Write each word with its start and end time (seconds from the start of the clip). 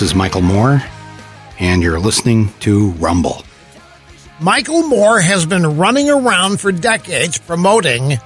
This 0.00 0.12
is 0.12 0.14
Michael 0.14 0.40
Moore, 0.40 0.82
and 1.58 1.82
you're 1.82 2.00
listening 2.00 2.48
to 2.60 2.92
Rumble. 2.92 3.44
Michael 4.40 4.88
Moore 4.88 5.20
has 5.20 5.44
been 5.44 5.76
running 5.76 6.08
around 6.08 6.58
for 6.58 6.72
decades 6.72 7.36
promoting 7.36 8.16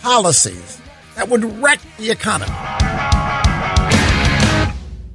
policies 0.00 0.80
that 1.14 1.28
would 1.28 1.44
wreck 1.60 1.80
the 1.98 2.10
economy. 2.10 2.50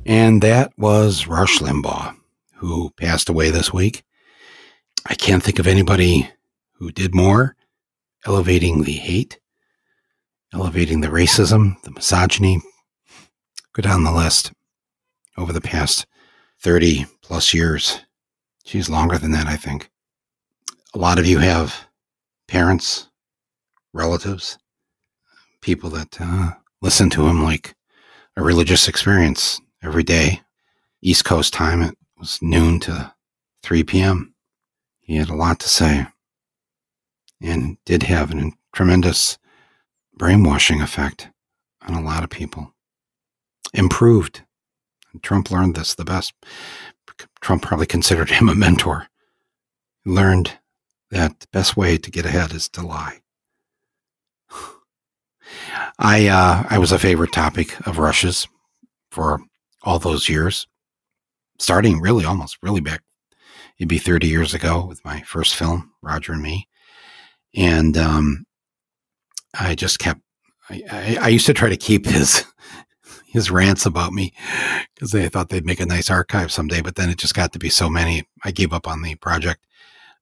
And 0.06 0.44
that 0.44 0.72
was 0.78 1.26
Rush 1.26 1.58
Limbaugh, 1.58 2.16
who 2.58 2.92
passed 2.92 3.28
away 3.28 3.50
this 3.50 3.74
week. 3.74 4.04
I 5.08 5.16
can't 5.16 5.42
think 5.42 5.58
of 5.58 5.66
anybody 5.66 6.30
who 6.74 6.92
did 6.92 7.16
more 7.16 7.56
elevating 8.24 8.84
the 8.84 8.92
hate, 8.92 9.40
elevating 10.54 11.02
the 11.02 11.08
racism, 11.08 11.82
the 11.82 11.90
misogyny. 11.90 12.62
Go 13.74 13.82
down 13.82 14.04
the 14.04 14.12
list 14.12 14.52
over 15.38 15.54
the 15.54 15.62
past 15.62 16.06
30 16.60 17.06
plus 17.22 17.54
years. 17.54 18.02
She's 18.66 18.90
longer 18.90 19.18
than 19.18 19.32
that, 19.32 19.48
I 19.48 19.56
think. 19.56 19.90
A 20.94 20.98
lot 20.98 21.20
of 21.20 21.26
you 21.26 21.40
have 21.40 21.88
parents, 22.48 23.10
relatives, 23.94 24.58
people 25.62 25.90
that 25.92 26.18
uh, 26.20 26.52
listen 26.82 27.10
to 27.12 27.28
him 27.28 27.44
like 27.44 27.76
a 28.36 28.44
religious 28.44 28.88
experience 28.88 29.62
every 29.84 30.04
day. 30.04 30.42
East 31.02 31.26
Coast 31.26 31.54
time, 31.54 31.82
it 31.82 31.98
was 32.18 32.40
noon 32.42 32.80
to 32.82 33.14
3 33.64 33.84
p.m. 33.84 34.34
He 35.00 35.16
had 35.16 35.30
a 35.30 35.36
lot 35.36 35.60
to 35.60 35.70
say 35.70 36.08
and 37.42 37.78
did 37.86 38.04
have 38.04 38.34
a 38.34 38.52
tremendous 38.74 39.38
brainwashing 40.18 40.82
effect 40.82 41.30
on 41.88 41.94
a 41.94 42.02
lot 42.02 42.24
of 42.24 42.30
people. 42.30 42.74
Improved 43.74 44.44
Trump 45.22 45.52
learned 45.52 45.76
this 45.76 45.96
the 45.96 46.06
best. 46.06 46.34
Trump 47.42 47.64
probably 47.64 47.86
considered 47.86 48.30
him 48.30 48.50
a 48.50 48.56
mentor. 48.56 49.08
He 50.04 50.12
learned 50.12 50.58
that 51.12 51.40
the 51.40 51.48
best 51.52 51.78
way 51.78 51.98
to 51.98 52.12
get 52.12 52.26
ahead 52.26 52.54
is 52.54 52.70
to 52.70 52.86
lie. 52.86 53.22
I 56.00 56.28
uh, 56.28 56.64
I 56.70 56.78
was 56.78 56.92
a 56.92 57.00
favorite 57.00 57.32
topic 57.32 57.88
of 57.88 57.98
Rush's 57.98 58.48
for 59.12 59.40
all 59.84 60.00
those 60.00 60.30
years, 60.30 60.68
starting 61.60 62.02
really 62.02 62.26
almost 62.26 62.58
really 62.62 62.82
back. 62.82 63.02
It'd 63.80 63.90
be 63.90 64.00
30 64.00 64.28
years 64.28 64.54
ago 64.54 64.86
with 64.86 65.04
my 65.06 65.22
first 65.22 65.56
film, 65.56 65.92
Roger 66.02 66.34
and 66.34 66.42
Me, 66.42 66.68
and 67.56 67.98
um, 67.98 68.46
I 69.58 69.76
just 69.76 70.00
kept. 70.00 70.22
I, 70.70 70.84
I, 70.92 71.18
I 71.22 71.28
used 71.30 71.46
to 71.46 71.54
try 71.54 71.70
to 71.70 71.78
keep 71.78 72.06
his 72.08 72.44
his 73.38 73.52
rants 73.52 73.86
about 73.86 74.14
me 74.14 74.34
because 74.96 75.12
they 75.12 75.30
thought 75.30 75.50
they'd 75.50 75.66
make 75.66 75.80
a 75.80 75.86
nice 75.86 76.10
archive 76.10 76.52
someday. 76.52 76.82
But 76.82 76.96
then 76.96 77.10
it 77.10 77.20
just 77.20 77.36
got 77.36 77.54
to 77.54 77.60
be 77.60 77.70
so 77.70 77.90
many, 77.90 78.28
I 78.44 78.52
gave 78.52 78.74
up 78.74 78.88
on 78.88 79.04
the 79.04 79.16
project. 79.16 79.66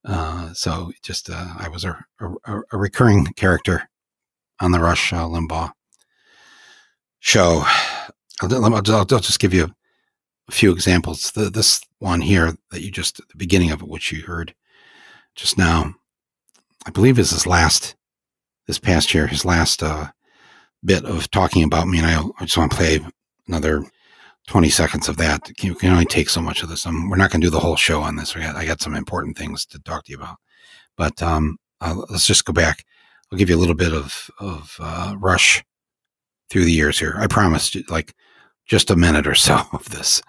Uh, 0.04 0.54
so 0.54 0.92
just 1.02 1.30
uh, 1.30 1.54
I 1.58 1.70
was 1.70 1.86
a, 1.86 1.98
a, 2.20 2.60
a, 2.72 2.78
recurring 2.78 3.26
character 3.34 3.90
on 4.60 4.72
the 4.72 4.80
Rush 4.80 5.12
uh, 5.12 5.26
Limbaugh 5.26 5.72
show. 7.20 7.64
I'll, 8.42 8.66
I'll, 8.66 8.76
I'll, 8.76 9.06
just 9.06 9.40
give 9.40 9.54
you 9.54 9.74
a 10.48 10.52
few 10.52 10.72
examples. 10.72 11.32
The, 11.32 11.50
this 11.50 11.82
one 11.98 12.22
here 12.22 12.54
that 12.70 12.84
you 12.84 12.92
just 12.92 13.18
the 13.18 13.38
beginning 13.38 13.72
of 13.72 13.82
it, 13.82 13.88
which 13.88 14.12
you 14.12 14.22
heard 14.24 14.54
just 15.36 15.58
now, 15.58 15.96
I 16.86 16.92
believe 16.92 17.18
is 17.18 17.32
his 17.32 17.48
last 17.48 17.96
this 18.68 18.78
past 18.78 19.12
year, 19.14 19.26
his 19.26 19.44
last 19.44 19.82
uh, 19.82 20.10
bit 20.86 21.04
of 21.06 21.30
talking 21.32 21.64
about 21.64 21.88
me, 21.88 22.00
and 22.00 22.08
I, 22.08 22.44
just 22.46 22.58
want 22.58 22.72
to 22.72 22.78
play 22.78 23.00
another 23.48 23.84
20 24.48 24.70
seconds 24.70 25.10
of 25.10 25.18
that. 25.18 25.52
You 25.62 25.76
can 25.76 25.92
only 25.92 26.06
take 26.06 26.30
so 26.30 26.42
much 26.42 26.64
of 26.64 26.70
this. 26.70 26.86
Um, 26.86 27.10
we're 27.10 27.18
not 27.18 27.32
going 27.32 27.42
to 27.42 27.48
do 27.48 27.52
the 27.52 27.60
whole 27.60 27.76
show 27.76 28.02
on 28.02 28.16
this. 28.16 28.36
We 28.36 28.42
got, 28.42 28.56
I 28.56 28.66
got 28.66 28.82
some 28.82 28.96
important 28.96 29.38
things 29.38 29.66
to 29.68 29.80
talk 29.80 30.06
to 30.06 30.12
you 30.12 30.18
about. 30.18 30.38
But 30.98 31.22
um, 31.22 31.58
uh, 31.82 31.96
let's 32.10 32.28
just 32.28 32.46
go 32.46 32.54
back. 32.54 32.86
I'll 33.32 33.38
give 33.38 33.50
you 33.50 33.56
a 33.56 33.60
little 33.60 33.76
bit 33.76 33.94
of, 33.94 34.30
of 34.40 34.78
uh, 34.80 35.16
rush 35.18 35.64
through 36.50 36.66
the 36.66 36.72
years 36.72 37.00
here. 37.00 37.16
I 37.18 37.28
promised 37.28 37.76
like 37.90 38.14
just 38.68 38.90
a 38.90 38.96
minute 38.96 39.28
or 39.28 39.36
so 39.36 39.62
of 39.74 39.90
this. 39.90 40.22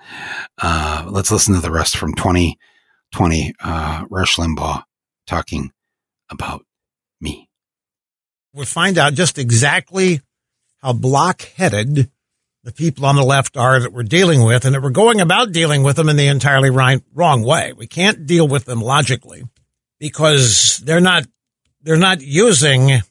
Uh, 0.61 1.05
let's 1.09 1.31
listen 1.31 1.55
to 1.55 1.61
the 1.61 1.71
rest 1.71 1.97
from 1.97 2.15
2020. 2.15 3.55
Uh, 3.61 4.05
Rush 4.11 4.37
Limbaugh 4.37 4.83
talking 5.27 5.71
about 6.31 6.65
me. 7.21 7.49
We'll 8.53 8.65
find 8.65 8.97
out 8.97 9.15
just 9.15 9.39
exactly 9.39 10.21
how 10.83 10.93
blockheaded 10.93 12.11
the 12.65 12.73
people 12.73 13.07
on 13.07 13.15
the 13.15 13.23
left 13.23 13.57
are 13.57 13.79
that 13.81 13.93
we're 13.93 14.03
dealing 14.03 14.45
with 14.45 14.65
and 14.65 14.75
that 14.75 14.83
we're 14.83 14.91
going 14.91 15.21
about 15.21 15.53
dealing 15.53 15.85
with 15.85 15.97
them 15.97 16.09
in 16.09 16.17
the 16.17 16.27
entirely 16.27 16.71
right, 16.71 17.01
wrong 17.15 17.45
way. 17.45 17.73
We 17.73 17.87
can't 17.87 18.27
deal 18.27 18.49
with 18.49 18.65
them 18.65 18.81
logically 18.81 19.45
because 20.01 20.79
they're 20.85 21.01
not, 21.01 21.27
they're 21.83 21.97
not 21.97 22.21
using 22.23 23.03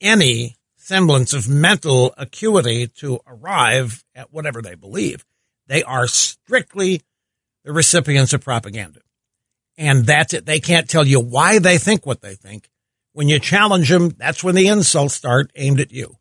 any 0.00 0.56
semblance 0.76 1.34
of 1.34 1.48
mental 1.48 2.14
acuity 2.16 2.86
to 2.86 3.20
arrive 3.26 4.02
at 4.14 4.32
whatever 4.32 4.62
they 4.62 4.74
believe. 4.74 5.24
They 5.66 5.82
are 5.82 6.06
strictly 6.06 7.02
the 7.64 7.72
recipients 7.72 8.32
of 8.32 8.42
propaganda. 8.42 9.00
And 9.76 10.04
that's 10.04 10.34
it. 10.34 10.46
They 10.46 10.58
can't 10.58 10.88
tell 10.88 11.06
you 11.06 11.20
why 11.20 11.58
they 11.58 11.78
think 11.78 12.06
what 12.06 12.22
they 12.22 12.34
think. 12.34 12.68
When 13.12 13.28
you 13.28 13.38
challenge 13.38 13.88
them, 13.88 14.10
that's 14.10 14.42
when 14.42 14.54
the 14.54 14.68
insults 14.68 15.14
start 15.14 15.50
aimed 15.54 15.80
at 15.80 15.92
you. 15.92 16.16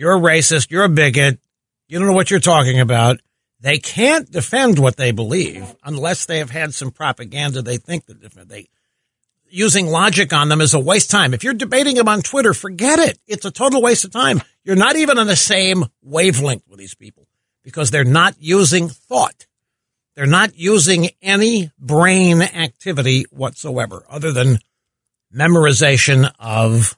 You're 0.00 0.16
a 0.16 0.18
racist. 0.18 0.70
You're 0.70 0.84
a 0.84 0.88
bigot. 0.88 1.40
You 1.86 1.98
don't 1.98 2.08
know 2.08 2.14
what 2.14 2.30
you're 2.30 2.40
talking 2.40 2.80
about. 2.80 3.20
They 3.60 3.76
can't 3.76 4.30
defend 4.32 4.78
what 4.78 4.96
they 4.96 5.10
believe 5.10 5.76
unless 5.84 6.24
they 6.24 6.38
have 6.38 6.48
had 6.48 6.72
some 6.72 6.90
propaganda 6.90 7.60
they 7.60 7.76
think 7.76 8.06
that 8.06 8.48
they 8.48 8.70
using 9.50 9.88
logic 9.88 10.32
on 10.32 10.48
them 10.48 10.62
is 10.62 10.72
a 10.72 10.80
waste 10.80 11.12
of 11.12 11.18
time. 11.18 11.34
If 11.34 11.44
you're 11.44 11.52
debating 11.52 11.96
them 11.96 12.08
on 12.08 12.22
Twitter, 12.22 12.54
forget 12.54 12.98
it. 12.98 13.18
It's 13.26 13.44
a 13.44 13.50
total 13.50 13.82
waste 13.82 14.06
of 14.06 14.10
time. 14.10 14.40
You're 14.64 14.74
not 14.74 14.96
even 14.96 15.18
on 15.18 15.26
the 15.26 15.36
same 15.36 15.84
wavelength 16.00 16.66
with 16.66 16.78
these 16.78 16.94
people 16.94 17.26
because 17.62 17.90
they're 17.90 18.02
not 18.02 18.36
using 18.38 18.88
thought. 18.88 19.46
They're 20.16 20.24
not 20.24 20.56
using 20.56 21.10
any 21.20 21.72
brain 21.78 22.40
activity 22.40 23.26
whatsoever 23.28 24.06
other 24.08 24.32
than 24.32 24.60
memorization 25.34 26.32
of 26.38 26.96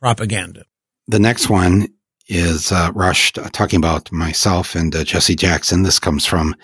propaganda. 0.00 0.64
The 1.06 1.20
next 1.20 1.48
one 1.48 1.86
is 2.28 2.72
uh, 2.72 2.90
Rush 2.94 3.32
uh, 3.38 3.48
talking 3.52 3.78
about 3.78 4.10
myself 4.10 4.74
and 4.74 4.94
uh, 4.94 5.04
Jesse 5.04 5.36
Jackson. 5.36 5.82
This 5.82 5.98
comes 5.98 6.26
from 6.26 6.54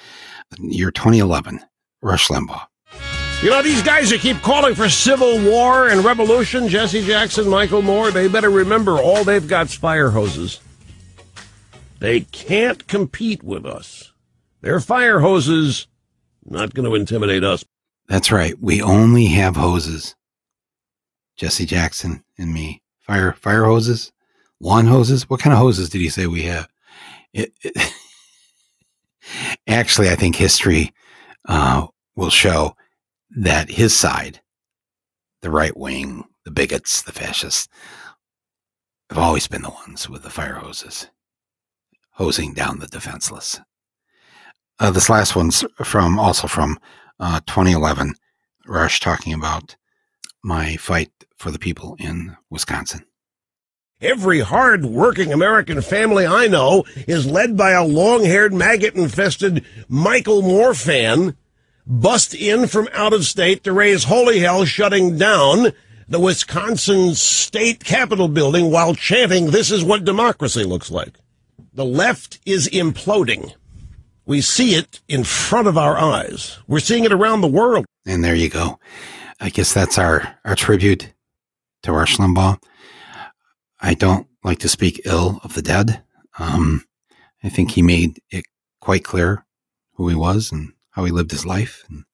year 0.58 0.90
2011, 0.90 1.60
Rush 2.02 2.28
Limbaugh. 2.28 2.66
You 3.42 3.50
know, 3.50 3.62
these 3.62 3.82
guys 3.82 4.10
that 4.10 4.20
keep 4.20 4.40
calling 4.42 4.74
for 4.74 4.88
civil 4.88 5.42
war 5.42 5.88
and 5.88 6.04
revolution, 6.04 6.68
Jesse 6.68 7.04
Jackson, 7.04 7.48
Michael 7.48 7.82
Moore, 7.82 8.10
they 8.12 8.28
better 8.28 8.50
remember 8.50 8.98
all 8.98 9.24
they've 9.24 9.46
got's 9.46 9.74
fire 9.74 10.10
hoses. 10.10 10.60
They 11.98 12.20
can't 12.20 12.86
compete 12.86 13.42
with 13.42 13.66
us. 13.66 14.12
Their 14.60 14.78
fire 14.78 15.20
hoses 15.20 15.88
not 16.44 16.74
going 16.74 16.88
to 16.88 16.94
intimidate 16.94 17.42
us. 17.44 17.64
That's 18.08 18.30
right. 18.30 18.54
We 18.60 18.82
only 18.82 19.26
have 19.26 19.56
hoses. 19.56 20.14
Jesse 21.36 21.66
Jackson 21.66 22.22
and 22.38 22.52
me. 22.52 22.82
Fire 23.00 23.32
fire 23.32 23.64
hoses 23.64 24.12
lawn 24.62 24.86
hoses. 24.86 25.28
What 25.28 25.40
kind 25.40 25.52
of 25.52 25.58
hoses 25.58 25.90
did 25.90 26.00
he 26.00 26.08
say 26.08 26.26
we 26.26 26.44
have? 26.44 26.68
It, 27.34 27.52
it 27.62 27.92
actually, 29.66 30.08
I 30.08 30.14
think 30.14 30.36
history 30.36 30.94
uh, 31.46 31.88
will 32.16 32.30
show 32.30 32.76
that 33.36 33.68
his 33.70 33.94
side, 33.94 34.40
the 35.42 35.50
right 35.50 35.76
wing, 35.76 36.24
the 36.44 36.50
bigots, 36.50 37.02
the 37.02 37.12
fascists, 37.12 37.68
have 39.10 39.18
always 39.18 39.46
been 39.46 39.62
the 39.62 39.70
ones 39.70 40.08
with 40.08 40.22
the 40.22 40.30
fire 40.30 40.54
hoses, 40.54 41.08
hosing 42.12 42.54
down 42.54 42.78
the 42.78 42.86
defenseless. 42.86 43.60
Uh, 44.78 44.90
this 44.90 45.10
last 45.10 45.36
one's 45.36 45.64
from 45.84 46.18
also 46.18 46.46
from 46.46 46.78
uh, 47.20 47.40
2011. 47.46 48.14
Rush 48.66 49.00
talking 49.00 49.32
about 49.34 49.76
my 50.42 50.76
fight 50.76 51.10
for 51.36 51.50
the 51.50 51.58
people 51.58 51.96
in 51.98 52.36
Wisconsin. 52.48 53.04
Every 54.02 54.40
hard 54.40 54.84
working 54.84 55.32
American 55.32 55.80
family 55.80 56.26
I 56.26 56.48
know 56.48 56.82
is 57.06 57.24
led 57.24 57.56
by 57.56 57.70
a 57.70 57.84
long 57.84 58.24
haired, 58.24 58.52
maggot 58.52 58.96
infested 58.96 59.64
Michael 59.88 60.42
Moore 60.42 60.74
fan, 60.74 61.36
bust 61.86 62.34
in 62.34 62.66
from 62.66 62.88
out 62.94 63.12
of 63.12 63.24
state 63.24 63.62
to 63.62 63.72
raise 63.72 64.04
holy 64.04 64.40
hell, 64.40 64.64
shutting 64.64 65.16
down 65.18 65.70
the 66.08 66.18
Wisconsin 66.18 67.14
State 67.14 67.84
Capitol 67.84 68.26
building 68.26 68.72
while 68.72 68.96
chanting, 68.96 69.52
This 69.52 69.70
is 69.70 69.84
what 69.84 70.04
democracy 70.04 70.64
looks 70.64 70.90
like. 70.90 71.20
The 71.72 71.84
left 71.84 72.40
is 72.44 72.68
imploding. 72.70 73.52
We 74.26 74.40
see 74.40 74.74
it 74.74 75.00
in 75.06 75.22
front 75.22 75.68
of 75.68 75.78
our 75.78 75.96
eyes. 75.96 76.58
We're 76.66 76.80
seeing 76.80 77.04
it 77.04 77.12
around 77.12 77.40
the 77.40 77.46
world. 77.46 77.86
And 78.04 78.24
there 78.24 78.34
you 78.34 78.48
go. 78.48 78.80
I 79.38 79.48
guess 79.48 79.72
that's 79.72 79.96
our, 79.96 80.38
our 80.44 80.56
tribute 80.56 81.12
to 81.84 81.92
Rush 81.92 82.16
Limbaugh. 82.16 82.60
I 83.82 83.94
don't 83.94 84.28
like 84.44 84.60
to 84.60 84.68
speak 84.68 85.02
ill 85.04 85.40
of 85.42 85.54
the 85.54 85.62
dead. 85.62 86.02
Um, 86.38 86.84
I 87.42 87.48
think 87.48 87.72
he 87.72 87.82
made 87.82 88.20
it 88.30 88.44
quite 88.80 89.04
clear 89.04 89.44
who 89.94 90.08
he 90.08 90.14
was 90.14 90.52
and 90.52 90.72
how 90.92 91.04
he 91.04 91.10
lived 91.10 91.32
his 91.32 91.44
life. 91.44 91.84
And 91.88 92.04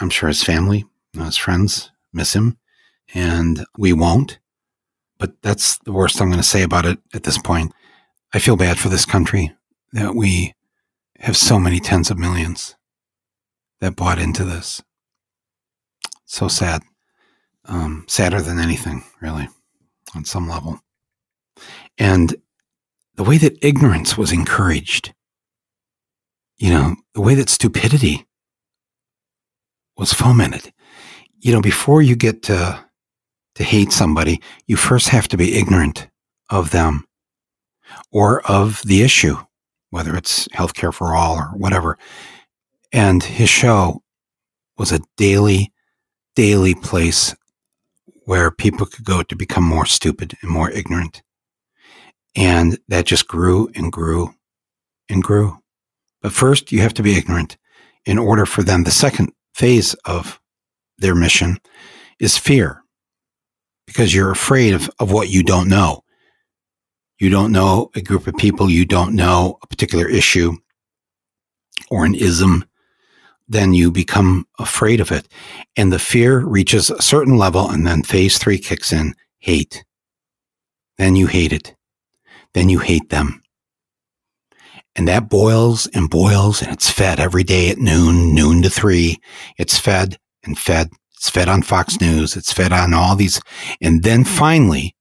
I'm 0.00 0.10
sure 0.10 0.28
his 0.28 0.42
family, 0.42 0.84
his 1.14 1.36
friends 1.36 1.90
miss 2.12 2.34
him, 2.34 2.58
and 3.14 3.64
we 3.78 3.92
won't. 3.92 4.40
But 5.18 5.40
that's 5.40 5.78
the 5.78 5.92
worst 5.92 6.20
I'm 6.20 6.28
going 6.28 6.38
to 6.38 6.42
say 6.42 6.62
about 6.62 6.84
it 6.84 6.98
at 7.14 7.22
this 7.22 7.38
point. 7.38 7.72
I 8.34 8.40
feel 8.40 8.56
bad 8.56 8.78
for 8.78 8.88
this 8.88 9.06
country 9.06 9.52
that 9.92 10.14
we 10.14 10.52
have 11.20 11.36
so 11.36 11.58
many 11.58 11.80
tens 11.80 12.10
of 12.10 12.18
millions 12.18 12.74
that 13.80 13.96
bought 13.96 14.18
into 14.18 14.44
this. 14.44 14.82
So 16.24 16.48
sad. 16.48 16.82
Um, 17.64 18.04
sadder 18.08 18.40
than 18.40 18.60
anything, 18.60 19.04
really, 19.20 19.48
on 20.14 20.24
some 20.24 20.48
level. 20.48 20.80
And 21.98 22.36
the 23.14 23.24
way 23.24 23.38
that 23.38 23.64
ignorance 23.64 24.16
was 24.16 24.32
encouraged, 24.32 25.14
you 26.58 26.70
know, 26.70 26.96
the 27.14 27.20
way 27.20 27.34
that 27.34 27.48
stupidity 27.48 28.26
was 29.96 30.12
fomented. 30.12 30.72
You 31.38 31.52
know, 31.52 31.60
before 31.60 32.02
you 32.02 32.16
get 32.16 32.42
to, 32.44 32.84
to 33.54 33.64
hate 33.64 33.92
somebody, 33.92 34.40
you 34.66 34.76
first 34.76 35.08
have 35.08 35.28
to 35.28 35.36
be 35.36 35.58
ignorant 35.58 36.08
of 36.50 36.70
them 36.70 37.06
or 38.12 38.42
of 38.50 38.82
the 38.84 39.02
issue, 39.02 39.36
whether 39.90 40.14
it's 40.16 40.48
healthcare 40.48 40.92
for 40.92 41.14
all 41.14 41.36
or 41.36 41.48
whatever. 41.56 41.98
And 42.92 43.22
his 43.22 43.48
show 43.48 44.02
was 44.76 44.92
a 44.92 45.00
daily, 45.16 45.72
daily 46.34 46.74
place 46.74 47.34
where 48.26 48.50
people 48.50 48.86
could 48.86 49.04
go 49.04 49.22
to 49.22 49.36
become 49.36 49.64
more 49.64 49.86
stupid 49.86 50.34
and 50.42 50.50
more 50.50 50.70
ignorant. 50.70 51.22
And 52.36 52.78
that 52.88 53.06
just 53.06 53.28
grew 53.28 53.70
and 53.74 53.90
grew 53.90 54.34
and 55.08 55.22
grew. 55.22 55.58
But 56.20 56.32
first, 56.32 56.72
you 56.72 56.80
have 56.80 56.94
to 56.94 57.04
be 57.04 57.16
ignorant 57.16 57.56
in 58.04 58.18
order 58.18 58.44
for 58.44 58.62
them. 58.62 58.82
The 58.82 58.90
second 58.90 59.32
phase 59.54 59.94
of 60.04 60.40
their 60.98 61.14
mission 61.14 61.58
is 62.18 62.36
fear 62.36 62.82
because 63.86 64.12
you're 64.12 64.32
afraid 64.32 64.74
of, 64.74 64.90
of 64.98 65.12
what 65.12 65.30
you 65.30 65.44
don't 65.44 65.68
know. 65.68 66.02
You 67.20 67.30
don't 67.30 67.52
know 67.52 67.90
a 67.94 68.00
group 68.00 68.26
of 68.26 68.36
people, 68.36 68.68
you 68.68 68.84
don't 68.84 69.14
know 69.14 69.58
a 69.62 69.66
particular 69.68 70.08
issue 70.08 70.56
or 71.90 72.04
an 72.04 72.14
ism, 72.16 72.64
then 73.48 73.74
you 73.74 73.90
become 73.90 74.46
afraid 74.58 75.00
of 75.00 75.12
it. 75.12 75.28
And 75.76 75.92
the 75.92 75.98
fear 75.98 76.44
reaches 76.44 76.90
a 76.90 77.02
certain 77.02 77.36
level, 77.36 77.68
and 77.70 77.86
then 77.86 78.02
phase 78.02 78.38
three 78.38 78.58
kicks 78.58 78.92
in 78.92 79.14
hate. 79.38 79.84
Then 80.98 81.16
you 81.16 81.26
hate 81.26 81.52
it. 81.52 81.74
Then 82.54 82.68
you 82.68 82.78
hate 82.78 83.10
them. 83.10 83.42
And 84.96 85.06
that 85.08 85.28
boils 85.28 85.86
and 85.88 86.08
boils, 86.08 86.62
and 86.62 86.72
it's 86.72 86.90
fed 86.90 87.20
every 87.20 87.44
day 87.44 87.68
at 87.68 87.78
noon, 87.78 88.34
noon 88.34 88.62
to 88.62 88.70
three. 88.70 89.18
It's 89.58 89.78
fed 89.78 90.16
and 90.42 90.58
fed. 90.58 90.90
It's 91.12 91.28
fed 91.28 91.48
on 91.48 91.62
Fox 91.62 92.00
News. 92.00 92.36
It's 92.36 92.52
fed 92.52 92.72
on 92.72 92.94
all 92.94 93.14
these. 93.14 93.40
And 93.80 94.02
then 94.02 94.20
hmm. 94.20 94.28
finally, 94.28 94.96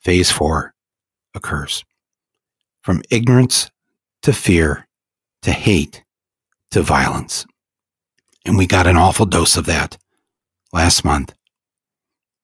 phase 0.00 0.30
four 0.30 0.74
occurs 1.34 1.84
from 2.82 3.02
ignorance 3.10 3.70
to 4.22 4.32
fear 4.32 4.86
to 5.42 5.52
hate 5.52 6.02
to 6.70 6.82
violence. 6.82 7.46
And 8.46 8.56
we 8.56 8.68
got 8.68 8.86
an 8.86 8.96
awful 8.96 9.26
dose 9.26 9.56
of 9.56 9.66
that 9.66 9.98
last 10.72 11.04
month 11.04 11.34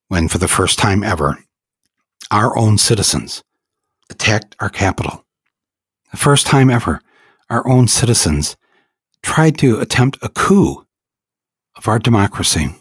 when, 0.08 0.26
for 0.26 0.38
the 0.38 0.48
first 0.48 0.78
time 0.78 1.04
ever, 1.04 1.38
our 2.30 2.58
own 2.58 2.76
citizens 2.76 3.44
attacked 4.10 4.56
our 4.58 4.68
capital. 4.68 5.24
The 6.10 6.16
first 6.16 6.46
time 6.48 6.70
ever, 6.70 7.00
our 7.48 7.66
own 7.68 7.86
citizens 7.86 8.56
tried 9.22 9.56
to 9.58 9.78
attempt 9.78 10.18
a 10.22 10.28
coup 10.28 10.84
of 11.76 11.86
our 11.86 12.00
democracy. 12.00 12.74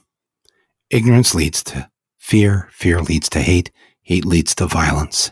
Ignorance 0.90 1.36
leads 1.36 1.64
to 1.66 1.90
fear, 2.18 2.70
fear 2.72 3.02
leads 3.02 3.30
to 3.30 3.40
hate, 3.40 3.72
hate 4.02 4.26
leads 4.26 4.56
to 4.56 4.66
violence. 4.66 5.32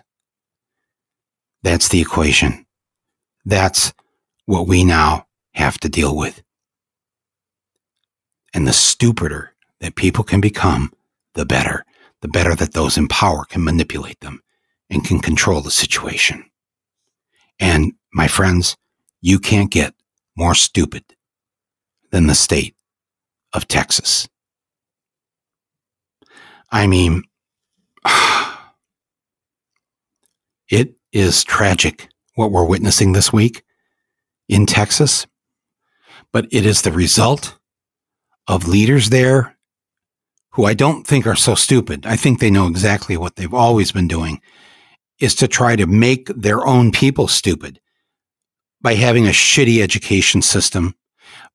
That's 1.64 1.90
the 1.90 2.02
equation. 2.02 2.68
That's 3.46 3.94
what 4.46 4.68
we 4.68 4.84
now 4.84 5.26
have 5.56 5.80
to 5.80 5.90
deal 5.90 6.16
with. 6.16 6.44
And 8.54 8.68
the 8.68 8.74
stupider 8.74 9.54
that 9.80 9.96
people 9.96 10.24
can 10.24 10.42
become, 10.42 10.92
the 11.34 11.46
better. 11.46 11.86
The 12.22 12.28
better 12.28 12.56
that 12.56 12.74
those 12.74 12.98
in 12.98 13.08
power 13.08 13.46
can 13.46 13.64
manipulate 13.64 14.20
them 14.20 14.42
and 14.90 15.06
can 15.06 15.20
control 15.20 15.62
the 15.62 15.72
situation. 15.72 16.44
And 17.60 17.94
my 18.14 18.28
friends, 18.28 18.76
you 19.22 19.40
can't 19.40 19.72
get 19.72 19.94
more 20.36 20.56
stupid 20.56 21.04
than 22.12 22.28
the 22.28 22.36
state 22.36 22.76
of 23.54 23.68
Texas. 23.68 24.28
I 26.72 26.88
mean, 26.88 27.24
it 30.70 30.96
is 31.12 31.44
tragic 31.44 32.10
what 32.36 32.52
we're 32.52 32.66
witnessing 32.66 33.12
this 33.12 33.34
week 33.34 33.64
in 34.48 34.66
Texas, 34.66 35.28
but 36.32 36.48
it 36.52 36.66
is 36.66 36.82
the 36.82 36.92
result 36.92 37.59
of 38.50 38.68
leaders 38.68 39.10
there 39.10 39.56
who 40.54 40.66
I 40.66 40.74
don't 40.74 41.06
think 41.06 41.28
are 41.28 41.36
so 41.36 41.54
stupid. 41.56 42.06
I 42.06 42.16
think 42.16 42.40
they 42.40 42.50
know 42.50 42.68
exactly 42.68 43.16
what 43.16 43.36
they've 43.36 43.54
always 43.54 43.92
been 43.92 44.08
doing 44.08 44.42
is 45.20 45.36
to 45.36 45.48
try 45.48 45.76
to 45.76 45.86
make 45.86 46.28
their 46.30 46.66
own 46.66 46.92
people 46.92 47.28
stupid 47.28 47.80
by 48.82 48.96
having 48.96 49.28
a 49.28 49.32
shitty 49.32 49.82
education 49.82 50.42
system, 50.42 50.96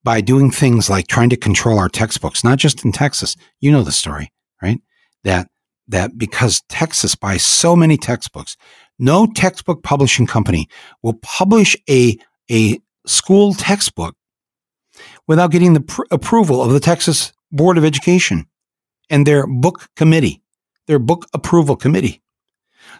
by 0.03 0.21
doing 0.21 0.49
things 0.49 0.89
like 0.89 1.07
trying 1.07 1.29
to 1.29 1.35
control 1.35 1.77
our 1.77 1.89
textbooks, 1.89 2.43
not 2.43 2.59
just 2.59 2.85
in 2.85 2.93
Texas. 2.93 3.35
You 3.59 3.71
know 3.71 3.83
the 3.83 3.91
story, 3.91 4.31
right? 4.61 4.79
That 5.23 5.49
that 5.89 6.17
because 6.17 6.61
Texas 6.69 7.13
buys 7.13 7.43
so 7.43 7.75
many 7.75 7.97
textbooks, 7.97 8.55
no 8.97 9.27
textbook 9.27 9.83
publishing 9.83 10.27
company 10.27 10.69
will 11.03 11.19
publish 11.21 11.75
a, 11.89 12.17
a 12.49 12.79
school 13.05 13.53
textbook 13.53 14.14
without 15.27 15.51
getting 15.51 15.73
the 15.73 15.81
pr- 15.81 16.03
approval 16.11 16.61
of 16.61 16.71
the 16.71 16.79
Texas 16.79 17.33
Board 17.51 17.77
of 17.77 17.85
Education 17.85 18.47
and 19.09 19.25
their 19.25 19.47
book 19.47 19.87
committee, 19.95 20.41
their 20.87 20.99
book 20.99 21.27
approval 21.33 21.75
committee. 21.75 22.21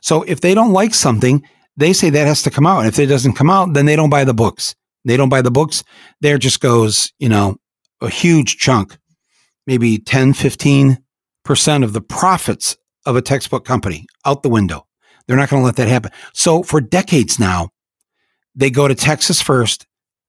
So 0.01 0.23
if 0.23 0.41
they 0.41 0.53
don't 0.53 0.73
like 0.73 0.93
something, 0.93 1.47
they 1.77 1.93
say 1.93 2.09
that 2.09 2.27
has 2.27 2.41
to 2.43 2.51
come 2.51 2.65
out. 2.65 2.79
And 2.79 2.87
if 2.87 2.99
it 2.99 3.07
doesn't 3.07 3.33
come 3.33 3.49
out, 3.49 3.73
then 3.73 3.85
they 3.85 3.95
don't 3.95 4.09
buy 4.09 4.23
the 4.23 4.33
books. 4.33 4.75
They 5.03 5.17
don't 5.17 5.29
buy 5.29 5.41
the 5.41 5.51
books. 5.51 5.83
There 6.21 6.37
just 6.37 6.59
goes, 6.59 7.11
you 7.19 7.29
know, 7.29 7.57
a 8.01 8.09
huge 8.09 8.57
chunk, 8.57 8.97
maybe 9.67 9.97
10, 9.97 10.33
15% 10.33 10.97
of 11.83 11.93
the 11.93 12.01
profits 12.01 12.77
of 13.05 13.15
a 13.15 13.21
textbook 13.21 13.65
company 13.65 14.05
out 14.25 14.43
the 14.43 14.49
window. 14.49 14.87
They're 15.27 15.37
not 15.37 15.49
going 15.49 15.61
to 15.61 15.65
let 15.65 15.75
that 15.77 15.87
happen. 15.87 16.11
So 16.33 16.63
for 16.63 16.81
decades 16.81 17.39
now, 17.39 17.69
they 18.55 18.69
go 18.69 18.87
to 18.87 18.95
Texas 18.95 19.41
first. 19.41 19.85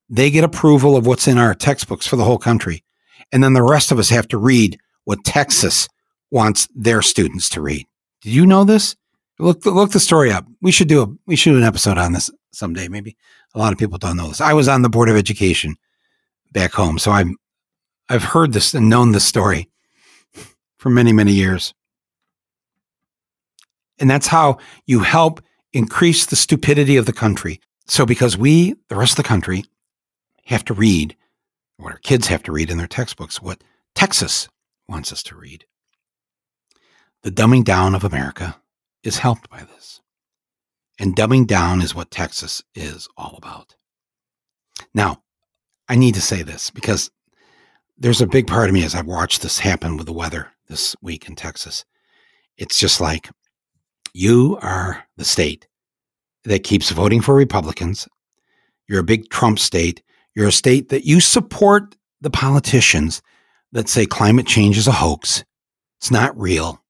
They 0.08 0.30
get 0.30 0.44
approval 0.44 0.96
of 0.96 1.06
what's 1.06 1.26
in 1.28 1.38
our 1.38 1.54
textbooks 1.54 2.06
for 2.06 2.16
the 2.16 2.24
whole 2.24 2.38
country. 2.38 2.84
And 3.32 3.42
then 3.42 3.54
the 3.54 3.62
rest 3.62 3.90
of 3.90 3.98
us 3.98 4.10
have 4.10 4.28
to 4.28 4.38
read 4.38 4.78
what 5.04 5.24
Texas 5.24 5.88
wants 6.30 6.68
their 6.74 7.02
students 7.02 7.48
to 7.50 7.60
read. 7.60 7.86
Did 8.22 8.32
you 8.32 8.46
know 8.46 8.64
this? 8.64 8.96
Look, 9.38 9.66
look 9.66 9.90
the 9.90 10.00
story 10.00 10.30
up. 10.30 10.46
We 10.62 10.72
should 10.72 10.88
do 10.88 11.02
a, 11.02 11.08
we 11.26 11.36
should 11.36 11.50
do 11.50 11.58
an 11.58 11.62
episode 11.64 11.98
on 11.98 12.12
this 12.12 12.30
someday. 12.52 12.88
Maybe 12.88 13.16
a 13.54 13.58
lot 13.58 13.72
of 13.72 13.78
people 13.78 13.98
don't 13.98 14.16
know 14.16 14.28
this. 14.28 14.40
I 14.40 14.52
was 14.52 14.68
on 14.68 14.82
the 14.82 14.88
board 14.88 15.08
of 15.08 15.16
education 15.16 15.76
back 16.52 16.72
home. 16.72 16.98
So 16.98 17.10
I'm, 17.10 17.36
I've 18.08 18.24
heard 18.24 18.52
this 18.52 18.74
and 18.74 18.88
known 18.88 19.12
this 19.12 19.24
story 19.24 19.68
for 20.78 20.90
many, 20.90 21.12
many 21.12 21.32
years. 21.32 21.74
And 23.98 24.10
that's 24.10 24.26
how 24.26 24.58
you 24.86 25.00
help 25.00 25.40
increase 25.72 26.26
the 26.26 26.36
stupidity 26.36 26.96
of 26.96 27.06
the 27.06 27.12
country. 27.12 27.60
So, 27.86 28.04
because 28.04 28.36
we, 28.36 28.74
the 28.88 28.96
rest 28.96 29.12
of 29.12 29.16
the 29.18 29.28
country, 29.28 29.64
have 30.46 30.64
to 30.64 30.74
read 30.74 31.16
what 31.76 31.92
our 31.92 31.98
kids 31.98 32.26
have 32.28 32.42
to 32.44 32.52
read 32.52 32.70
in 32.70 32.78
their 32.78 32.86
textbooks, 32.86 33.42
what 33.42 33.62
Texas 33.94 34.48
wants 34.88 35.12
us 35.12 35.22
to 35.24 35.36
read. 35.36 35.64
The 37.22 37.30
dumbing 37.30 37.64
down 37.64 37.94
of 37.94 38.04
America 38.04 38.56
is 39.02 39.18
helped 39.18 39.50
by 39.50 39.62
this. 39.64 40.00
And 40.98 41.14
dumbing 41.14 41.46
down 41.46 41.82
is 41.82 41.94
what 41.94 42.10
Texas 42.10 42.62
is 42.74 43.08
all 43.16 43.34
about. 43.36 43.76
Now, 44.94 45.22
I 45.88 45.96
need 45.96 46.14
to 46.14 46.22
say 46.22 46.42
this 46.42 46.70
because 46.70 47.10
there's 47.98 48.20
a 48.20 48.26
big 48.26 48.46
part 48.46 48.68
of 48.68 48.74
me 48.74 48.84
as 48.84 48.94
I've 48.94 49.06
watched 49.06 49.42
this 49.42 49.58
happen 49.58 49.96
with 49.96 50.06
the 50.06 50.12
weather 50.12 50.48
this 50.68 50.96
week 51.02 51.28
in 51.28 51.34
Texas. 51.34 51.84
It's 52.56 52.78
just 52.78 53.00
like 53.00 53.30
you 54.12 54.58
are 54.62 55.04
the 55.16 55.24
state 55.24 55.68
that 56.44 56.64
keeps 56.64 56.90
voting 56.90 57.20
for 57.20 57.34
Republicans. 57.34 58.08
You're 58.88 59.00
a 59.00 59.04
big 59.04 59.28
Trump 59.30 59.58
state. 59.58 60.02
You're 60.36 60.48
a 60.48 60.52
state 60.52 60.90
that 60.90 61.06
you 61.06 61.20
support 61.20 61.96
the 62.20 62.30
politicians 62.30 63.22
that 63.72 63.88
say 63.88 64.06
climate 64.06 64.46
change 64.46 64.78
is 64.78 64.88
a 64.88 64.92
hoax. 64.92 65.44
It's 66.00 66.12
not 66.12 66.38
real. 66.38 66.80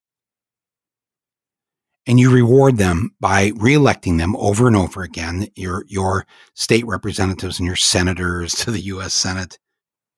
and 2.07 2.21
you 2.21 2.33
reward 2.33 2.79
them 2.79 3.15
by 3.21 3.51
reelecting 3.53 4.19
them 4.19 4.37
over 4.37 4.67
and 4.69 4.77
over 4.77 5.03
again, 5.03 5.49
your 5.57 5.85
your 5.89 6.27
state 6.55 6.87
representatives 6.87 7.59
and 7.59 7.67
your 7.67 7.77
senators 7.77 8.55
to 8.55 8.71
the 8.71 8.81
U.S. 8.83 9.13
Senate. 9.15 9.59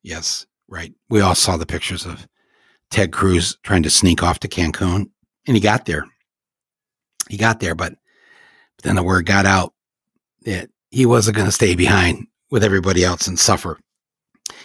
Yes, 0.02 0.46
right. 0.68 0.92
We 1.08 1.20
all 1.20 1.34
saw 1.34 1.56
the 1.56 1.66
pictures 1.66 2.06
of 2.06 2.26
Ted 2.90 3.12
Cruz 3.12 3.56
trying 3.62 3.82
to 3.84 3.90
sneak 3.90 4.22
off 4.22 4.40
to 4.40 4.48
Cancun, 4.48 5.10
and 5.46 5.56
he 5.56 5.60
got 5.60 5.86
there. 5.86 6.06
He 7.28 7.36
got 7.36 7.60
there, 7.60 7.74
but, 7.74 7.94
but 8.76 8.84
then 8.84 8.96
the 8.96 9.02
word 9.02 9.26
got 9.26 9.46
out 9.46 9.74
that 10.42 10.70
he 10.90 11.06
wasn't 11.06 11.36
going 11.36 11.48
to 11.48 11.52
stay 11.52 11.74
behind 11.74 12.26
with 12.50 12.64
everybody 12.64 13.04
else 13.04 13.26
and 13.26 13.38
suffer. 13.38 13.78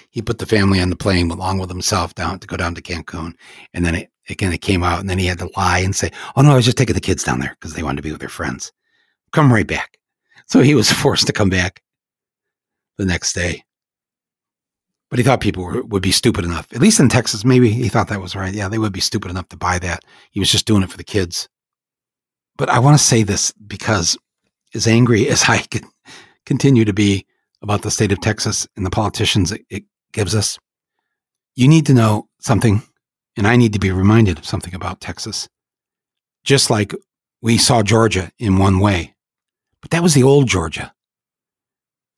He 0.10 0.22
put 0.22 0.38
the 0.38 0.46
family 0.46 0.80
on 0.80 0.90
the 0.90 0.96
plane 0.96 1.32
along 1.32 1.60
with 1.60 1.70
himself 1.70 2.16
down 2.16 2.40
to 2.40 2.48
go 2.48 2.56
down 2.56 2.76
to 2.76 2.82
Cancun, 2.82 3.34
and 3.74 3.86
then 3.86 3.96
it 3.96 4.10
again 4.30 4.54
it 4.54 4.62
came 4.62 4.84
out, 4.84 5.00
and 5.00 5.10
then 5.10 5.20
he 5.20 5.26
had 5.26 5.40
to 5.40 5.50
lie 5.58 5.80
and 5.80 5.96
say, 5.96 6.12
"Oh 6.36 6.42
no, 6.42 6.52
I 6.52 6.56
was 6.56 6.66
just 6.66 6.78
taking 6.78 6.96
the 6.96 7.02
kids 7.02 7.24
down 7.24 7.40
there 7.40 7.56
because 7.60 7.74
they 7.74 7.84
wanted 7.84 7.98
to 7.98 8.04
be 8.04 8.12
with 8.12 8.20
their 8.20 8.30
friends." 8.30 8.72
Come 9.32 9.52
right 9.52 9.68
back. 9.68 9.98
So 10.48 10.62
he 10.62 10.76
was 10.76 10.92
forced 11.04 11.28
to 11.28 11.34
come 11.34 11.50
back 11.50 11.82
the 12.98 13.06
next 13.06 13.34
day. 13.34 13.64
But 15.10 15.20
he 15.20 15.24
thought 15.24 15.42
people 15.42 15.64
were, 15.64 15.84
would 15.84 16.02
be 16.02 16.12
stupid 16.12 16.44
enough, 16.44 16.68
at 16.74 16.82
least 16.82 17.00
in 17.00 17.08
Texas, 17.08 17.46
maybe 17.46 17.70
he 17.70 17.88
thought 17.88 18.08
that 18.08 18.22
was 18.22 18.36
right. 18.36 18.54
Yeah, 18.54 18.68
they 18.68 18.80
would 18.80 18.94
be 18.94 19.00
stupid 19.00 19.30
enough 19.30 19.48
to 19.50 19.58
buy 19.58 19.78
that. 19.80 20.04
He 20.32 20.40
was 20.40 20.50
just 20.50 20.66
doing 20.66 20.82
it 20.82 20.90
for 20.90 20.98
the 20.98 21.04
kids. 21.04 21.48
But 22.58 22.70
I 22.70 22.80
want 22.80 22.98
to 22.98 23.04
say 23.04 23.22
this 23.24 23.52
because 23.68 24.18
as 24.74 24.88
angry 24.88 25.28
as 25.30 25.44
I 25.48 25.60
can 25.60 25.84
continue 26.46 26.86
to 26.86 26.94
be 26.94 27.26
about 27.64 27.82
the 27.82 27.92
state 27.92 28.12
of 28.12 28.22
Texas 28.22 28.68
and 28.76 28.86
the 28.86 28.92
politicians 28.92 29.52
it, 29.52 29.66
it 29.70 29.84
gives 30.12 30.36
us, 30.36 30.60
you 31.56 31.68
need 31.68 31.86
to 31.88 31.94
know 31.94 32.28
something, 32.40 32.84
and 33.38 33.48
I 33.48 33.56
need 33.56 33.74
to 33.74 33.80
be 33.80 33.92
reminded 33.92 34.38
of 34.38 34.46
something 34.46 34.76
about 34.76 35.02
Texas. 35.02 35.48
Just 36.44 36.70
like 36.70 36.94
we 37.42 37.58
saw 37.58 37.82
Georgia 37.82 38.32
in 38.38 38.58
one 38.58 38.80
way, 38.80 39.16
but 39.82 39.92
that 39.92 40.04
was 40.04 40.14
the 40.14 40.24
old 40.24 40.48
Georgia. 40.48 40.94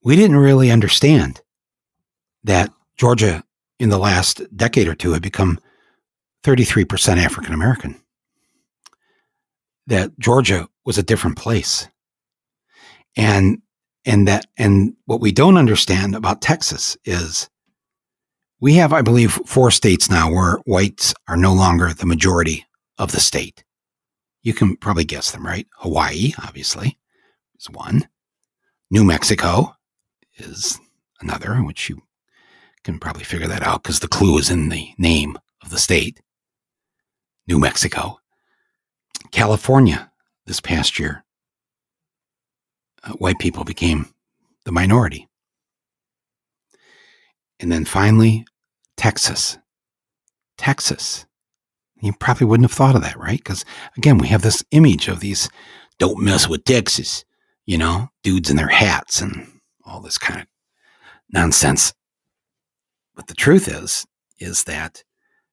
We 0.03 0.15
didn't 0.15 0.37
really 0.37 0.71
understand 0.71 1.41
that 2.43 2.71
Georgia 2.97 3.43
in 3.79 3.89
the 3.89 3.97
last 3.97 4.41
decade 4.55 4.87
or 4.87 4.95
two 4.95 5.13
had 5.13 5.21
become 5.21 5.59
33% 6.43 7.17
African 7.17 7.53
American. 7.53 7.99
That 9.87 10.17
Georgia 10.19 10.67
was 10.85 10.97
a 10.97 11.03
different 11.03 11.37
place. 11.37 11.87
And 13.17 13.61
and 14.05 14.27
that 14.27 14.45
and 14.57 14.95
what 15.05 15.21
we 15.21 15.31
don't 15.31 15.57
understand 15.57 16.15
about 16.15 16.41
Texas 16.41 16.97
is 17.05 17.49
we 18.59 18.75
have, 18.75 18.93
I 18.93 19.01
believe, 19.01 19.33
four 19.45 19.69
states 19.71 20.09
now 20.09 20.31
where 20.31 20.57
whites 20.65 21.13
are 21.27 21.37
no 21.37 21.53
longer 21.53 21.93
the 21.93 22.05
majority 22.05 22.65
of 22.97 23.11
the 23.11 23.19
state. 23.19 23.63
You 24.43 24.53
can 24.53 24.77
probably 24.77 25.03
guess 25.03 25.31
them, 25.31 25.45
right? 25.45 25.67
Hawaii, 25.79 26.33
obviously, 26.41 26.97
is 27.59 27.69
one. 27.69 28.07
New 28.89 29.03
Mexico 29.03 29.75
is 30.37 30.79
another, 31.19 31.55
which 31.57 31.89
you 31.89 32.03
can 32.83 32.99
probably 32.99 33.23
figure 33.23 33.47
that 33.47 33.63
out 33.63 33.83
because 33.83 33.99
the 33.99 34.07
clue 34.07 34.37
is 34.37 34.49
in 34.49 34.69
the 34.69 34.89
name 34.97 35.37
of 35.63 35.71
the 35.71 35.79
state 35.79 36.21
New 37.47 37.59
Mexico. 37.59 38.19
California 39.31 40.11
this 40.45 40.61
past 40.61 40.99
year, 40.99 41.24
white 43.17 43.39
people 43.39 43.63
became 43.63 44.07
the 44.65 44.71
minority. 44.71 45.27
And 47.59 47.71
then 47.71 47.85
finally, 47.85 48.45
Texas. 48.97 49.57
Texas. 50.57 51.25
You 52.01 52.13
probably 52.13 52.47
wouldn't 52.47 52.69
have 52.69 52.77
thought 52.77 52.95
of 52.95 53.01
that, 53.01 53.17
right? 53.17 53.39
Because 53.39 53.65
again, 53.97 54.17
we 54.17 54.27
have 54.27 54.41
this 54.41 54.63
image 54.71 55.07
of 55.07 55.19
these 55.19 55.49
don't 55.97 56.21
mess 56.21 56.47
with 56.47 56.65
Texas, 56.65 57.23
you 57.65 57.77
know, 57.77 58.09
dudes 58.23 58.49
in 58.49 58.57
their 58.57 58.67
hats 58.67 59.21
and 59.21 59.59
all 59.85 60.01
this 60.01 60.17
kind 60.17 60.41
of 60.41 60.47
nonsense. 61.31 61.93
But 63.15 63.27
the 63.27 63.33
truth 63.33 63.67
is, 63.67 64.05
is 64.39 64.65
that 64.65 65.03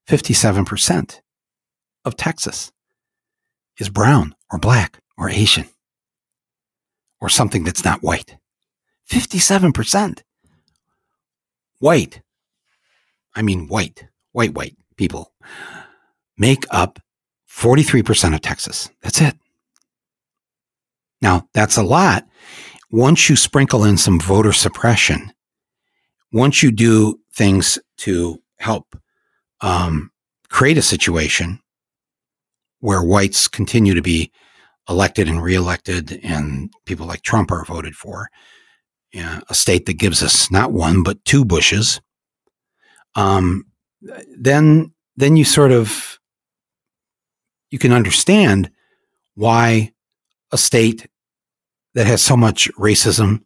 57% 0.08 1.20
of 2.04 2.16
Texas 2.16 2.72
is 3.78 3.88
brown 3.88 4.34
or 4.50 4.58
black 4.58 4.98
or 5.16 5.30
Asian 5.30 5.68
or 7.22 7.28
something 7.28 7.62
that's 7.62 7.84
not 7.84 8.02
white. 8.02 8.36
57%. 9.08 10.22
White, 11.78 12.20
I 13.34 13.42
mean 13.42 13.68
white, 13.68 14.08
white, 14.32 14.54
white 14.54 14.76
people 14.96 15.32
make 16.36 16.64
up 16.70 16.98
43% 17.48 18.34
of 18.34 18.40
Texas. 18.40 18.90
That's 19.02 19.20
it. 19.20 19.36
Now, 21.20 21.48
that's 21.54 21.76
a 21.76 21.82
lot. 21.82 22.26
Once 22.90 23.30
you 23.30 23.36
sprinkle 23.36 23.84
in 23.84 23.96
some 23.96 24.18
voter 24.18 24.52
suppression, 24.52 25.32
once 26.32 26.62
you 26.62 26.72
do 26.72 27.20
things 27.32 27.78
to 27.98 28.42
help 28.58 28.96
um, 29.60 30.10
create 30.48 30.78
a 30.78 30.82
situation 30.82 31.60
where 32.80 33.02
whites 33.02 33.46
continue 33.46 33.94
to 33.94 34.02
be 34.02 34.32
elected 34.88 35.28
and 35.28 35.42
reelected, 35.42 36.20
and 36.22 36.72
people 36.86 37.06
like 37.06 37.22
Trump 37.22 37.50
are 37.50 37.64
voted 37.64 37.94
for, 37.94 38.28
yeah, 39.12 39.40
a 39.48 39.54
state 39.54 39.86
that 39.86 39.94
gives 39.94 40.22
us 40.22 40.50
not 40.50 40.72
one 40.72 41.02
but 41.02 41.24
two 41.24 41.44
Bushes, 41.44 42.00
um, 43.14 43.64
then 44.36 44.92
then 45.16 45.36
you 45.36 45.44
sort 45.44 45.72
of 45.72 46.18
you 47.70 47.78
can 47.78 47.92
understand 47.92 48.70
why 49.34 49.92
a 50.50 50.58
state 50.58 51.06
that 51.94 52.06
has 52.06 52.22
so 52.22 52.36
much 52.36 52.70
racism 52.78 53.42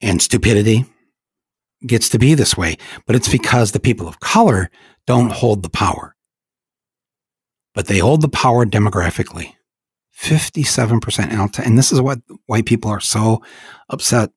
and 0.00 0.20
stupidity 0.20 0.84
gets 1.86 2.08
to 2.08 2.18
be 2.18 2.34
this 2.34 2.56
way. 2.56 2.76
But 3.06 3.16
it's 3.16 3.28
because 3.28 3.72
the 3.72 3.80
people 3.80 4.08
of 4.08 4.20
color 4.20 4.70
don't 5.06 5.32
hold 5.32 5.62
the 5.62 5.70
power. 5.70 6.15
But 7.76 7.88
they 7.88 7.98
hold 7.98 8.22
the 8.22 8.28
power 8.28 8.64
demographically. 8.64 9.52
57%. 10.18 11.66
And 11.66 11.76
this 11.76 11.92
is 11.92 12.00
what 12.00 12.20
white 12.46 12.64
people 12.64 12.90
are 12.90 13.00
so 13.00 13.42
upset. 13.90 14.30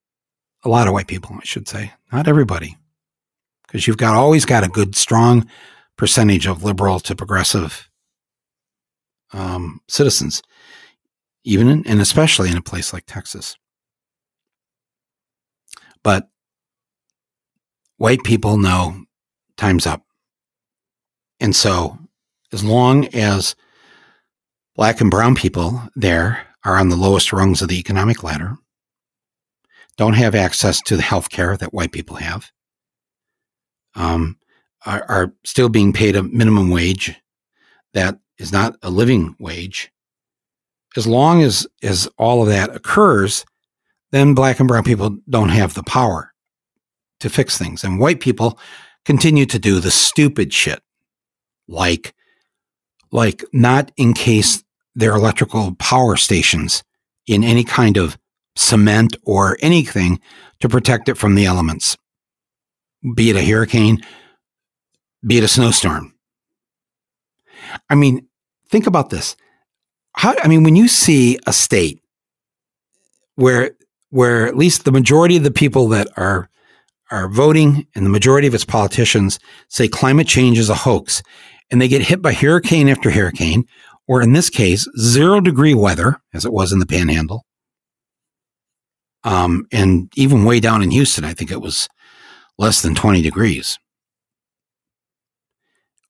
A 0.66 0.70
lot 0.70 0.88
of 0.88 0.94
white 0.94 1.08
people, 1.08 1.38
I 1.40 1.46
should 1.46 1.70
say. 1.70 1.94
Not 2.12 2.28
everybody. 2.28 2.78
Because 3.66 3.88
you've 3.88 3.96
got 3.96 4.16
always 4.16 4.44
got 4.44 4.66
a 4.66 4.68
good, 4.68 4.94
strong 4.94 5.48
percentage 5.96 6.48
of 6.48 6.66
liberal 6.66 7.00
to 7.00 7.16
progressive 7.16 7.90
um, 9.32 9.80
citizens, 9.88 10.42
even 11.46 11.70
in, 11.70 11.88
and 11.88 12.02
especially 12.02 12.50
in 12.50 12.58
a 12.58 12.62
place 12.62 12.92
like 12.92 13.06
Texas. 13.06 13.56
But 16.04 16.30
white 17.96 18.24
people 18.24 18.58
know 18.58 19.06
time's 19.56 19.88
up. 19.88 20.04
And 21.40 21.56
so, 21.56 21.99
as 22.52 22.64
long 22.64 23.08
as 23.14 23.56
black 24.76 25.02
and 25.02 25.12
brown 25.12 25.36
people 25.36 25.82
there 25.96 26.46
are 26.64 26.78
on 26.78 26.90
the 26.90 26.96
lowest 26.96 27.32
rungs 27.32 27.62
of 27.62 27.68
the 27.68 27.80
economic 27.80 28.24
ladder, 28.24 28.58
don't 29.98 30.14
have 30.14 30.36
access 30.36 30.82
to 30.82 30.96
the 30.96 31.02
health 31.02 31.30
care 31.30 31.58
that 31.58 31.74
white 31.74 31.92
people 31.92 32.16
have, 32.16 32.52
um, 33.96 34.38
are, 34.86 35.04
are 35.10 35.34
still 35.44 35.70
being 35.70 35.92
paid 35.92 36.16
a 36.16 36.24
minimum 36.24 36.70
wage 36.70 37.14
that 37.94 38.18
is 38.38 38.52
not 38.52 38.78
a 38.82 38.90
living 38.90 39.36
wage. 39.40 39.92
As 40.96 41.06
long 41.06 41.44
as, 41.44 41.68
as 41.84 42.08
all 42.18 42.42
of 42.42 42.48
that 42.48 42.76
occurs, 42.76 43.46
then 44.12 44.34
black 44.34 44.60
and 44.60 44.68
brown 44.68 44.84
people 44.84 45.18
don't 45.30 45.50
have 45.50 45.74
the 45.74 45.84
power 45.84 46.34
to 47.20 47.30
fix 47.30 47.58
things. 47.58 47.84
And 47.84 48.00
white 48.00 48.22
people 48.22 48.58
continue 49.06 49.46
to 49.48 49.60
do 49.60 49.80
the 49.80 49.92
stupid 49.92 50.54
shit 50.54 50.82
like, 51.68 52.14
like 53.12 53.44
not 53.54 53.92
encase 53.98 54.64
their 54.96 55.14
electrical 55.16 55.76
power 55.76 56.18
stations 56.18 56.84
in 57.28 57.44
any 57.44 57.64
kind 57.64 57.98
of 57.98 58.18
cement 58.56 59.16
or 59.24 59.58
anything 59.62 60.20
to 60.60 60.70
protect 60.70 61.10
it 61.10 61.16
from 61.16 61.36
the 61.36 61.46
elements, 61.46 61.98
be 63.16 63.30
it 63.30 63.36
a 63.36 63.44
hurricane, 63.44 64.02
be 65.26 65.38
it 65.38 65.44
a 65.44 65.48
snowstorm. 65.48 66.14
I 67.90 67.96
mean, 67.96 68.28
think 68.70 68.88
about 68.88 69.10
this. 69.10 69.36
How, 70.14 70.36
I 70.44 70.48
mean, 70.48 70.64
when 70.64 70.76
you 70.76 70.88
see 70.88 71.40
a 71.48 71.54
state 71.54 72.02
where 73.36 73.72
where 74.10 74.48
at 74.48 74.58
least 74.58 74.86
the 74.86 74.92
majority 74.92 75.38
of 75.38 75.44
the 75.44 75.52
people 75.52 75.88
that 75.90 76.08
are 76.18 76.50
are 77.12 77.30
voting 77.30 77.88
and 77.96 78.06
the 78.06 78.10
majority 78.10 78.48
of 78.48 78.54
its 78.54 78.66
politicians 78.66 79.40
say 79.68 79.88
climate 79.88 80.28
change 80.28 80.60
is 80.60 80.70
a 80.70 80.76
hoax 80.76 81.24
and 81.72 81.82
they 81.82 81.88
get 81.88 82.02
hit 82.02 82.22
by 82.22 82.34
hurricane 82.34 82.90
after 82.90 83.12
hurricane 83.12 83.66
or 84.08 84.22
in 84.22 84.34
this 84.34 84.50
case 84.50 84.88
zero 84.98 85.40
degree 85.40 85.74
weather 85.74 86.22
as 86.34 86.46
it 86.46 86.54
was 86.54 86.72
in 86.72 86.80
the 86.80 86.86
panhandle 86.86 87.46
um, 89.24 89.66
and 89.72 90.12
even 90.16 90.46
way 90.46 90.60
down 90.60 90.82
in 90.82 90.92
houston 90.92 91.26
i 91.26 91.34
think 91.34 91.52
it 91.52 91.62
was 91.62 91.88
less 92.58 92.82
than 92.82 92.96
20 92.96 93.22
degrees 93.22 93.80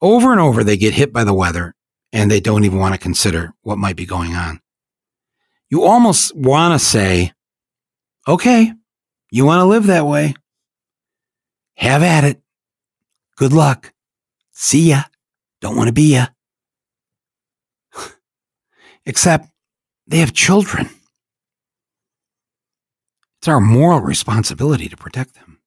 over 0.01 0.31
and 0.31 0.39
over 0.39 0.63
they 0.63 0.77
get 0.77 0.93
hit 0.93 1.11
by 1.11 1.23
the 1.23 1.33
weather 1.33 1.75
and 2.11 2.29
they 2.29 2.39
don't 2.39 2.63
even 2.63 2.79
want 2.79 2.93
to 2.93 2.99
consider 2.99 3.53
what 3.61 3.77
might 3.77 3.95
be 3.95 4.05
going 4.05 4.33
on. 4.33 4.59
You 5.69 5.83
almost 5.83 6.35
want 6.35 6.79
to 6.79 6.83
say, 6.83 7.33
okay, 8.27 8.73
you 9.31 9.45
want 9.45 9.59
to 9.59 9.65
live 9.65 9.85
that 9.87 10.07
way. 10.07 10.33
Have 11.75 12.03
at 12.03 12.23
it. 12.23 12.41
Good 13.35 13.53
luck. 13.53 13.93
See 14.51 14.89
ya. 14.89 15.03
Don't 15.61 15.75
want 15.75 15.87
to 15.87 15.93
be 15.93 16.15
ya. 16.15 16.27
Except 19.05 19.47
they 20.07 20.17
have 20.19 20.33
children. 20.33 20.89
It's 23.39 23.47
our 23.47 23.61
moral 23.61 24.01
responsibility 24.01 24.89
to 24.89 24.97
protect 24.97 25.35
them. 25.35 25.59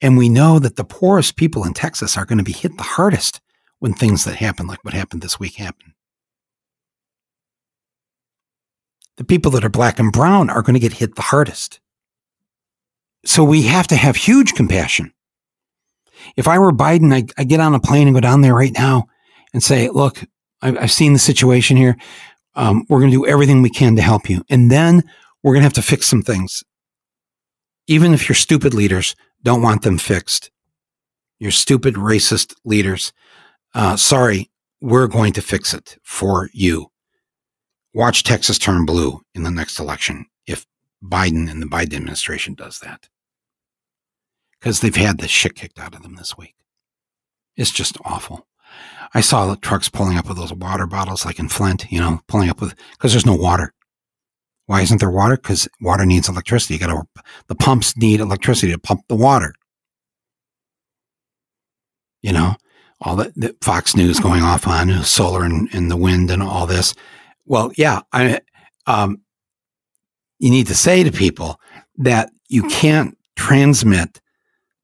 And 0.00 0.18
we 0.18 0.28
know 0.28 0.58
that 0.58 0.76
the 0.76 0.84
poorest 0.84 1.36
people 1.36 1.64
in 1.64 1.72
Texas 1.72 2.16
are 2.16 2.24
going 2.24 2.38
to 2.38 2.44
be 2.44 2.52
hit 2.52 2.76
the 2.76 2.82
hardest 2.82 3.40
when 3.78 3.94
things 3.94 4.24
that 4.24 4.36
happen, 4.36 4.66
like 4.66 4.84
what 4.84 4.94
happened 4.94 5.22
this 5.22 5.38
week, 5.38 5.54
happen. 5.54 5.94
The 9.16 9.24
people 9.24 9.50
that 9.52 9.64
are 9.64 9.70
black 9.70 9.98
and 9.98 10.12
brown 10.12 10.50
are 10.50 10.62
going 10.62 10.74
to 10.74 10.80
get 10.80 10.94
hit 10.94 11.14
the 11.14 11.22
hardest. 11.22 11.80
So 13.24 13.44
we 13.44 13.62
have 13.62 13.86
to 13.88 13.96
have 13.96 14.16
huge 14.16 14.54
compassion. 14.54 15.12
If 16.36 16.48
I 16.48 16.58
were 16.58 16.72
Biden, 16.72 17.14
I, 17.14 17.24
I 17.38 17.44
get 17.44 17.60
on 17.60 17.74
a 17.74 17.80
plane 17.80 18.06
and 18.06 18.14
go 18.14 18.20
down 18.20 18.40
there 18.40 18.54
right 18.54 18.72
now 18.72 19.06
and 19.52 19.62
say, 19.62 19.88
look, 19.88 20.24
I've, 20.62 20.78
I've 20.78 20.92
seen 20.92 21.12
the 21.12 21.18
situation 21.18 21.76
here. 21.76 21.96
Um, 22.54 22.84
we're 22.88 23.00
going 23.00 23.10
to 23.10 23.16
do 23.16 23.26
everything 23.26 23.62
we 23.62 23.70
can 23.70 23.96
to 23.96 24.02
help 24.02 24.28
you. 24.28 24.42
And 24.50 24.70
then 24.70 25.02
we're 25.42 25.52
going 25.54 25.62
to 25.62 25.66
have 25.66 25.72
to 25.74 25.82
fix 25.82 26.06
some 26.06 26.22
things. 26.22 26.62
Even 27.86 28.12
if 28.12 28.28
your 28.28 28.36
stupid 28.36 28.74
leaders 28.74 29.16
don't 29.42 29.62
want 29.62 29.82
them 29.82 29.98
fixed, 29.98 30.50
your 31.38 31.50
stupid 31.50 31.94
racist 31.94 32.54
leaders, 32.64 33.12
uh, 33.74 33.96
sorry, 33.96 34.50
we're 34.80 35.06
going 35.06 35.32
to 35.32 35.42
fix 35.42 35.74
it 35.74 35.96
for 36.02 36.50
you. 36.52 36.90
Watch 37.94 38.22
Texas 38.22 38.58
turn 38.58 38.84
blue 38.84 39.20
in 39.34 39.42
the 39.42 39.50
next 39.50 39.78
election 39.78 40.26
if 40.46 40.66
Biden 41.02 41.50
and 41.50 41.60
the 41.60 41.66
Biden 41.66 41.94
administration 41.94 42.54
does 42.54 42.78
that. 42.80 43.08
Because 44.60 44.80
they've 44.80 44.94
had 44.94 45.18
the 45.18 45.28
shit 45.28 45.54
kicked 45.54 45.78
out 45.78 45.94
of 45.94 46.02
them 46.02 46.16
this 46.16 46.36
week. 46.36 46.54
It's 47.56 47.70
just 47.70 47.96
awful. 48.04 48.46
I 49.14 49.22
saw 49.22 49.46
the 49.46 49.56
trucks 49.56 49.88
pulling 49.88 50.18
up 50.18 50.28
with 50.28 50.36
those 50.36 50.52
water 50.52 50.86
bottles 50.86 51.24
like 51.24 51.38
in 51.38 51.48
Flint, 51.48 51.90
you 51.90 51.98
know, 51.98 52.20
pulling 52.28 52.50
up 52.50 52.60
with, 52.60 52.74
because 52.92 53.12
there's 53.12 53.26
no 53.26 53.34
water. 53.34 53.72
Why 54.66 54.82
isn't 54.82 54.98
there 55.00 55.10
water? 55.10 55.36
Because 55.36 55.66
water 55.80 56.06
needs 56.06 56.28
electricity. 56.28 56.74
You 56.74 56.80
got 56.80 56.86
to, 56.88 57.22
the 57.48 57.56
pumps 57.56 57.96
need 57.96 58.20
electricity 58.20 58.70
to 58.72 58.78
pump 58.78 59.00
the 59.08 59.16
water. 59.16 59.54
You 62.22 62.32
know, 62.32 62.54
all 63.00 63.16
the, 63.16 63.32
the 63.34 63.56
Fox 63.62 63.96
News 63.96 64.20
going 64.20 64.42
off 64.42 64.68
on 64.68 65.02
solar 65.02 65.42
and, 65.42 65.68
and 65.72 65.90
the 65.90 65.96
wind 65.96 66.30
and 66.30 66.42
all 66.42 66.66
this. 66.66 66.94
Well, 67.46 67.72
yeah, 67.76 68.02
I, 68.12 68.40
um, 68.86 69.22
you 70.38 70.50
need 70.50 70.68
to 70.68 70.74
say 70.74 71.02
to 71.02 71.10
people 71.10 71.58
that 71.96 72.30
you 72.48 72.62
can't 72.64 73.18
transmit 73.34 74.20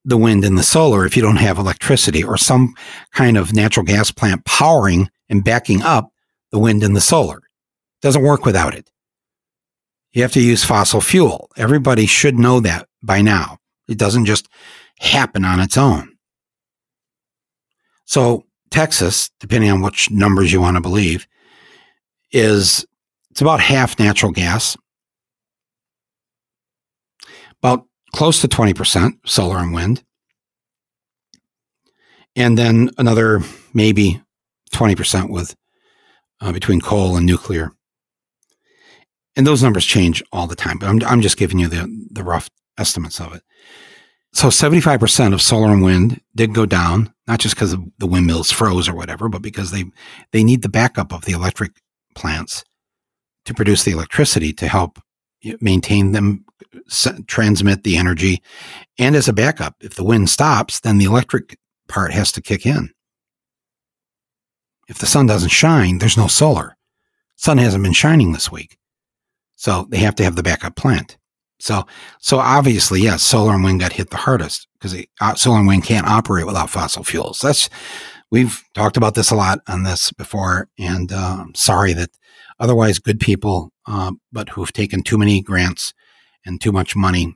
the 0.07 0.17
wind 0.17 0.45
and 0.45 0.57
the 0.57 0.63
solar 0.63 1.05
if 1.05 1.17
you 1.17 1.23
don't 1.23 1.37
have 1.37 1.59
electricity 1.59 2.23
or 2.23 2.39
some 2.39 2.75
kind 3.13 3.37
of 3.37 3.53
natural 3.53 3.85
gas 3.85 4.11
plant 4.11 4.45
powering 4.45 5.11
and 5.29 5.45
backing 5.45 5.83
up 5.83 6.13
the 6.53 6.59
wind 6.59 6.83
and 6.83 6.97
the 6.97 7.01
solar. 7.01 7.39
It 7.39 8.03
doesn't 8.03 8.23
work 8.23 8.47
without 8.47 8.75
it. 8.75 8.89
You 10.13 10.23
have 10.23 10.33
to 10.33 10.41
use 10.41 10.65
fossil 10.65 11.01
fuel. 11.01 11.51
Everybody 11.57 12.07
should 12.07 12.39
know 12.39 12.61
that 12.61 12.89
by 13.03 13.21
now. 13.21 13.59
It 13.89 13.99
doesn't 13.99 14.25
just 14.25 14.49
happen 15.01 15.45
on 15.45 15.61
its 15.61 15.77
own. 15.77 16.17
So 18.05 18.45
Texas, 18.71 19.31
depending 19.41 19.71
on 19.71 19.83
which 19.83 20.11
numbers 20.11 20.53
you 20.53 20.61
want 20.61 20.77
to 20.77 20.81
believe, 20.81 21.27
is 22.31 22.87
it's 23.31 23.41
about 23.41 23.61
half 23.61 23.99
natural 23.99 24.33
gas, 24.33 24.77
about 27.61 27.87
close 28.17 28.41
to 28.41 28.49
20% 28.49 29.19
solar 29.27 29.59
and 29.59 29.75
wind, 29.75 30.03
and 32.35 32.57
then 32.57 32.89
another 32.97 33.43
maybe 33.75 34.23
20% 34.73 35.29
with 35.29 35.55
uh, 36.41 36.51
between 36.51 36.81
coal 36.81 37.17
and 37.17 37.27
nuclear. 37.27 37.73
And 39.37 39.47
those 39.47 39.63
numbers 39.63 39.85
change 39.85 40.23
all 40.33 40.47
the 40.47 40.57
time, 40.57 40.79
but 40.79 40.89
I'm, 40.89 41.05
I'm 41.05 41.21
just 41.21 41.37
giving 41.37 41.59
you 41.59 41.69
the, 41.69 42.07
the 42.11 42.25
rough 42.25 42.49
estimates 42.79 43.21
of 43.21 43.35
it. 43.35 43.43
So 44.33 44.49
75% 44.49 45.35
of 45.35 45.43
solar 45.43 45.71
and 45.71 45.83
wind 45.83 46.23
did 46.35 46.55
go 46.55 46.65
down, 46.65 47.13
not 47.27 47.41
just 47.41 47.55
because 47.55 47.77
the 47.99 48.07
windmills 48.07 48.51
froze 48.51 48.89
or 48.89 48.95
whatever, 48.95 49.29
but 49.29 49.43
because 49.43 49.73
they, 49.73 49.85
they 50.33 50.43
need 50.43 50.63
the 50.63 50.71
backup 50.71 51.13
of 51.13 51.27
the 51.27 51.33
electric 51.33 51.73
plants 52.15 52.65
to 53.45 53.53
produce 53.53 53.85
the 53.85 53.93
electricity 53.93 54.55
to 54.55 54.69
help 54.69 54.99
maintain 55.61 56.13
them, 56.13 56.46
transmit 57.27 57.83
the 57.83 57.97
energy. 57.97 58.43
And 58.99 59.15
as 59.15 59.29
a 59.29 59.33
backup, 59.33 59.77
if 59.81 59.95
the 59.95 60.05
wind 60.05 60.31
stops, 60.31 60.81
then 60.81 60.99
the 60.99 61.05
electric 61.05 61.59
part 61.89 62.13
has 62.13 62.33
to 62.33 62.43
kick 62.43 62.67
in. 62.67 62.91
If 64.89 64.99
the 64.99 65.07
sun 65.07 65.27
doesn't 65.27 65.51
shine, 65.51 65.99
there's 65.99 66.17
no 66.17 66.29
solar. 66.29 66.77
Sun 67.37 67.59
hasn't 67.59 67.83
been 67.83 67.93
shining 67.93 68.33
this 68.33 68.51
week. 68.51 68.79
So 69.57 69.87
they 69.91 69.99
have 69.99 70.15
to 70.17 70.25
have 70.25 70.37
the 70.37 70.43
backup 70.43 70.77
plant. 70.77 71.19
So, 71.59 71.87
so 72.21 72.39
obviously, 72.39 73.01
yes, 73.01 73.23
solar 73.23 73.55
and 73.55 73.65
wind 73.65 73.81
got 73.81 73.93
hit 73.93 74.11
the 74.11 74.17
hardest 74.17 74.69
because 74.75 74.95
uh, 75.21 75.35
solar 75.35 75.59
and 75.59 75.67
wind 75.67 75.85
can't 75.85 76.07
operate 76.07 76.47
without 76.47 76.71
fossil 76.71 77.03
fuels. 77.03 77.41
That's 77.41 77.71
we've 78.31 78.63
talked 78.75 78.97
about 78.97 79.15
this 79.15 79.31
a 79.31 79.37
lot 79.37 79.61
on 79.67 79.83
this 79.83 80.13
before, 80.13 80.69
and 80.79 81.11
uh, 81.11 81.47
sorry 81.55 81.95
that 81.95 82.11
otherwise 82.61 82.99
good 82.99 83.21
people, 83.21 83.73
uh, 83.87 84.13
but 84.33 84.51
who've 84.51 84.73
taken 84.73 85.03
too 85.03 85.17
many 85.17 85.41
grants 85.41 85.95
and 86.47 86.61
too 86.61 86.73
much 86.73 86.97
money 86.97 87.35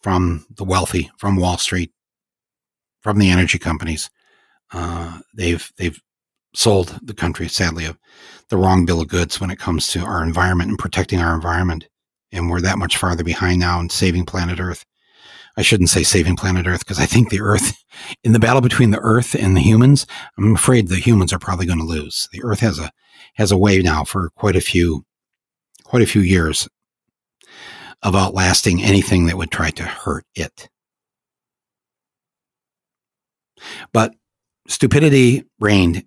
from 0.00 0.46
the 0.56 0.64
wealthy, 0.64 1.10
from 1.18 1.36
Wall 1.36 1.58
Street, 1.58 1.92
from 3.00 3.18
the 3.18 3.30
energy 3.30 3.58
companies, 3.58 4.10
uh, 4.72 5.20
they've 5.34 5.70
they've 5.76 6.00
sold 6.54 6.98
the 7.02 7.14
country 7.14 7.48
sadly 7.48 7.84
of 7.84 7.98
the 8.48 8.56
wrong 8.56 8.84
bill 8.84 9.00
of 9.00 9.08
goods 9.08 9.40
when 9.40 9.50
it 9.50 9.58
comes 9.58 9.88
to 9.88 10.00
our 10.00 10.22
environment 10.22 10.68
and 10.68 10.78
protecting 10.78 11.18
our 11.18 11.34
environment 11.34 11.86
and 12.32 12.48
we're 12.48 12.60
that 12.60 12.78
much 12.78 12.96
farther 12.96 13.22
behind 13.22 13.60
now 13.60 13.78
in 13.78 13.90
saving 13.90 14.24
planet 14.24 14.58
Earth. 14.58 14.84
I 15.56 15.62
shouldn't 15.62 15.90
say 15.90 16.02
saving 16.02 16.36
planet 16.36 16.66
Earth 16.66 16.80
because 16.80 16.98
I 16.98 17.04
think 17.04 17.28
the 17.28 17.42
Earth, 17.42 17.76
in 18.24 18.32
the 18.32 18.38
battle 18.38 18.62
between 18.62 18.90
the 18.90 19.00
Earth 19.00 19.34
and 19.34 19.54
the 19.54 19.60
humans, 19.60 20.06
I'm 20.38 20.54
afraid 20.54 20.88
the 20.88 20.96
humans 20.96 21.32
are 21.32 21.38
probably 21.38 21.66
going 21.66 21.78
to 21.78 21.84
lose. 21.84 22.28
The 22.32 22.42
Earth 22.42 22.60
has 22.60 22.78
a 22.78 22.90
has 23.34 23.52
a 23.52 23.56
way 23.56 23.80
now 23.80 24.04
for 24.04 24.30
quite 24.30 24.56
a 24.56 24.60
few, 24.60 25.04
quite 25.84 26.02
a 26.02 26.06
few 26.06 26.20
years 26.20 26.68
of 28.02 28.14
outlasting 28.14 28.82
anything 28.82 29.26
that 29.26 29.36
would 29.36 29.50
try 29.50 29.70
to 29.70 29.84
hurt 29.84 30.24
it. 30.34 30.68
But 33.92 34.14
stupidity 34.66 35.44
reigned 35.60 36.04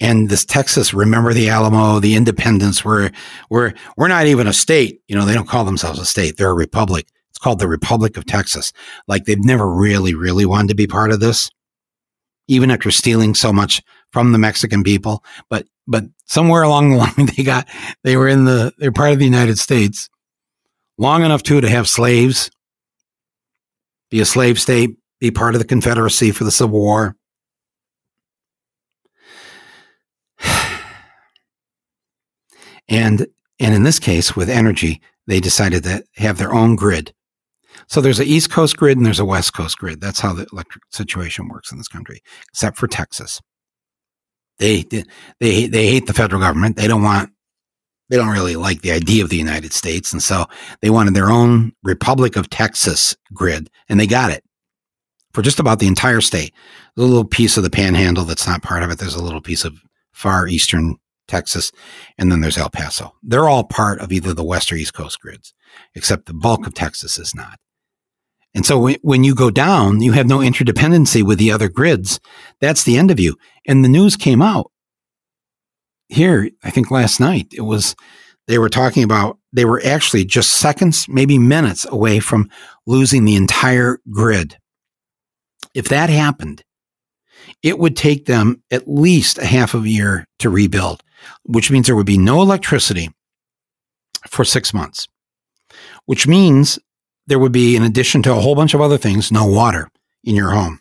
and 0.00 0.28
this 0.28 0.44
Texas, 0.44 0.94
remember 0.94 1.32
the 1.32 1.48
Alamo, 1.48 1.98
the 1.98 2.14
independence, 2.14 2.84
we're, 2.84 3.10
we're, 3.50 3.74
we're 3.96 4.08
not 4.08 4.26
even 4.26 4.46
a 4.46 4.52
state. 4.52 5.00
You 5.08 5.16
know, 5.16 5.24
they 5.24 5.34
don't 5.34 5.48
call 5.48 5.64
themselves 5.64 5.98
a 5.98 6.04
state. 6.04 6.36
They're 6.36 6.50
a 6.50 6.54
republic. 6.54 7.08
It's 7.30 7.38
called 7.38 7.58
the 7.58 7.68
Republic 7.68 8.16
of 8.16 8.24
Texas. 8.24 8.72
Like 9.08 9.24
they've 9.24 9.44
never 9.44 9.68
really, 9.68 10.14
really 10.14 10.46
wanted 10.46 10.68
to 10.68 10.74
be 10.76 10.86
part 10.86 11.10
of 11.10 11.20
this, 11.20 11.50
even 12.46 12.70
after 12.70 12.90
stealing 12.90 13.34
so 13.34 13.52
much 13.52 13.82
from 14.12 14.32
the 14.32 14.38
Mexican 14.38 14.84
people. 14.84 15.24
But, 15.50 15.66
but 15.88 16.04
somewhere 16.26 16.62
along 16.62 16.90
the 16.90 16.96
line, 16.98 17.28
they 17.36 17.42
got, 17.42 17.66
they 18.04 18.16
were 18.16 18.28
in 18.28 18.44
the, 18.44 18.72
they're 18.78 18.92
part 18.92 19.12
of 19.12 19.18
the 19.18 19.24
United 19.24 19.58
States 19.58 20.08
long 20.98 21.24
enough 21.24 21.42
too 21.42 21.60
to 21.60 21.68
have 21.68 21.88
slaves, 21.88 22.50
be 24.10 24.20
a 24.20 24.24
slave 24.24 24.60
state, 24.60 24.96
be 25.20 25.30
part 25.30 25.54
of 25.54 25.60
the 25.60 25.66
Confederacy 25.66 26.32
for 26.32 26.44
the 26.44 26.50
Civil 26.50 26.78
War. 26.78 27.16
And, 32.90 33.26
and 33.60 33.74
in 33.74 33.82
this 33.82 33.98
case, 33.98 34.34
with 34.34 34.48
energy, 34.48 35.02
they 35.26 35.40
decided 35.40 35.82
to 35.82 36.02
have 36.16 36.38
their 36.38 36.54
own 36.54 36.74
grid. 36.74 37.12
So 37.86 38.00
there's 38.00 38.18
an 38.18 38.26
East 38.26 38.50
Coast 38.50 38.78
grid 38.78 38.96
and 38.96 39.04
there's 39.04 39.20
a 39.20 39.26
West 39.26 39.52
Coast 39.52 39.76
grid. 39.76 40.00
That's 40.00 40.20
how 40.20 40.32
the 40.32 40.46
electric 40.52 40.84
situation 40.90 41.48
works 41.48 41.70
in 41.70 41.76
this 41.76 41.86
country, 41.86 42.22
except 42.48 42.78
for 42.78 42.88
Texas. 42.88 43.42
They, 44.58 44.84
they, 45.38 45.66
they 45.66 45.86
hate 45.86 46.06
the 46.06 46.14
federal 46.14 46.40
government. 46.40 46.76
They 46.76 46.88
don't 46.88 47.02
want, 47.02 47.30
they 48.08 48.16
don't 48.16 48.28
really 48.28 48.56
like 48.56 48.82
the 48.82 48.92
idea 48.92 49.22
of 49.22 49.30
the 49.30 49.36
United 49.36 49.72
States. 49.72 50.12
And 50.12 50.22
so 50.22 50.46
they 50.80 50.90
wanted 50.90 51.14
their 51.14 51.30
own 51.30 51.72
Republic 51.82 52.36
of 52.36 52.50
Texas 52.50 53.16
grid 53.32 53.70
and 53.88 53.98
they 53.98 54.06
got 54.06 54.30
it 54.30 54.44
for 55.32 55.42
just 55.42 55.60
about 55.60 55.78
the 55.78 55.86
entire 55.86 56.20
state. 56.20 56.52
There's 56.96 57.06
A 57.08 57.10
little 57.10 57.24
piece 57.24 57.56
of 57.56 57.62
the 57.62 57.70
panhandle 57.70 58.24
that's 58.24 58.46
not 58.46 58.62
part 58.62 58.82
of 58.82 58.90
it. 58.90 58.98
There's 58.98 59.14
a 59.14 59.22
little 59.22 59.40
piece 59.40 59.64
of 59.64 59.82
far 60.12 60.48
eastern 60.48 60.96
Texas, 61.28 61.70
and 62.16 62.32
then 62.32 62.40
there's 62.40 62.58
El 62.58 62.70
Paso. 62.70 63.14
They're 63.22 63.48
all 63.48 63.64
part 63.64 64.00
of 64.00 64.10
either 64.10 64.32
the 64.32 64.42
West 64.42 64.72
or 64.72 64.76
East 64.76 64.94
Coast 64.94 65.20
grids, 65.20 65.54
except 65.94 66.26
the 66.26 66.34
bulk 66.34 66.66
of 66.66 66.74
Texas 66.74 67.18
is 67.18 67.34
not. 67.34 67.60
And 68.54 68.64
so 68.64 68.94
when 69.02 69.24
you 69.24 69.34
go 69.34 69.50
down, 69.50 70.00
you 70.00 70.12
have 70.12 70.26
no 70.26 70.38
interdependency 70.38 71.22
with 71.22 71.38
the 71.38 71.52
other 71.52 71.68
grids. 71.68 72.18
That's 72.60 72.82
the 72.82 72.96
end 72.96 73.10
of 73.10 73.20
you. 73.20 73.36
And 73.66 73.84
the 73.84 73.88
news 73.88 74.16
came 74.16 74.40
out 74.40 74.72
here, 76.08 76.50
I 76.64 76.70
think 76.70 76.90
last 76.90 77.20
night, 77.20 77.48
it 77.52 77.62
was, 77.62 77.94
they 78.46 78.58
were 78.58 78.68
talking 78.68 79.02
about, 79.02 79.38
they 79.52 79.64
were 79.64 79.82
actually 79.84 80.24
just 80.24 80.52
seconds, 80.52 81.06
maybe 81.08 81.38
minutes 81.38 81.86
away 81.90 82.18
from 82.20 82.50
losing 82.86 83.24
the 83.24 83.36
entire 83.36 83.98
grid. 84.10 84.58
If 85.74 85.88
that 85.88 86.10
happened, 86.10 86.62
it 87.62 87.78
would 87.78 87.96
take 87.96 88.26
them 88.26 88.62
at 88.70 88.88
least 88.88 89.38
a 89.38 89.46
half 89.46 89.74
of 89.74 89.84
a 89.84 89.88
year 89.88 90.24
to 90.38 90.50
rebuild, 90.50 91.02
which 91.44 91.70
means 91.70 91.86
there 91.86 91.96
would 91.96 92.06
be 92.06 92.18
no 92.18 92.40
electricity 92.42 93.10
for 94.28 94.44
six 94.44 94.72
months, 94.72 95.08
which 96.06 96.26
means 96.26 96.78
there 97.26 97.38
would 97.38 97.52
be, 97.52 97.76
in 97.76 97.82
addition 97.82 98.22
to 98.22 98.32
a 98.32 98.40
whole 98.40 98.54
bunch 98.54 98.74
of 98.74 98.80
other 98.80 98.98
things, 98.98 99.30
no 99.30 99.46
water 99.46 99.90
in 100.24 100.34
your 100.34 100.50
home. 100.50 100.80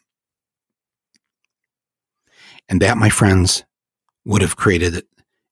And 2.70 2.82
that, 2.82 2.98
my 2.98 3.10
friends, 3.10 3.64
would 4.26 4.42
have 4.42 4.56
created 4.56 5.06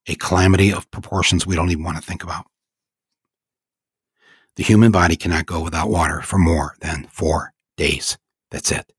a 0.07 0.15
calamity 0.15 0.71
of 0.71 0.89
proportions 0.91 1.45
we 1.45 1.55
don't 1.55 1.71
even 1.71 1.83
want 1.83 1.97
to 1.97 2.03
think 2.03 2.23
about. 2.23 2.45
The 4.55 4.63
human 4.63 4.91
body 4.91 5.15
cannot 5.15 5.45
go 5.45 5.61
without 5.61 5.89
water 5.89 6.21
for 6.21 6.37
more 6.37 6.75
than 6.79 7.07
four 7.11 7.53
days. 7.75 8.17
That's 8.51 8.71
it. 8.71 8.91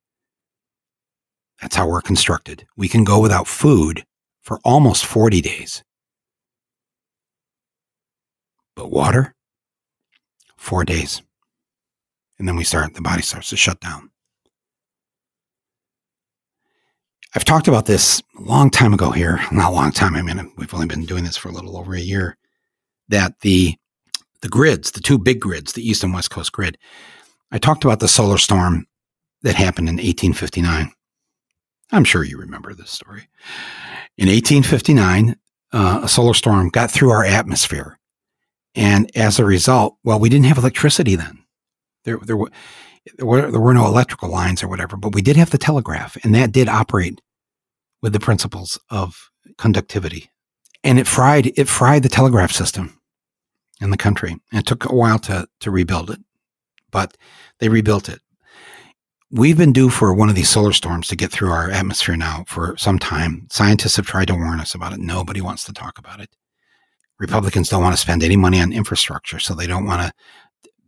That's 1.60 1.76
how 1.76 1.88
we're 1.88 2.02
constructed. 2.02 2.66
We 2.76 2.88
can 2.88 3.04
go 3.04 3.20
without 3.20 3.48
food 3.48 4.04
for 4.42 4.60
almost 4.64 5.06
40 5.06 5.40
days. 5.40 5.82
But 8.74 8.90
water, 8.90 9.34
four 10.58 10.84
days. 10.84 11.22
And 12.38 12.46
then 12.46 12.56
we 12.56 12.64
start, 12.64 12.92
the 12.92 13.00
body 13.00 13.22
starts 13.22 13.48
to 13.50 13.56
shut 13.56 13.80
down. 13.80 14.10
I've 17.34 17.44
talked 17.44 17.68
about 17.68 17.86
this 17.86 18.22
a 18.38 18.42
long 18.42 18.70
time 18.70 18.94
ago 18.94 19.10
here, 19.10 19.40
not 19.52 19.70
a 19.70 19.74
long 19.74 19.92
time. 19.92 20.16
I 20.16 20.22
mean, 20.22 20.52
we've 20.56 20.72
only 20.72 20.86
been 20.86 21.04
doing 21.04 21.24
this 21.24 21.36
for 21.36 21.48
a 21.48 21.52
little 21.52 21.76
over 21.76 21.94
a 21.94 22.00
year. 22.00 22.36
That 23.08 23.40
the 23.40 23.76
the 24.40 24.48
grids, 24.48 24.92
the 24.92 25.00
two 25.00 25.18
big 25.18 25.40
grids, 25.40 25.72
the 25.72 25.88
East 25.88 26.04
and 26.04 26.12
West 26.12 26.30
Coast 26.30 26.52
grid. 26.52 26.78
I 27.50 27.58
talked 27.58 27.84
about 27.84 28.00
the 28.00 28.08
solar 28.08 28.38
storm 28.38 28.86
that 29.42 29.54
happened 29.54 29.88
in 29.88 29.96
1859. 29.96 30.92
I'm 31.92 32.04
sure 32.04 32.24
you 32.24 32.38
remember 32.38 32.74
this 32.74 32.90
story. 32.90 33.28
In 34.18 34.28
1859, 34.28 35.36
uh, 35.72 36.00
a 36.02 36.08
solar 36.08 36.34
storm 36.34 36.68
got 36.68 36.90
through 36.90 37.10
our 37.10 37.24
atmosphere. 37.24 37.98
And 38.74 39.10
as 39.16 39.38
a 39.38 39.44
result, 39.44 39.96
well, 40.04 40.18
we 40.18 40.28
didn't 40.28 40.46
have 40.46 40.58
electricity 40.58 41.16
then. 41.16 41.44
There, 42.04 42.18
there, 42.18 42.36
were, 42.36 42.50
there, 43.16 43.26
were, 43.26 43.50
there 43.50 43.60
were 43.60 43.74
no 43.74 43.86
electrical 43.86 44.28
lines 44.28 44.62
or 44.62 44.68
whatever, 44.68 44.96
but 44.96 45.14
we 45.14 45.22
did 45.22 45.36
have 45.36 45.50
the 45.50 45.58
telegraph, 45.58 46.16
and 46.24 46.34
that 46.34 46.52
did 46.52 46.68
operate 46.68 47.20
with 48.02 48.12
the 48.12 48.20
principles 48.20 48.78
of 48.90 49.30
conductivity. 49.58 50.30
And 50.84 50.98
it 50.98 51.06
fried, 51.06 51.52
it 51.58 51.68
fried 51.68 52.02
the 52.02 52.08
telegraph 52.08 52.52
system 52.52 53.00
in 53.80 53.90
the 53.90 53.96
country. 53.96 54.32
And 54.32 54.60
it 54.60 54.66
took 54.66 54.84
a 54.84 54.94
while 54.94 55.18
to, 55.20 55.48
to 55.60 55.70
rebuild 55.70 56.10
it, 56.10 56.20
but 56.90 57.16
they 57.58 57.68
rebuilt 57.68 58.08
it 58.08 58.20
we've 59.30 59.58
been 59.58 59.72
due 59.72 59.90
for 59.90 60.14
one 60.14 60.28
of 60.28 60.34
these 60.34 60.48
solar 60.48 60.72
storms 60.72 61.08
to 61.08 61.16
get 61.16 61.30
through 61.30 61.50
our 61.50 61.70
atmosphere 61.70 62.16
now 62.16 62.44
for 62.46 62.76
some 62.76 62.98
time. 62.98 63.46
Scientists 63.50 63.96
have 63.96 64.06
tried 64.06 64.28
to 64.28 64.34
warn 64.34 64.60
us 64.60 64.74
about 64.74 64.92
it. 64.92 65.00
Nobody 65.00 65.40
wants 65.40 65.64
to 65.64 65.72
talk 65.72 65.98
about 65.98 66.20
it. 66.20 66.30
Republicans 67.18 67.68
don't 67.68 67.82
want 67.82 67.94
to 67.94 68.00
spend 68.00 68.22
any 68.22 68.36
money 68.36 68.60
on 68.60 68.72
infrastructure, 68.72 69.38
so 69.38 69.54
they 69.54 69.66
don't 69.66 69.86
want 69.86 70.02
to 70.02 70.12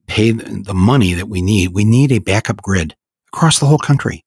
pay 0.08 0.32
the 0.32 0.74
money 0.74 1.14
that 1.14 1.28
we 1.28 1.42
need. 1.42 1.68
We 1.68 1.84
need 1.84 2.12
a 2.12 2.18
backup 2.18 2.62
grid 2.62 2.96
across 3.32 3.58
the 3.58 3.66
whole 3.66 3.78
country. 3.78 4.24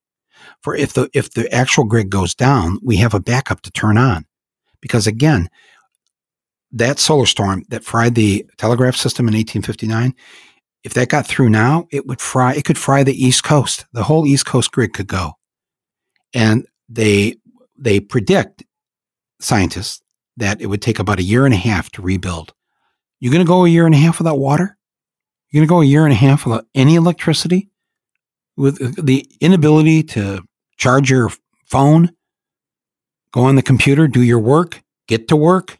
For 0.61 0.75
if 0.75 0.93
the 0.93 1.09
if 1.13 1.31
the 1.31 1.51
actual 1.53 1.83
grid 1.83 2.09
goes 2.09 2.35
down, 2.35 2.79
we 2.83 2.97
have 2.97 3.13
a 3.13 3.19
backup 3.19 3.61
to 3.61 3.71
turn 3.71 3.97
on. 3.97 4.25
Because 4.79 5.07
again, 5.07 5.49
that 6.71 6.99
solar 6.99 7.25
storm 7.25 7.63
that 7.69 7.83
fried 7.83 8.15
the 8.15 8.45
telegraph 8.57 8.95
system 8.95 9.27
in 9.27 9.33
1859 9.33 10.13
if 10.83 10.93
that 10.95 11.09
got 11.09 11.27
through 11.27 11.49
now, 11.49 11.87
it 11.91 12.07
would 12.07 12.19
fry, 12.19 12.53
it 12.53 12.65
could 12.65 12.77
fry 12.77 13.03
the 13.03 13.13
East 13.13 13.43
Coast. 13.43 13.85
The 13.93 14.03
whole 14.03 14.25
East 14.25 14.45
Coast 14.45 14.71
grid 14.71 14.93
could 14.93 15.07
go. 15.07 15.33
And 16.33 16.65
they, 16.89 17.35
they 17.77 17.99
predict 17.99 18.63
scientists 19.39 20.01
that 20.37 20.61
it 20.61 20.67
would 20.67 20.81
take 20.81 20.99
about 20.99 21.19
a 21.19 21.23
year 21.23 21.45
and 21.45 21.53
a 21.53 21.57
half 21.57 21.91
to 21.91 22.01
rebuild. 22.01 22.53
You're 23.19 23.33
going 23.33 23.45
to 23.45 23.49
go 23.49 23.65
a 23.65 23.69
year 23.69 23.85
and 23.85 23.93
a 23.93 23.99
half 23.99 24.17
without 24.17 24.39
water? 24.39 24.77
You're 25.51 25.61
going 25.61 25.67
to 25.67 25.73
go 25.73 25.81
a 25.81 25.85
year 25.85 26.05
and 26.05 26.13
a 26.13 26.15
half 26.15 26.45
without 26.45 26.65
any 26.73 26.95
electricity? 26.95 27.69
With 28.57 28.81
uh, 28.81 29.01
the 29.01 29.27
inability 29.39 30.03
to 30.03 30.43
charge 30.77 31.09
your 31.09 31.29
phone, 31.65 32.11
go 33.31 33.41
on 33.41 33.55
the 33.55 33.61
computer, 33.61 34.07
do 34.07 34.21
your 34.21 34.39
work, 34.39 34.81
get 35.07 35.27
to 35.29 35.35
work? 35.35 35.79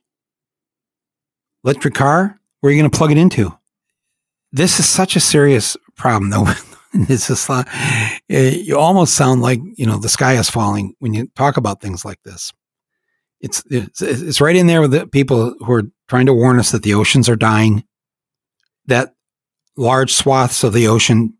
Electric 1.63 1.93
car? 1.93 2.39
Where 2.59 2.69
are 2.69 2.73
you 2.73 2.81
going 2.81 2.91
to 2.91 2.97
plug 2.97 3.11
it 3.11 3.17
into? 3.17 3.57
this 4.51 4.79
is 4.79 4.87
such 4.87 5.15
a 5.15 5.19
serious 5.19 5.77
problem, 5.95 6.29
though. 6.29 6.45
it's 6.93 7.27
just 7.27 7.49
you 8.27 8.77
almost 8.77 9.15
sound 9.15 9.41
like 9.41 9.59
you 9.75 9.85
know 9.85 9.97
the 9.97 10.09
sky 10.09 10.33
is 10.33 10.49
falling 10.49 10.93
when 10.99 11.13
you 11.13 11.27
talk 11.35 11.57
about 11.57 11.81
things 11.81 12.03
like 12.03 12.21
this. 12.23 12.51
It's 13.39 13.63
it's, 13.69 14.01
it's 14.01 14.41
right 14.41 14.55
in 14.55 14.67
there 14.67 14.81
with 14.81 14.91
the 14.91 15.07
people 15.07 15.55
who 15.59 15.71
are 15.71 15.83
trying 16.07 16.25
to 16.25 16.33
warn 16.33 16.59
us 16.59 16.71
that 16.71 16.83
the 16.83 16.93
oceans 16.93 17.29
are 17.29 17.35
dying, 17.35 17.83
that 18.87 19.13
large 19.81 20.13
swaths 20.13 20.63
of 20.63 20.73
the 20.73 20.87
ocean 20.87 21.33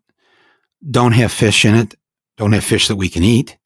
don't 0.90 1.12
have 1.12 1.30
fish 1.30 1.64
in 1.64 1.76
it, 1.76 1.94
don't 2.36 2.52
have 2.52 2.64
fish 2.64 2.88
that 2.88 2.96
we 2.96 3.08
can 3.08 3.22
eat. 3.22 3.56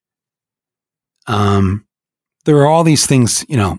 Um, 1.26 1.86
there 2.44 2.58
are 2.58 2.66
all 2.66 2.84
these 2.84 3.06
things, 3.06 3.44
you 3.48 3.56
know, 3.56 3.78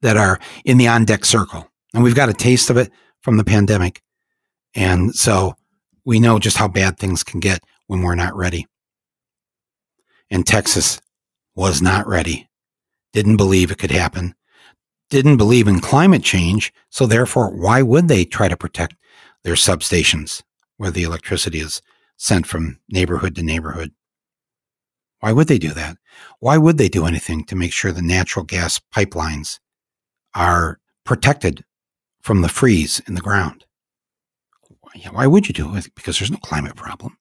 that 0.00 0.16
are 0.16 0.40
in 0.64 0.78
the 0.78 0.88
on 0.88 1.04
deck 1.04 1.24
circle, 1.24 1.70
and 1.92 2.02
we've 2.02 2.14
got 2.14 2.30
a 2.30 2.34
taste 2.34 2.70
of 2.70 2.78
it 2.78 2.90
from 3.20 3.36
the 3.36 3.44
pandemic. 3.44 4.02
And 4.74 5.14
so 5.14 5.56
we 6.04 6.18
know 6.18 6.38
just 6.38 6.56
how 6.56 6.68
bad 6.68 6.98
things 6.98 7.22
can 7.22 7.38
get 7.38 7.62
when 7.86 8.00
we're 8.02 8.14
not 8.14 8.34
ready. 8.34 8.66
And 10.30 10.46
Texas 10.46 11.00
was 11.54 11.82
not 11.82 12.08
ready, 12.08 12.48
didn't 13.12 13.36
believe 13.36 13.70
it 13.70 13.78
could 13.78 13.92
happen, 13.92 14.34
didn't 15.10 15.36
believe 15.36 15.68
in 15.68 15.80
climate 15.80 16.22
change. 16.22 16.72
So 16.88 17.06
therefore, 17.06 17.54
why 17.54 17.82
would 17.82 18.08
they 18.08 18.24
try 18.24 18.48
to 18.48 18.56
protect 18.56 18.96
their 19.44 19.54
substations 19.54 20.42
where 20.76 20.90
the 20.90 21.04
electricity 21.04 21.60
is 21.60 21.82
sent 22.16 22.46
from 22.46 22.80
neighborhood 22.88 23.34
to 23.36 23.42
neighborhood? 23.42 23.92
Why 25.20 25.32
would 25.32 25.48
they 25.48 25.58
do 25.58 25.70
that? 25.70 25.96
Why 26.40 26.58
would 26.58 26.76
they 26.78 26.88
do 26.88 27.06
anything 27.06 27.44
to 27.44 27.56
make 27.56 27.72
sure 27.72 27.92
the 27.92 28.02
natural 28.02 28.44
gas 28.44 28.80
pipelines 28.94 29.58
are 30.34 30.80
protected 31.04 31.64
from 32.20 32.42
the 32.42 32.48
freeze 32.48 33.00
in 33.06 33.14
the 33.14 33.20
ground? 33.20 33.64
why 35.10 35.26
would 35.26 35.48
you 35.48 35.54
do 35.54 35.74
it? 35.76 35.88
Because 35.94 36.18
there's 36.18 36.30
no 36.30 36.38
climate 36.38 36.76
problem. 36.76 37.18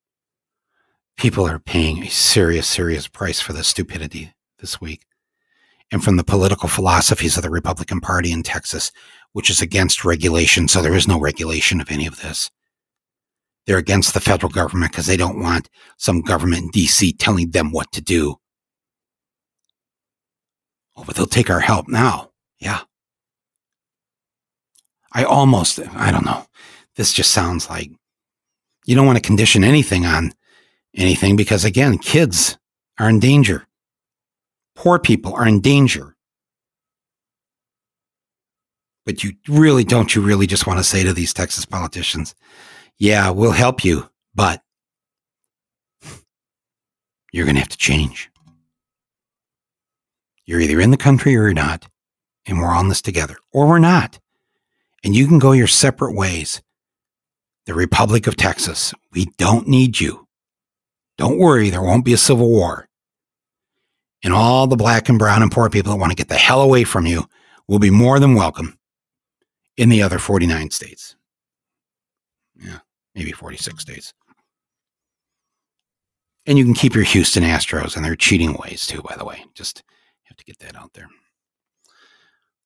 People 1.17 1.47
are 1.47 1.59
paying 1.59 2.03
a 2.03 2.09
serious, 2.09 2.67
serious 2.67 3.07
price 3.07 3.39
for 3.39 3.53
this 3.53 3.67
stupidity 3.67 4.33
this 4.59 4.79
week. 4.81 5.05
And 5.91 6.03
from 6.03 6.17
the 6.17 6.23
political 6.23 6.69
philosophies 6.69 7.38
of 7.38 7.43
the 7.43 7.49
Republican 7.49 7.99
Party 7.99 8.31
in 8.31 8.43
Texas, 8.43 8.91
which 9.34 9.50
is 9.50 9.62
against 9.62 10.06
regulation. 10.06 10.67
So 10.67 10.82
there 10.82 10.96
is 10.96 11.08
no 11.08 11.19
regulation 11.19 11.82
of 11.82 11.91
any 11.91 12.08
of 12.08 12.22
this. 12.22 12.50
They're 13.65 13.78
against 13.78 14.13
the 14.13 14.19
federal 14.19 14.52
government 14.52 14.91
because 14.91 15.06
they 15.06 15.17
don't 15.17 15.41
want 15.41 15.69
some 15.98 16.22
government 16.22 16.63
in 16.63 16.72
DC 16.72 17.17
telling 17.17 17.52
them 17.52 17.72
what 17.72 17.91
to 17.93 18.02
do. 18.02 18.36
Oh, 20.96 21.04
but 21.06 21.15
they'll 21.15 21.26
take 21.26 21.50
our 21.50 21.60
help 21.60 21.88
now. 21.88 22.32
Yeah. 22.60 22.82
I 25.13 25.24
almost, 25.24 25.80
I 25.96 26.12
don't 26.12 26.26
know 26.26 26.46
this 26.96 27.13
just 27.13 27.32
sounds 27.32 27.69
like 27.69 27.91
you 28.86 28.96
don't 28.96 29.06
want 29.06 29.17
to 29.17 29.28
condition 29.28 29.63
anything 29.63 30.06
on 30.06 30.34
anything 30.96 31.36
because 31.36 31.65
again, 31.65 31.98
kids 31.98 32.58
are 33.00 33.10
in 33.10 33.19
danger. 33.19 33.65
Poor 34.76 35.00
people 35.00 35.34
are 35.34 35.48
in 35.48 35.62
danger. 35.62 36.12
But 39.06 39.24
you 39.24 39.34
really 39.48 39.84
don't 39.84 40.16
you 40.16 40.22
really 40.22 40.48
just 40.48 40.66
want 40.66 40.80
to 40.80 40.84
say 40.84 41.04
to 41.04 41.13
these 41.13 41.34
Texas 41.34 41.66
politicians, 41.66 42.36
yeah, 42.98 43.30
we'll 43.30 43.52
help 43.52 43.84
you, 43.84 44.10
but 44.34 44.62
you're 47.32 47.46
going 47.46 47.56
to 47.56 47.62
have 47.62 47.70
to 47.70 47.78
change. 47.78 48.30
You're 50.46 50.62
either 50.62 50.80
in 50.80 50.92
the 50.92 50.98
country 50.98 51.36
or 51.36 51.44
you're 51.44 51.54
not, 51.54 51.88
and 52.46 52.60
we're 52.60 52.68
on 52.74 52.89
this 52.89 53.02
together, 53.02 53.38
or 53.52 53.68
we're 53.68 53.80
not. 53.80 54.20
And 55.04 55.16
you 55.16 55.28
can 55.28 55.39
go 55.39 55.52
your 55.52 55.68
separate 55.68 56.16
ways 56.16 56.62
the 57.66 57.74
Republic 57.74 58.28
of 58.28 58.36
Texas. 58.36 58.94
We 59.13 59.26
don't 59.38 59.68
need 59.68 60.00
you. 60.00 60.28
Don't 61.18 61.38
worry, 61.38 61.70
there 61.70 61.82
won't 61.82 62.04
be 62.04 62.13
a 62.13 62.18
civil 62.18 62.50
war. 62.50 62.89
And 64.24 64.34
all 64.34 64.68
the 64.68 64.76
black 64.76 65.10
and 65.10 65.20
brown 65.20 65.42
and 65.42 65.52
poor 65.52 65.70
people 65.70 65.92
that 65.92 66.00
want 66.00 66.12
to 66.12 66.16
get 66.16 66.28
the 66.28 66.36
hell 66.36 66.62
away 66.62 66.84
from 66.84 67.06
you 67.06 67.26
will 67.68 67.80
be 67.80 67.89
more 67.89 68.20
than 68.20 68.36
welcome 68.36 68.78
in 69.77 69.89
the 69.89 70.01
other 70.01 70.19
49 70.19 70.71
states. 70.71 71.15
Yeah, 72.55 72.79
maybe 73.15 73.31
46 73.31 73.81
states. 73.81 74.13
And 76.45 76.57
you 76.57 76.65
can 76.65 76.73
keep 76.73 76.93
your 76.93 77.05
Houston 77.05 77.43
Astros 77.43 77.95
and 77.95 78.03
their 78.03 78.15
cheating 78.15 78.53
ways 78.53 78.86
too, 78.86 79.01
by 79.01 79.15
the 79.15 79.25
way. 79.25 79.45
Just 79.53 79.83
have 80.23 80.38
to 80.38 80.43
get 80.43 80.59
that 80.59 80.75
out 80.75 80.93
there. 80.93 81.09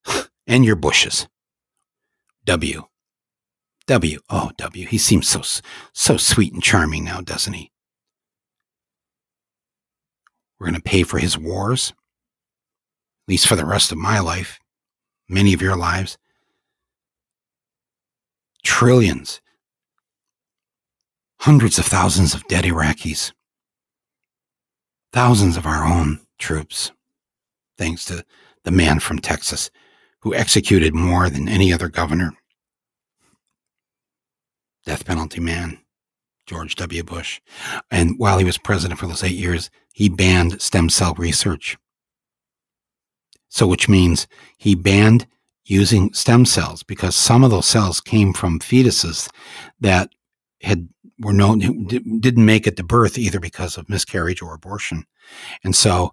and 0.46 0.64
your 0.64 0.76
Bushes. 0.76 1.28
W. 2.44 2.84
W. 3.86 4.18
Oh, 4.28 4.50
W. 4.56 4.86
He 4.86 4.98
seems 4.98 5.28
so 5.28 5.42
so 5.92 6.16
sweet 6.16 6.52
and 6.52 6.62
charming 6.62 7.04
now, 7.04 7.20
doesn't 7.20 7.52
he? 7.52 7.70
We're 10.58 10.66
going 10.66 10.80
to 10.80 10.82
pay 10.82 11.04
for 11.04 11.18
his 11.18 11.38
wars, 11.38 11.90
at 11.90 13.28
least 13.28 13.46
for 13.46 13.54
the 13.54 13.64
rest 13.64 13.92
of 13.92 13.98
my 13.98 14.18
life, 14.18 14.58
many 15.28 15.54
of 15.54 15.62
your 15.62 15.76
lives. 15.76 16.18
Trillions, 18.64 19.40
hundreds 21.40 21.78
of 21.78 21.86
thousands 21.86 22.34
of 22.34 22.46
dead 22.48 22.64
Iraqis, 22.64 23.32
thousands 25.12 25.56
of 25.56 25.66
our 25.66 25.84
own 25.84 26.20
troops, 26.38 26.92
thanks 27.76 28.04
to 28.06 28.24
the 28.64 28.70
man 28.70 29.00
from 29.00 29.18
Texas 29.18 29.70
who 30.20 30.34
executed 30.34 30.94
more 30.94 31.30
than 31.30 31.48
any 31.48 31.72
other 31.72 31.88
governor. 31.88 32.32
Death 34.84 35.04
penalty 35.04 35.40
man, 35.40 35.78
George 36.46 36.74
W. 36.76 37.02
Bush. 37.02 37.40
And 37.90 38.18
while 38.18 38.38
he 38.38 38.44
was 38.44 38.58
president 38.58 38.98
for 38.98 39.06
those 39.06 39.22
eight 39.22 39.36
years, 39.36 39.70
he 39.92 40.08
banned 40.08 40.60
stem 40.60 40.88
cell 40.88 41.14
research. 41.14 41.76
So, 43.48 43.66
which 43.66 43.88
means 43.88 44.26
he 44.56 44.74
banned 44.74 45.26
using 45.68 46.12
stem 46.14 46.44
cells 46.44 46.82
because 46.82 47.14
some 47.14 47.44
of 47.44 47.50
those 47.50 47.66
cells 47.66 48.00
came 48.00 48.32
from 48.32 48.58
fetuses 48.58 49.30
that 49.80 50.10
had 50.62 50.88
were 51.20 51.32
known 51.32 51.58
didn't 51.86 52.44
make 52.44 52.66
it 52.66 52.76
to 52.76 52.84
birth 52.84 53.18
either 53.18 53.40
because 53.40 53.76
of 53.76 53.88
miscarriage 53.88 54.40
or 54.40 54.54
abortion. 54.54 55.04
And 55.62 55.74
so 55.74 56.12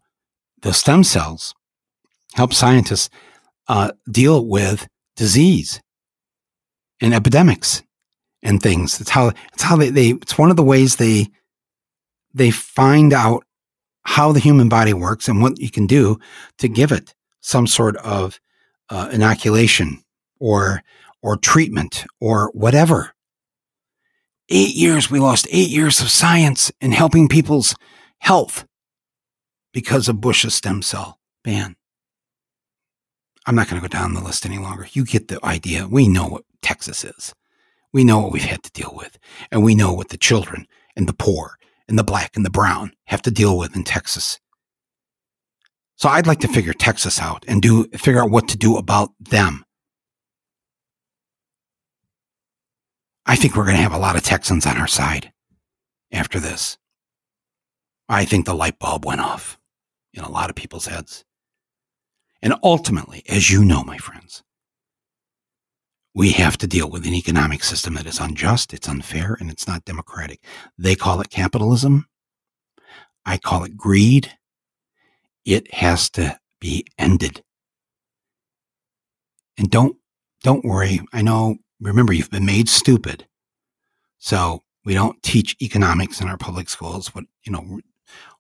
the 0.62 0.74
stem 0.74 1.04
cells 1.04 1.54
help 2.34 2.54
scientists 2.54 3.10
uh, 3.68 3.92
deal 4.12 4.46
with 4.46 4.88
disease 5.16 5.80
and 7.02 7.14
epidemics 7.14 7.82
and 8.44 8.62
things. 8.62 9.00
It's 9.00 9.10
how 9.10 9.32
it's 9.54 9.64
how 9.64 9.76
they, 9.76 9.90
they 9.90 10.10
it's 10.10 10.38
one 10.38 10.50
of 10.50 10.58
the 10.58 10.64
ways 10.64 10.98
they 10.98 11.28
they 12.34 12.52
find 12.52 13.14
out 13.14 13.46
how 14.04 14.32
the 14.32 14.40
human 14.40 14.70
body 14.70 14.94
works 14.94 15.28
and 15.28 15.42
what 15.42 15.60
you 15.60 15.72
can 15.72 15.88
do 15.88 16.20
to 16.58 16.68
give 16.68 16.92
it 16.92 17.16
some 17.42 17.68
sort 17.68 17.96
of 17.98 18.40
uh, 18.90 19.10
inoculation 19.12 20.04
or 20.40 20.84
or 21.22 21.38
treatment 21.38 22.06
or 22.20 22.52
whatever. 22.54 23.14
Eight 24.50 24.76
years, 24.76 25.10
we 25.10 25.20
lost 25.20 25.48
eight 25.50 25.70
years 25.70 26.02
of 26.02 26.12
science 26.12 26.72
in 26.80 26.92
helping 26.92 27.28
people's 27.28 27.76
health 28.20 28.68
because 29.74 30.08
of 30.08 30.22
Bush's 30.22 30.54
stem 30.54 30.84
cell 30.84 31.20
ban. 31.44 31.76
I'm 33.48 33.56
not 33.56 33.70
going 33.70 33.82
to 33.82 33.88
go 33.88 33.92
down 33.92 34.14
the 34.14 34.22
list 34.22 34.46
any 34.46 34.58
longer. 34.58 34.88
You 34.94 35.04
get 35.04 35.28
the 35.28 35.44
idea. 35.44 35.88
We 35.88 36.08
know 36.08 36.28
what 36.28 36.44
Texas 36.62 37.04
is. 37.04 37.34
We 37.92 38.04
know 38.04 38.20
what 38.20 38.32
we've 38.32 38.44
had 38.44 38.64
to 38.64 38.72
deal 38.72 38.94
with, 38.96 39.18
and 39.52 39.64
we 39.64 39.74
know 39.74 39.94
what 39.94 40.10
the 40.10 40.18
children 40.18 40.68
and 40.96 41.08
the 41.08 41.14
poor 41.14 41.58
and 41.88 41.98
the 41.98 42.04
black 42.04 42.36
and 42.36 42.46
the 42.46 42.50
brown 42.50 42.92
have 43.06 43.22
to 43.24 43.32
deal 43.32 43.58
with 43.58 43.76
in 43.76 43.84
Texas. 43.84 44.40
So 45.98 46.10
I'd 46.10 46.28
like 46.28 46.40
to 46.40 46.48
figure 46.48 46.74
Texas 46.74 47.20
out 47.22 47.46
and 47.48 47.62
do 47.62 47.86
figure 47.90 48.22
out 48.22 48.32
what 48.32 48.50
to 48.50 48.58
do 48.58 48.78
about 48.78 49.12
them. 49.20 49.64
I 53.26 53.36
think 53.36 53.56
we're 53.56 53.64
going 53.64 53.78
to 53.78 53.84
have 53.84 53.94
a 53.94 53.98
lot 53.98 54.16
of 54.16 54.24
Texans 54.24 54.66
on 54.66 54.78
our 54.78 54.88
side 54.88 55.32
after 56.12 56.40
this. 56.40 56.78
I 58.08 58.26
think 58.26 58.46
the 58.46 58.54
light 58.54 58.78
bulb 58.78 59.06
went 59.06 59.22
off 59.22 59.58
in 60.14 60.24
a 60.24 60.32
lot 60.32 60.50
of 60.50 60.56
people's 60.56 60.86
heads. 60.86 61.26
And 62.42 62.54
ultimately, 62.62 63.24
as 63.28 63.50
you 63.50 63.66
know, 63.66 63.84
my 63.84 63.98
friends, 63.98 64.44
we 66.14 66.32
have 66.32 66.58
to 66.60 66.68
deal 66.68 66.90
with 66.90 67.06
an 67.08 67.14
economic 67.14 67.64
system 67.64 67.96
that 67.96 68.06
is 68.06 68.20
unjust, 68.20 68.74
it's 68.74 68.88
unfair, 68.88 69.36
and 69.40 69.50
it's 69.50 69.68
not 69.68 69.86
democratic. 69.86 70.44
They 70.78 70.96
call 70.96 71.20
it 71.20 71.30
capitalism. 71.30 72.06
I 73.26 73.38
call 73.38 73.64
it 73.64 73.76
greed. 73.76 74.32
It 75.46 75.74
has 75.74 76.10
to 76.12 76.38
be 76.60 76.86
ended. 76.98 77.44
And 79.58 79.70
don't 79.70 79.96
don't 80.44 80.66
worry. 80.66 81.00
I 81.14 81.22
know 81.22 81.58
remember 81.80 82.14
you've 82.14 82.32
been 82.32 82.46
made 82.46 82.70
stupid. 82.70 83.28
So 84.18 84.64
we 84.86 84.94
don't 84.94 85.22
teach 85.24 85.56
economics 85.62 86.22
in 86.22 86.28
our 86.28 86.38
public 86.38 86.70
schools 86.70 87.14
what, 87.14 87.26
you 87.44 87.52
know, 87.52 87.80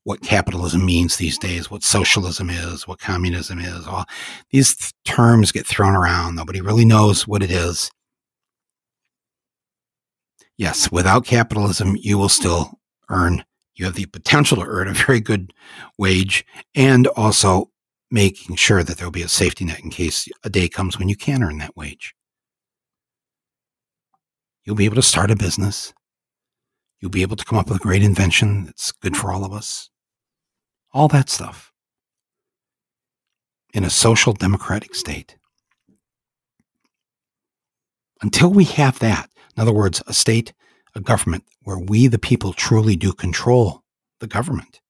what 0.03 0.21
capitalism 0.21 0.85
means 0.85 1.17
these 1.17 1.37
days, 1.39 1.71
what 1.71 1.83
socialism 1.83 2.49
is, 2.49 2.87
what 2.87 2.99
communism 2.99 3.59
is. 3.59 3.87
All 3.87 4.05
these 4.51 4.75
th- 4.75 4.93
terms 5.03 5.51
get 5.51 5.65
thrown 5.65 5.95
around. 5.95 6.35
Nobody 6.35 6.61
really 6.61 6.85
knows 6.85 7.27
what 7.27 7.41
it 7.41 7.49
is. 7.49 7.89
Yes, 10.57 10.91
without 10.91 11.25
capitalism, 11.25 11.97
you 11.99 12.17
will 12.17 12.29
still 12.29 12.79
earn, 13.09 13.43
you 13.75 13.85
have 13.85 13.95
the 13.95 14.05
potential 14.05 14.57
to 14.57 14.65
earn 14.65 14.88
a 14.88 14.93
very 14.93 15.19
good 15.19 15.53
wage 15.97 16.45
and 16.73 17.07
also 17.07 17.71
making 18.11 18.55
sure 18.55 18.83
that 18.83 18.97
there 18.97 19.05
will 19.05 19.11
be 19.11 19.21
a 19.21 19.27
safety 19.27 19.65
net 19.65 19.81
in 19.81 19.89
case 19.89 20.27
a 20.43 20.49
day 20.49 20.67
comes 20.67 20.97
when 20.97 21.09
you 21.09 21.15
can 21.15 21.43
earn 21.43 21.57
that 21.57 21.75
wage. 21.75 22.15
You'll 24.63 24.75
be 24.75 24.85
able 24.85 24.95
to 24.95 25.01
start 25.01 25.31
a 25.31 25.35
business. 25.35 25.93
You'll 26.99 27.11
be 27.11 27.21
able 27.21 27.35
to 27.35 27.45
come 27.45 27.59
up 27.59 27.67
with 27.67 27.77
a 27.77 27.83
great 27.83 28.03
invention 28.03 28.65
that's 28.65 28.91
good 28.91 29.17
for 29.17 29.31
all 29.31 29.43
of 29.43 29.53
us 29.53 29.89
all 30.95 31.09
that 31.09 31.29
stuff 31.29 31.73
in 33.73 33.83
a 33.83 33.89
social 33.89 34.31
democratic 34.31 34.95
state. 34.95 35.35
Until 38.21 38.49
we 38.49 38.63
have 38.63 38.97
that, 38.99 39.29
in 39.55 39.61
other 39.61 39.73
words, 39.73 40.01
a 40.07 40.13
state, 40.13 40.53
a 40.95 41.01
government 41.01 41.43
where 41.63 41.79
we, 41.79 42.08
the 42.08 42.19
people, 42.19 42.53
truly 42.53 42.95
do 42.95 43.12
control 43.12 43.84
the 44.19 44.27
government, 44.27 44.81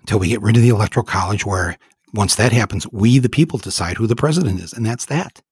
until 0.00 0.18
we 0.18 0.28
get 0.28 0.42
rid 0.42 0.56
of 0.56 0.62
the 0.62 0.68
electoral 0.70 1.04
college, 1.04 1.46
where 1.46 1.78
once 2.12 2.34
that 2.34 2.52
happens, 2.52 2.86
we, 2.90 3.18
the 3.18 3.28
people, 3.28 3.58
decide 3.58 3.96
who 3.96 4.06
the 4.06 4.16
president 4.16 4.60
is, 4.60 4.72
and 4.72 4.84
that's 4.84 5.06
that. 5.06 5.42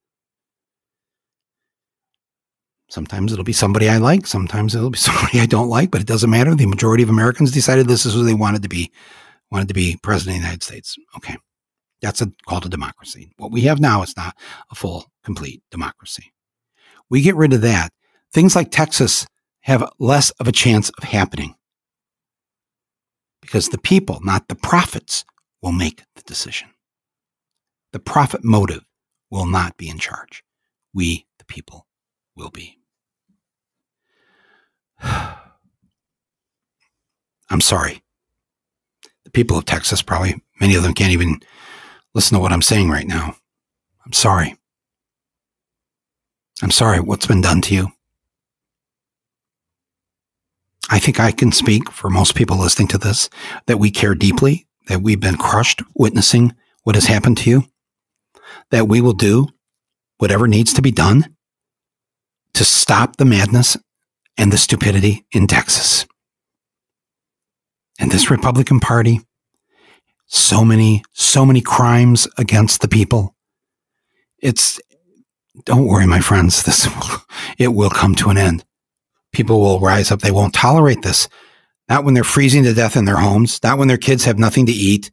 Sometimes 2.91 3.33
it'll 3.33 3.45
be 3.45 3.53
somebody 3.53 3.89
I 3.89 3.99
like. 3.99 4.27
Sometimes 4.27 4.75
it'll 4.75 4.91
be 4.91 4.99
somebody 4.99 5.41
I 5.41 5.47
don't 5.47 5.69
like, 5.69 5.91
but 5.91 6.01
it 6.01 6.07
doesn't 6.07 6.31
matter. 6.31 6.55
The 6.55 6.67
majority 6.67 7.03
of 7.03 7.11
Americans 7.11 7.53
decided 7.53 7.87
this 7.87 8.07
is 8.07 8.15
who 8.15 8.25
they 8.25 8.35
wanted 8.35 8.63
to 8.63 8.69
be, 8.69 8.91
wanted 9.51 9.69
to 9.69 9.75
be 9.75 9.99
president 10.03 10.37
of 10.37 10.41
the 10.41 10.47
United 10.47 10.63
States. 10.63 10.97
Okay. 11.17 11.37
That's 12.01 12.23
a, 12.23 12.33
called 12.47 12.65
a 12.65 12.69
democracy. 12.69 13.33
What 13.39 13.51
we 13.51 13.63
have 13.63 13.81
now 13.81 14.03
is 14.03 14.17
not 14.17 14.37
a 14.71 14.75
full, 14.75 15.07
complete 15.25 15.63
democracy. 15.71 16.33
We 17.11 17.23
get 17.23 17.37
rid 17.37 17.53
of 17.53 17.63
that. 17.63 17.93
Things 18.33 18.55
like 18.55 18.71
Texas 18.71 19.27
have 19.63 19.91
less 19.99 20.31
of 20.33 20.49
a 20.49 20.53
chance 20.53 20.91
of 20.91 21.05
happening 21.05 21.55
because 23.41 23.71
the 23.71 23.79
people, 23.79 24.21
not 24.23 24.49
the 24.49 24.55
profits, 24.55 25.25
will 25.63 25.73
make 25.73 26.03
the 26.15 26.23
decision. 26.23 26.69
The 27.93 27.99
profit 27.99 28.45
motive 28.45 28.85
will 29.31 29.47
not 29.47 29.79
be 29.79 29.89
in 29.89 29.99
charge. 29.99 30.45
We, 30.93 31.27
the 31.39 31.47
people, 31.47 31.87
will 32.37 32.51
be. 32.51 32.79
I'm 35.03 35.39
sorry. 37.61 38.03
The 39.25 39.31
people 39.31 39.57
of 39.57 39.65
Texas 39.65 40.03
probably, 40.03 40.43
many 40.61 40.75
of 40.75 40.83
them 40.83 40.93
can't 40.93 41.13
even 41.13 41.41
listen 42.15 42.35
to 42.35 42.41
what 42.41 42.53
I'm 42.53 42.63
saying 42.63 42.91
right 42.91 43.07
now. 43.07 43.37
I'm 44.05 44.13
sorry. 44.13 44.57
I'm 46.63 46.71
sorry 46.71 47.01
what's 47.01 47.27
been 47.27 47.41
done 47.41 47.63
to 47.63 47.75
you. 47.75 47.89
I 50.89 50.99
think 50.99 51.21
I 51.21 51.33
can 51.33 51.53
speak 51.53 51.91
for 51.91 52.09
most 52.09 52.35
people 52.35 52.59
listening 52.59 52.89
to 52.89 52.99
this 52.99 53.29
that 53.67 53.79
we 53.79 53.91
care 53.91 54.15
deeply, 54.15 54.67
that 54.89 55.03
we've 55.03 55.21
been 55.21 55.37
crushed 55.37 55.83
witnessing 55.95 56.55
what 56.85 56.95
has 56.95 57.07
happened 57.07 57.37
to 57.39 57.51
you, 57.51 57.65
that 58.71 58.89
we 58.89 59.01
will 59.01 59.13
do 59.13 59.49
whatever 60.19 60.49
needs 60.49 60.73
to 60.73 60.83
be 60.83 60.91
done 60.91 61.37
to 62.55 62.65
stop 62.65 63.17
the 63.17 63.25
madness 63.25 63.77
and 64.37 64.53
the 64.53 64.59
stupidity 64.59 65.27
in 65.33 65.47
Texas. 65.47 66.07
And 68.01 68.11
this 68.11 68.31
Republican 68.31 68.81
Party, 68.81 69.21
so 70.27 70.65
many, 70.65 71.03
so 71.13 71.45
many 71.45 71.61
crimes 71.61 72.29
against 72.39 72.81
the 72.81 72.89
people. 72.89 73.35
It's, 74.41 74.81
don't 75.65 75.87
worry, 75.87 76.07
my 76.07 76.21
friends, 76.21 76.63
this, 76.63 76.87
will, 76.87 77.23
it 77.59 77.69
will 77.69 77.91
come 77.91 78.15
to 78.17 78.31
an 78.31 78.39
end. 78.39 78.65
People 79.39 79.61
will 79.61 79.79
rise 79.79 80.11
up. 80.11 80.21
They 80.21 80.33
won't 80.33 80.53
tolerate 80.53 81.03
this. 81.03 81.29
Not 81.89 82.05
when 82.05 82.15
they're 82.15 82.25
freezing 82.25 82.65
to 82.65 82.75
death 82.75 82.97
in 82.97 83.05
their 83.05 83.19
homes, 83.19 83.61
not 83.63 83.79
when 83.79 83.87
their 83.87 83.97
kids 83.97 84.25
have 84.25 84.37
nothing 84.37 84.67
to 84.67 84.73
eat, 84.73 85.13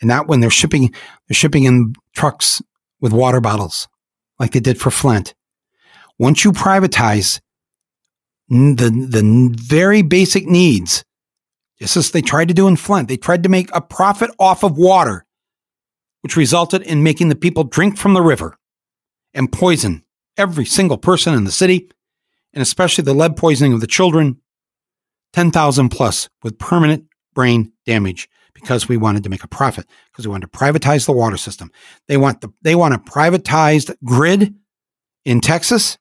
and 0.00 0.06
not 0.06 0.28
when 0.28 0.38
they're 0.38 0.50
shipping, 0.50 0.94
they're 1.26 1.34
shipping 1.34 1.64
in 1.64 1.94
trucks 2.14 2.62
with 3.00 3.12
water 3.12 3.40
bottles 3.40 3.88
like 4.38 4.52
they 4.52 4.60
did 4.60 4.80
for 4.80 4.92
Flint. 4.92 5.34
Once 6.16 6.44
you 6.44 6.52
privatize 6.52 7.40
the 8.48 8.88
the 9.10 9.52
very 9.60 10.02
basic 10.02 10.46
needs. 10.46 11.04
Just 11.80 11.96
as 11.96 12.12
they 12.12 12.22
tried 12.22 12.46
to 12.46 12.54
do 12.54 12.68
in 12.68 12.76
Flint, 12.76 13.08
they 13.08 13.16
tried 13.16 13.42
to 13.42 13.48
make 13.48 13.68
a 13.74 13.80
profit 13.80 14.30
off 14.38 14.62
of 14.62 14.78
water. 14.78 15.26
which 16.24 16.36
resulted 16.38 16.80
in 16.80 17.02
making 17.02 17.28
the 17.28 17.34
people 17.34 17.64
drink 17.64 17.98
from 17.98 18.14
the 18.14 18.22
river 18.22 18.56
and 19.34 19.52
poison 19.52 20.02
every 20.38 20.64
single 20.64 20.96
person 20.96 21.34
in 21.34 21.44
the 21.44 21.52
city, 21.52 21.90
and 22.54 22.62
especially 22.62 23.04
the 23.04 23.14
lead 23.14 23.36
poisoning 23.36 23.74
of 23.74 23.80
the 23.80 23.86
children, 23.86 24.40
10,000 25.34 25.90
plus 25.90 26.28
with 26.42 26.58
permanent 26.58 27.04
brain 27.34 27.72
damage 27.84 28.28
because 28.54 28.88
we 28.88 28.96
wanted 28.96 29.24
to 29.24 29.28
make 29.28 29.42
a 29.44 29.48
profit 29.48 29.86
because 30.10 30.26
we 30.26 30.30
wanted 30.30 30.50
to 30.50 30.58
privatize 30.58 31.04
the 31.04 31.12
water 31.12 31.36
system. 31.36 31.70
They 32.06 32.16
want 32.16 32.40
the 32.40 32.50
they 32.62 32.76
want 32.76 32.94
a 32.94 32.98
privatized 32.98 33.94
grid 34.04 34.54
in 35.24 35.40
Texas. 35.40 35.98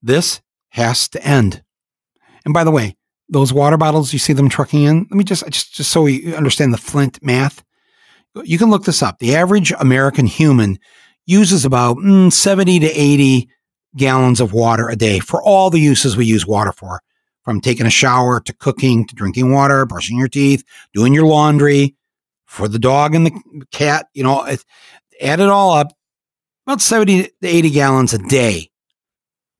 This 0.00 0.40
has 0.70 1.08
to 1.10 1.22
end. 1.22 1.62
And 2.44 2.54
by 2.54 2.62
the 2.62 2.70
way, 2.70 2.96
those 3.28 3.52
water 3.52 3.76
bottles 3.76 4.12
you 4.12 4.20
see 4.20 4.32
them 4.32 4.48
trucking 4.48 4.84
in, 4.84 4.98
let 5.10 5.10
me 5.10 5.24
just 5.24 5.44
just 5.50 5.74
just 5.74 5.90
so 5.90 6.02
we 6.02 6.34
understand 6.34 6.72
the 6.72 6.78
Flint 6.78 7.18
math. 7.22 7.64
You 8.44 8.58
can 8.58 8.70
look 8.70 8.84
this 8.84 9.02
up. 9.02 9.18
The 9.18 9.34
average 9.34 9.72
American 9.80 10.26
human 10.26 10.78
uses 11.24 11.64
about 11.64 11.96
mm, 11.96 12.32
70 12.32 12.80
to 12.80 12.86
80 12.86 13.48
gallons 13.96 14.40
of 14.40 14.52
water 14.52 14.88
a 14.88 14.96
day 14.96 15.18
for 15.18 15.42
all 15.42 15.70
the 15.70 15.80
uses 15.80 16.16
we 16.16 16.26
use 16.26 16.46
water 16.46 16.72
for 16.72 17.00
from 17.44 17.60
taking 17.60 17.86
a 17.86 17.90
shower 17.90 18.40
to 18.40 18.52
cooking 18.52 19.06
to 19.06 19.14
drinking 19.14 19.52
water, 19.52 19.86
brushing 19.86 20.18
your 20.18 20.28
teeth, 20.28 20.64
doing 20.92 21.14
your 21.14 21.26
laundry, 21.26 21.94
for 22.44 22.68
the 22.68 22.78
dog 22.78 23.14
and 23.14 23.26
the 23.26 23.66
cat. 23.70 24.08
You 24.14 24.24
know, 24.24 24.44
it, 24.44 24.64
add 25.20 25.40
it 25.40 25.48
all 25.48 25.72
up, 25.72 25.92
about 26.66 26.80
70 26.80 27.22
to 27.22 27.32
80 27.42 27.70
gallons 27.70 28.12
a 28.12 28.18
day 28.18 28.70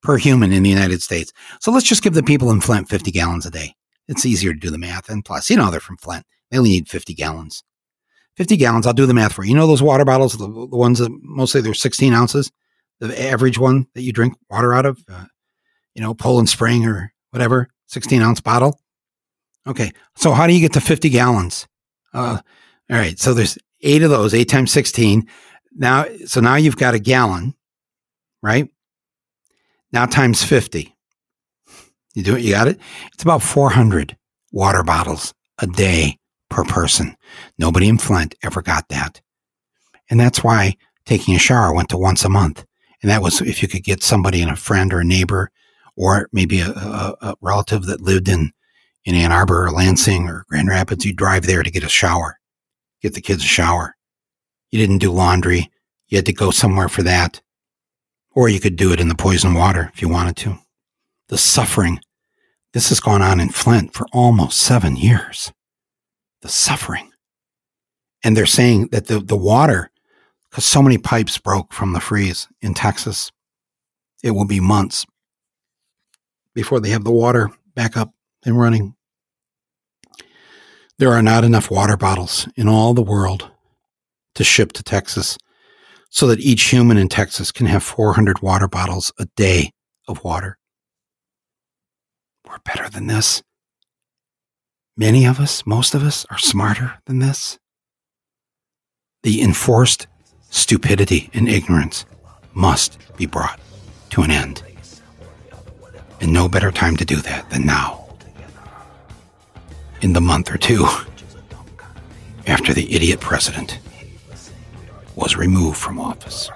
per 0.02 0.16
human 0.16 0.52
in 0.52 0.62
the 0.62 0.70
United 0.70 1.02
States. 1.02 1.32
So 1.60 1.70
let's 1.70 1.86
just 1.86 2.02
give 2.02 2.14
the 2.14 2.22
people 2.22 2.50
in 2.50 2.60
Flint 2.60 2.88
50 2.88 3.10
gallons 3.10 3.46
a 3.46 3.50
day. 3.50 3.74
It's 4.08 4.26
easier 4.26 4.52
to 4.52 4.58
do 4.58 4.70
the 4.70 4.78
math. 4.78 5.08
And 5.08 5.24
plus, 5.24 5.50
you 5.50 5.56
know, 5.56 5.70
they're 5.70 5.80
from 5.80 5.96
Flint. 5.96 6.24
They 6.50 6.58
only 6.58 6.70
need 6.70 6.88
50 6.88 7.14
gallons. 7.14 7.64
50 8.36 8.56
gallons, 8.56 8.86
I'll 8.86 8.92
do 8.92 9.06
the 9.06 9.14
math 9.14 9.32
for 9.32 9.44
you. 9.44 9.50
You 9.50 9.56
know 9.56 9.66
those 9.66 9.82
water 9.82 10.04
bottles, 10.04 10.36
the, 10.36 10.46
the 10.46 10.76
ones 10.76 10.98
that 10.98 11.10
mostly 11.22 11.60
they're 11.60 11.74
16 11.74 12.12
ounces, 12.12 12.52
the 13.00 13.22
average 13.22 13.58
one 13.58 13.86
that 13.94 14.02
you 14.02 14.12
drink 14.12 14.34
water 14.50 14.72
out 14.74 14.86
of, 14.86 15.02
uh, 15.08 15.26
you 15.94 16.02
know, 16.02 16.14
Poland 16.14 16.48
Spring 16.48 16.86
or 16.86 17.12
whatever. 17.30 17.68
16 17.88 18.20
ounce 18.22 18.40
bottle. 18.40 18.80
Okay. 19.66 19.92
So 20.16 20.32
how 20.32 20.46
do 20.46 20.52
you 20.52 20.60
get 20.60 20.72
to 20.74 20.80
50 20.80 21.08
gallons? 21.08 21.66
Uh, 22.12 22.38
all 22.90 22.96
right. 22.96 23.18
So 23.18 23.34
there's 23.34 23.58
eight 23.82 24.02
of 24.02 24.10
those, 24.10 24.34
eight 24.34 24.48
times 24.48 24.72
16. 24.72 25.26
Now, 25.76 26.06
so 26.26 26.40
now 26.40 26.56
you've 26.56 26.76
got 26.76 26.94
a 26.94 26.98
gallon, 26.98 27.54
right? 28.42 28.68
Now 29.92 30.06
times 30.06 30.42
50. 30.42 30.94
You 32.14 32.22
do 32.22 32.36
it. 32.36 32.42
You 32.42 32.52
got 32.52 32.68
it. 32.68 32.80
It's 33.12 33.22
about 33.22 33.42
400 33.42 34.16
water 34.52 34.82
bottles 34.82 35.34
a 35.58 35.66
day 35.66 36.18
per 36.48 36.64
person. 36.64 37.16
Nobody 37.58 37.88
in 37.88 37.98
Flint 37.98 38.34
ever 38.42 38.62
got 38.62 38.88
that. 38.88 39.20
And 40.08 40.18
that's 40.18 40.42
why 40.42 40.76
taking 41.04 41.34
a 41.34 41.38
shower 41.38 41.74
went 41.74 41.90
to 41.90 41.98
once 41.98 42.24
a 42.24 42.28
month. 42.28 42.64
And 43.06 43.12
that 43.12 43.22
was 43.22 43.40
if 43.40 43.62
you 43.62 43.68
could 43.68 43.84
get 43.84 44.02
somebody 44.02 44.42
and 44.42 44.50
a 44.50 44.56
friend 44.56 44.92
or 44.92 44.98
a 44.98 45.04
neighbor 45.04 45.52
or 45.94 46.28
maybe 46.32 46.58
a, 46.58 46.70
a, 46.70 47.16
a 47.20 47.34
relative 47.40 47.84
that 47.84 48.00
lived 48.00 48.28
in, 48.28 48.50
in 49.04 49.14
Ann 49.14 49.30
Arbor 49.30 49.64
or 49.64 49.70
Lansing 49.70 50.28
or 50.28 50.44
Grand 50.48 50.68
Rapids, 50.68 51.04
you 51.04 51.12
drive 51.12 51.46
there 51.46 51.62
to 51.62 51.70
get 51.70 51.84
a 51.84 51.88
shower, 51.88 52.40
get 53.00 53.14
the 53.14 53.20
kids 53.20 53.44
a 53.44 53.46
shower. 53.46 53.94
You 54.72 54.80
didn't 54.80 54.98
do 54.98 55.12
laundry. 55.12 55.70
You 56.08 56.18
had 56.18 56.26
to 56.26 56.32
go 56.32 56.50
somewhere 56.50 56.88
for 56.88 57.04
that. 57.04 57.40
Or 58.34 58.48
you 58.48 58.58
could 58.58 58.74
do 58.74 58.92
it 58.92 59.00
in 59.00 59.06
the 59.06 59.14
poison 59.14 59.54
water 59.54 59.88
if 59.94 60.02
you 60.02 60.08
wanted 60.08 60.34
to. 60.38 60.58
The 61.28 61.38
suffering. 61.38 62.00
This 62.72 62.88
has 62.88 62.98
gone 62.98 63.22
on 63.22 63.38
in 63.38 63.50
Flint 63.50 63.94
for 63.94 64.08
almost 64.12 64.58
seven 64.58 64.96
years. 64.96 65.52
The 66.42 66.48
suffering. 66.48 67.12
And 68.24 68.36
they're 68.36 68.46
saying 68.46 68.88
that 68.88 69.06
the, 69.06 69.20
the 69.20 69.36
water, 69.36 69.92
because 70.56 70.64
so 70.64 70.80
many 70.80 70.96
pipes 70.96 71.36
broke 71.36 71.70
from 71.74 71.92
the 71.92 72.00
freeze 72.00 72.48
in 72.62 72.72
Texas, 72.72 73.30
it 74.24 74.30
will 74.30 74.46
be 74.46 74.58
months 74.58 75.04
before 76.54 76.80
they 76.80 76.88
have 76.88 77.04
the 77.04 77.12
water 77.12 77.50
back 77.74 77.94
up 77.94 78.14
and 78.42 78.58
running. 78.58 78.94
There 80.98 81.12
are 81.12 81.20
not 81.20 81.44
enough 81.44 81.70
water 81.70 81.98
bottles 81.98 82.48
in 82.56 82.70
all 82.70 82.94
the 82.94 83.02
world 83.02 83.50
to 84.34 84.44
ship 84.44 84.72
to 84.72 84.82
Texas 84.82 85.36
so 86.08 86.26
that 86.28 86.40
each 86.40 86.62
human 86.62 86.96
in 86.96 87.10
Texas 87.10 87.52
can 87.52 87.66
have 87.66 87.82
400 87.82 88.40
water 88.40 88.66
bottles 88.66 89.12
a 89.18 89.26
day 89.36 89.72
of 90.08 90.24
water. 90.24 90.56
We're 92.48 92.60
better 92.64 92.88
than 92.88 93.08
this. 93.08 93.42
Many 94.96 95.26
of 95.26 95.38
us, 95.38 95.66
most 95.66 95.94
of 95.94 96.02
us, 96.02 96.24
are 96.30 96.38
smarter 96.38 96.94
than 97.04 97.18
this. 97.18 97.58
The 99.22 99.42
enforced 99.42 100.06
stupidity 100.50 101.30
and 101.34 101.48
ignorance 101.48 102.04
must 102.54 102.98
be 103.16 103.26
brought 103.26 103.60
to 104.10 104.22
an 104.22 104.30
end. 104.30 104.62
And 106.20 106.32
no 106.32 106.48
better 106.48 106.70
time 106.70 106.96
to 106.96 107.04
do 107.04 107.16
that 107.16 107.50
than 107.50 107.66
now. 107.66 108.06
In 110.00 110.12
the 110.12 110.20
month 110.20 110.52
or 110.52 110.58
two 110.58 110.86
after 112.46 112.72
the 112.72 112.94
idiot 112.94 113.20
president 113.20 113.78
was 115.16 115.36
removed 115.36 115.78
from 115.78 115.98
office. 115.98 116.50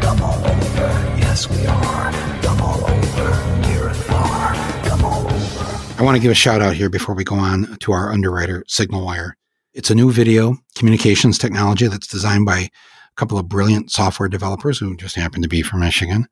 Come 0.00 0.22
all 0.22 0.38
over, 0.38 0.88
yes 1.18 1.48
we 1.48 1.66
are. 1.66 2.12
Come 2.42 2.60
all 2.60 2.84
over, 2.84 3.60
near 3.68 3.88
and 3.88 3.96
far. 3.96 4.54
Come 4.84 5.04
all 5.04 5.26
over. 5.26 5.94
I 5.98 6.02
want 6.02 6.16
to 6.16 6.22
give 6.22 6.30
a 6.30 6.34
shout 6.34 6.60
out 6.60 6.74
here 6.74 6.90
before 6.90 7.14
we 7.14 7.24
go 7.24 7.36
on 7.36 7.76
to 7.80 7.92
our 7.92 8.12
underwriter, 8.12 8.64
SignalWire. 8.68 9.32
It's 9.74 9.90
a 9.90 9.94
new 9.94 10.12
video 10.12 10.56
communications 10.76 11.38
technology 11.38 11.86
that's 11.86 12.06
designed 12.06 12.44
by 12.44 12.68
couple 13.16 13.38
of 13.38 13.48
brilliant 13.48 13.90
software 13.90 14.28
developers 14.28 14.78
who 14.78 14.96
just 14.96 15.16
happen 15.16 15.42
to 15.42 15.48
be 15.48 15.62
from 15.62 15.80
Michigan. 15.80 16.26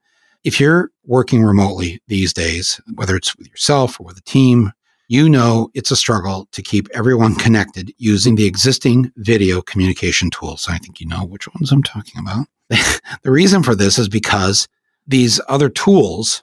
If 0.45 0.59
you're 0.59 0.91
working 1.05 1.43
remotely 1.43 2.01
these 2.09 2.33
days, 2.33 2.81
whether 2.95 3.17
it's 3.17 3.37
with 3.37 3.49
yourself 3.49 4.01
or 4.01 4.05
with 4.05 4.19
a 4.19 4.23
team, 4.23 4.73
you 5.09 5.29
know 5.29 5.71
it's 5.75 5.91
a 5.91 5.97
struggle 5.97 6.49
to 6.53 6.63
keep 6.63 6.89
everyone 6.95 7.35
connected 7.37 7.93
using 7.99 8.37
the 8.37 8.47
existing 8.47 9.13
video 9.17 9.61
communication 9.61 10.31
tools. 10.31 10.67
I 10.69 10.79
think 10.79 11.01
you 11.01 11.07
know 11.07 11.25
which 11.25 11.49
ones 11.49 11.73
I'm 11.73 11.83
talking 11.83 12.21
about. 12.21 12.47
the 13.23 13.31
reason 13.31 13.63
for 13.63 13.75
this 13.75 13.99
is 13.99 14.09
because 14.09 14.69
these 15.07 15.41
other 15.49 15.69
tools 15.69 16.43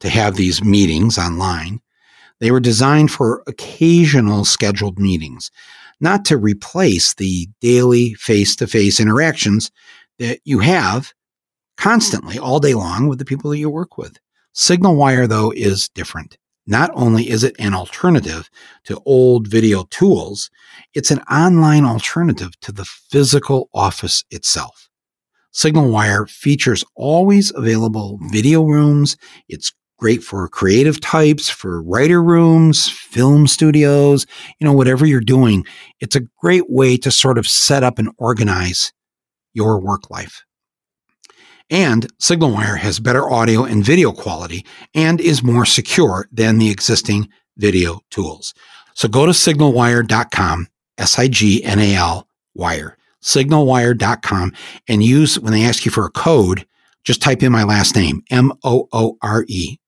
to 0.00 0.08
have 0.08 0.36
these 0.36 0.64
meetings 0.64 1.18
online, 1.18 1.80
they 2.38 2.50
were 2.50 2.60
designed 2.60 3.10
for 3.10 3.42
occasional 3.46 4.46
scheduled 4.46 4.98
meetings, 4.98 5.50
not 6.00 6.24
to 6.26 6.36
replace 6.36 7.14
the 7.14 7.48
daily 7.60 8.14
face 8.14 8.56
to 8.56 8.66
face 8.66 9.00
interactions 9.00 9.70
that 10.18 10.40
you 10.44 10.58
have 10.60 11.12
constantly 11.76 12.38
all 12.38 12.60
day 12.60 12.74
long 12.74 13.08
with 13.08 13.18
the 13.18 13.24
people 13.24 13.50
that 13.50 13.58
you 13.58 13.70
work 13.70 13.96
with. 13.96 14.18
SignalWire, 14.54 15.28
though, 15.28 15.52
is 15.52 15.88
different. 15.90 16.36
Not 16.66 16.90
only 16.94 17.28
is 17.28 17.42
it 17.42 17.56
an 17.58 17.74
alternative 17.74 18.48
to 18.84 19.00
old 19.06 19.48
video 19.48 19.84
tools, 19.90 20.50
it's 20.94 21.10
an 21.10 21.20
online 21.22 21.84
alternative 21.84 22.52
to 22.60 22.72
the 22.72 22.84
physical 22.84 23.68
office 23.74 24.24
itself. 24.30 24.88
SignalWire 25.52 26.28
features 26.30 26.84
always 26.94 27.52
available 27.54 28.20
video 28.30 28.62
rooms. 28.62 29.16
It's 29.48 29.72
great 30.00 30.24
for 30.24 30.48
creative 30.48 30.98
types, 30.98 31.50
for 31.50 31.82
writer 31.82 32.22
rooms, 32.22 32.88
film 32.88 33.46
studios, 33.46 34.26
you 34.58 34.64
know, 34.64 34.72
whatever 34.72 35.04
you're 35.04 35.20
doing. 35.20 35.64
It's 36.00 36.16
a 36.16 36.26
great 36.40 36.70
way 36.70 36.96
to 36.96 37.10
sort 37.10 37.36
of 37.36 37.46
set 37.46 37.84
up 37.84 37.98
and 37.98 38.10
organize 38.16 38.92
your 39.52 39.78
work 39.78 40.10
life. 40.10 40.42
And 41.68 42.08
SignalWire 42.18 42.78
has 42.78 42.98
better 42.98 43.30
audio 43.30 43.64
and 43.64 43.84
video 43.84 44.10
quality 44.10 44.64
and 44.94 45.20
is 45.20 45.42
more 45.42 45.66
secure 45.66 46.28
than 46.32 46.56
the 46.56 46.70
existing 46.70 47.28
video 47.58 48.00
tools. 48.10 48.54
So 48.94 49.06
go 49.06 49.26
to 49.26 49.32
signalwire.com, 49.32 50.66
S 50.96 51.18
I 51.18 51.28
G 51.28 51.62
N 51.62 51.78
A 51.78 51.94
L 51.94 52.26
wire, 52.54 52.96
signalwire.com, 53.22 54.52
and 54.88 55.04
use, 55.04 55.38
when 55.38 55.52
they 55.52 55.64
ask 55.64 55.84
you 55.84 55.90
for 55.90 56.06
a 56.06 56.10
code, 56.10 56.66
just 57.04 57.22
type 57.22 57.42
in 57.42 57.52
my 57.52 57.64
last 57.64 57.94
name, 57.94 58.22
M 58.30 58.52
O 58.64 58.88
O 58.92 59.18
R 59.22 59.44
E, 59.46 59.78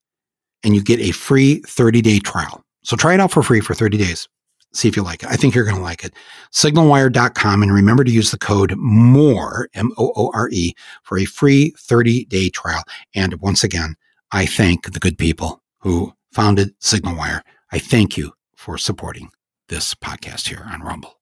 and 0.64 0.74
you 0.74 0.82
get 0.82 1.00
a 1.00 1.12
free 1.12 1.60
30 1.66 2.02
day 2.02 2.18
trial. 2.18 2.64
So 2.84 2.96
try 2.96 3.14
it 3.14 3.20
out 3.20 3.30
for 3.30 3.42
free 3.42 3.60
for 3.60 3.74
30 3.74 3.96
days 3.96 4.28
see 4.72 4.88
if 4.88 4.96
you 4.96 5.02
like 5.02 5.22
it. 5.22 5.28
I 5.28 5.36
think 5.36 5.54
you're 5.54 5.64
going 5.64 5.76
to 5.76 5.82
like 5.82 6.04
it. 6.04 6.14
Signalwire.com 6.52 7.62
and 7.62 7.72
remember 7.72 8.04
to 8.04 8.10
use 8.10 8.30
the 8.30 8.38
code 8.38 8.74
MORE, 8.76 9.68
M 9.74 9.92
O 9.98 10.12
O 10.16 10.30
R 10.34 10.48
E, 10.50 10.74
for 11.02 11.18
a 11.18 11.24
free 11.24 11.74
30 11.78 12.24
day 12.26 12.48
trial. 12.48 12.82
And 13.14 13.40
once 13.40 13.62
again, 13.62 13.96
I 14.32 14.46
thank 14.46 14.92
the 14.92 15.00
good 15.00 15.18
people 15.18 15.62
who 15.78 16.12
founded 16.32 16.78
Signalwire. 16.80 17.42
I 17.70 17.78
thank 17.78 18.16
you 18.16 18.32
for 18.56 18.78
supporting 18.78 19.30
this 19.68 19.94
podcast 19.94 20.48
here 20.48 20.66
on 20.70 20.80
Rumble. 20.80 21.18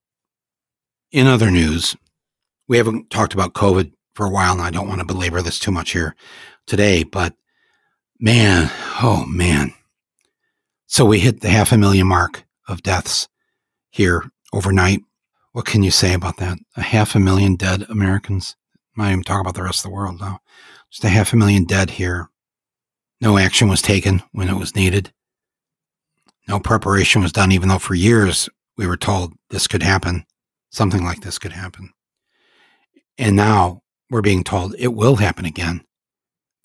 In 1.11 1.27
other 1.27 1.51
news, 1.51 1.95
we 2.67 2.77
haven't 2.77 3.09
talked 3.09 3.33
about 3.33 3.53
COVID 3.53 3.91
for 4.15 4.25
a 4.25 4.29
while, 4.29 4.53
and 4.53 4.61
I 4.61 4.71
don't 4.71 4.87
want 4.87 4.99
to 4.99 5.05
belabor 5.05 5.41
this 5.41 5.59
too 5.59 5.71
much 5.71 5.91
here 5.91 6.15
today, 6.67 7.03
but 7.03 7.35
man, 8.21 8.69
oh 9.01 9.25
man. 9.27 9.73
So 10.85 11.05
we 11.05 11.19
hit 11.19 11.41
the 11.41 11.49
half 11.49 11.71
a 11.71 11.77
million 11.77 12.07
mark 12.07 12.43
of 12.67 12.83
deaths 12.83 13.27
here 13.89 14.29
overnight. 14.53 15.01
What 15.53 15.65
can 15.65 15.83
you 15.83 15.91
say 15.91 16.13
about 16.13 16.37
that? 16.37 16.59
A 16.77 16.81
half 16.81 17.15
a 17.15 17.19
million 17.19 17.55
dead 17.55 17.85
Americans. 17.89 18.55
I'm 18.95 19.03
not 19.03 19.11
even 19.11 19.23
talking 19.23 19.41
about 19.41 19.55
the 19.55 19.63
rest 19.63 19.79
of 19.79 19.89
the 19.89 19.95
world 19.95 20.19
now. 20.21 20.39
Just 20.91 21.03
a 21.03 21.09
half 21.09 21.33
a 21.33 21.37
million 21.37 21.65
dead 21.65 21.89
here. 21.89 22.29
No 23.19 23.37
action 23.37 23.67
was 23.67 23.81
taken 23.81 24.21
when 24.31 24.49
it 24.49 24.57
was 24.57 24.75
needed. 24.75 25.11
No 26.47 26.59
preparation 26.59 27.21
was 27.21 27.31
done, 27.31 27.51
even 27.51 27.69
though 27.69 27.79
for 27.79 27.95
years 27.95 28.49
we 28.77 28.87
were 28.87 28.97
told 28.97 29.33
this 29.49 29.67
could 29.67 29.83
happen. 29.83 30.25
Something 30.69 31.03
like 31.03 31.21
this 31.21 31.37
could 31.37 31.51
happen. 31.51 31.91
And 33.17 33.35
now 33.35 33.81
we're 34.09 34.21
being 34.21 34.43
told 34.43 34.75
it 34.77 34.93
will 34.93 35.17
happen 35.17 35.45
again. 35.45 35.81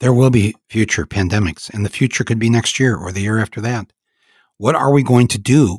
There 0.00 0.12
will 0.12 0.30
be 0.30 0.54
future 0.68 1.06
pandemics, 1.06 1.72
and 1.72 1.84
the 1.84 1.90
future 1.90 2.24
could 2.24 2.38
be 2.38 2.50
next 2.50 2.78
year 2.78 2.96
or 2.96 3.12
the 3.12 3.22
year 3.22 3.38
after 3.38 3.60
that. 3.62 3.92
What 4.58 4.74
are 4.74 4.92
we 4.92 5.02
going 5.02 5.28
to 5.28 5.38
do 5.38 5.78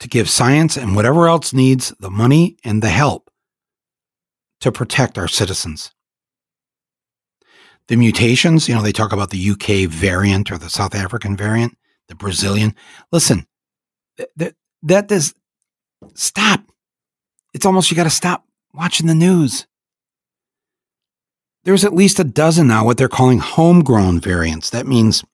to 0.00 0.08
give 0.08 0.30
science 0.30 0.76
and 0.76 0.94
whatever 0.94 1.28
else 1.28 1.52
needs 1.52 1.92
the 1.98 2.10
money 2.10 2.56
and 2.64 2.82
the 2.82 2.90
help 2.90 3.30
to 4.60 4.70
protect 4.70 5.18
our 5.18 5.28
citizens? 5.28 5.92
The 7.88 7.96
mutations, 7.96 8.68
you 8.68 8.74
know, 8.74 8.82
they 8.82 8.92
talk 8.92 9.12
about 9.12 9.30
the 9.30 9.50
UK 9.50 9.90
variant 9.90 10.52
or 10.52 10.58
the 10.58 10.70
South 10.70 10.94
African 10.94 11.36
variant, 11.36 11.76
the 12.08 12.14
Brazilian. 12.14 12.74
Listen, 13.10 13.46
that, 14.36 14.54
that 14.84 15.08
does 15.08 15.34
stop. 16.14 16.60
It's 17.52 17.66
almost 17.66 17.90
you 17.90 17.96
got 17.96 18.04
to 18.04 18.10
stop 18.10 18.46
watching 18.72 19.08
the 19.08 19.14
news. 19.14 19.66
There's 21.64 21.84
at 21.84 21.94
least 21.94 22.18
a 22.18 22.24
dozen 22.24 22.66
now 22.66 22.84
what 22.84 22.96
they're 22.96 23.08
calling 23.08 23.38
homegrown 23.38 24.20
variants. 24.20 24.70
That 24.70 24.86
means 24.86 25.24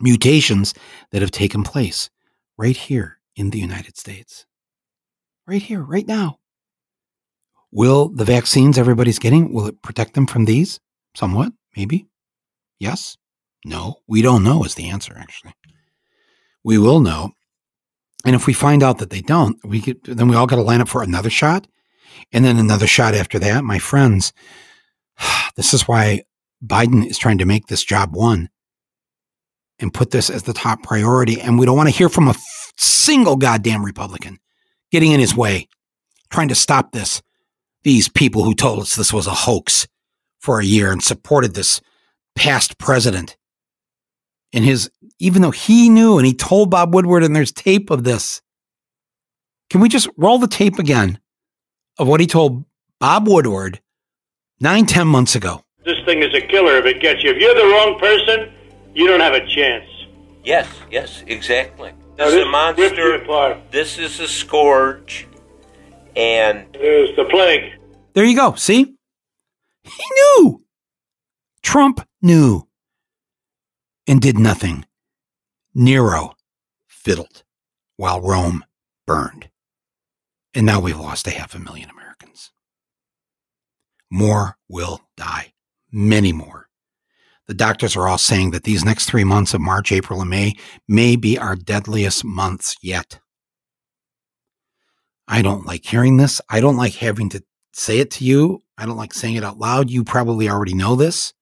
mutations 0.00 0.74
that 1.10 1.22
have 1.22 1.30
taken 1.30 1.62
place 1.62 2.10
right 2.56 2.76
here 2.76 3.18
in 3.34 3.50
the 3.50 3.58
United 3.58 3.98
States. 3.98 4.46
Right 5.46 5.62
here, 5.62 5.82
right 5.82 6.06
now. 6.06 6.38
Will 7.70 8.08
the 8.08 8.24
vaccines 8.24 8.78
everybody's 8.78 9.18
getting, 9.18 9.52
will 9.52 9.66
it 9.66 9.82
protect 9.82 10.14
them 10.14 10.26
from 10.26 10.46
these? 10.46 10.80
Somewhat, 11.14 11.52
maybe. 11.76 12.06
Yes? 12.78 13.16
No, 13.64 13.96
we 14.06 14.22
don't 14.22 14.44
know 14.44 14.64
is 14.64 14.74
the 14.74 14.88
answer, 14.88 15.14
actually. 15.18 15.52
We 16.64 16.78
will 16.78 17.00
know. 17.00 17.32
And 18.24 18.34
if 18.34 18.46
we 18.46 18.52
find 18.52 18.82
out 18.82 18.98
that 18.98 19.10
they 19.10 19.20
don't, 19.20 19.58
we 19.64 19.80
get, 19.80 20.02
then 20.04 20.28
we 20.28 20.36
all 20.36 20.46
got 20.46 20.56
to 20.56 20.62
line 20.62 20.80
up 20.80 20.88
for 20.88 21.02
another 21.02 21.30
shot 21.30 21.66
and 22.32 22.44
then 22.44 22.58
another 22.58 22.86
shot 22.86 23.14
after 23.14 23.38
that. 23.38 23.62
My 23.62 23.78
friends, 23.78 24.32
this 25.56 25.74
is 25.74 25.88
why 25.88 26.22
Biden 26.64 27.06
is 27.06 27.18
trying 27.18 27.38
to 27.38 27.44
make 27.44 27.66
this 27.66 27.84
job 27.84 28.14
one 28.14 28.48
and 29.78 29.92
put 29.92 30.10
this 30.10 30.30
as 30.30 30.44
the 30.44 30.52
top 30.52 30.82
priority. 30.82 31.40
And 31.40 31.58
we 31.58 31.66
don't 31.66 31.76
want 31.76 31.88
to 31.88 31.94
hear 31.94 32.08
from 32.08 32.28
a 32.28 32.30
f- 32.30 32.72
single 32.76 33.36
goddamn 33.36 33.84
Republican 33.84 34.38
getting 34.90 35.12
in 35.12 35.20
his 35.20 35.36
way, 35.36 35.68
trying 36.30 36.48
to 36.48 36.54
stop 36.54 36.92
this. 36.92 37.22
These 37.82 38.08
people 38.08 38.42
who 38.42 38.54
told 38.54 38.80
us 38.80 38.96
this 38.96 39.12
was 39.12 39.26
a 39.26 39.34
hoax 39.34 39.86
for 40.40 40.60
a 40.60 40.64
year 40.64 40.90
and 40.90 41.02
supported 41.02 41.54
this 41.54 41.80
past 42.34 42.78
president. 42.78 43.36
And 44.52 44.64
his, 44.64 44.90
even 45.18 45.42
though 45.42 45.50
he 45.50 45.88
knew 45.88 46.18
and 46.18 46.26
he 46.26 46.34
told 46.34 46.70
Bob 46.70 46.94
Woodward, 46.94 47.22
and 47.22 47.34
there's 47.34 47.52
tape 47.52 47.90
of 47.90 48.04
this. 48.04 48.40
Can 49.70 49.80
we 49.80 49.88
just 49.88 50.08
roll 50.16 50.38
the 50.38 50.46
tape 50.46 50.78
again 50.78 51.18
of 51.98 52.06
what 52.06 52.20
he 52.20 52.26
told 52.26 52.64
Bob 53.00 53.28
Woodward 53.28 53.80
nine, 54.60 54.86
ten 54.86 55.06
months 55.06 55.34
ago? 55.34 55.62
This 55.84 55.96
thing 56.04 56.22
is 56.22 56.34
a 56.34 56.40
killer 56.40 56.78
if 56.78 56.84
it 56.86 57.00
gets 57.00 57.22
you. 57.22 57.30
If 57.30 57.38
you're 57.38 57.54
the 57.54 57.72
wrong 57.72 57.98
person, 57.98 58.52
you 58.94 59.06
don't 59.06 59.20
have 59.20 59.34
a 59.34 59.46
chance. 59.46 59.84
Yes, 60.44 60.68
yes, 60.90 61.22
exactly. 61.26 61.92
Now, 62.18 62.26
This 62.26 62.34
is 62.34 62.42
a 62.46 62.50
monster. 62.50 62.82
rips 62.82 62.96
you 62.98 63.14
apart. 63.16 63.58
This 63.70 63.98
is 63.98 64.20
a 64.20 64.28
scourge, 64.28 65.26
and 66.16 66.66
There's 66.72 67.14
the 67.16 67.24
plague. 67.24 67.72
There 68.14 68.24
you 68.24 68.36
go. 68.36 68.54
See? 68.54 68.94
He 69.84 70.04
knew. 70.14 70.64
Trump 71.62 72.00
knew 72.22 72.66
and 74.06 74.20
did 74.20 74.38
nothing. 74.38 74.84
Nero 75.74 76.34
fiddled 76.86 77.42
while 77.96 78.20
Rome 78.20 78.64
burned. 79.06 79.50
And 80.54 80.64
now 80.64 80.80
we've 80.80 80.98
lost 80.98 81.26
a 81.26 81.30
half 81.30 81.54
a 81.54 81.58
million 81.58 81.90
Americans. 81.90 82.05
More 84.10 84.56
will 84.68 85.00
die. 85.16 85.52
Many 85.90 86.32
more. 86.32 86.68
The 87.46 87.54
doctors 87.54 87.96
are 87.96 88.08
all 88.08 88.18
saying 88.18 88.50
that 88.50 88.64
these 88.64 88.84
next 88.84 89.06
three 89.06 89.24
months 89.24 89.54
of 89.54 89.60
March, 89.60 89.92
April, 89.92 90.20
and 90.20 90.30
May 90.30 90.56
may 90.88 91.16
be 91.16 91.38
our 91.38 91.54
deadliest 91.54 92.24
months 92.24 92.76
yet. 92.82 93.20
I 95.28 95.42
don't 95.42 95.66
like 95.66 95.84
hearing 95.84 96.16
this. 96.16 96.40
I 96.48 96.60
don't 96.60 96.76
like 96.76 96.94
having 96.94 97.28
to 97.30 97.42
say 97.72 97.98
it 97.98 98.10
to 98.12 98.24
you. 98.24 98.62
I 98.78 98.86
don't 98.86 98.96
like 98.96 99.14
saying 99.14 99.36
it 99.36 99.44
out 99.44 99.58
loud. 99.58 99.90
You 99.90 100.04
probably 100.04 100.48
already 100.48 100.74
know 100.74 100.96
this. 100.96 101.32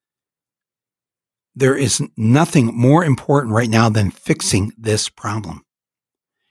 There 1.54 1.76
is 1.76 2.02
nothing 2.16 2.66
more 2.66 3.04
important 3.04 3.54
right 3.54 3.68
now 3.68 3.88
than 3.88 4.10
fixing 4.10 4.72
this 4.76 5.08
problem 5.08 5.64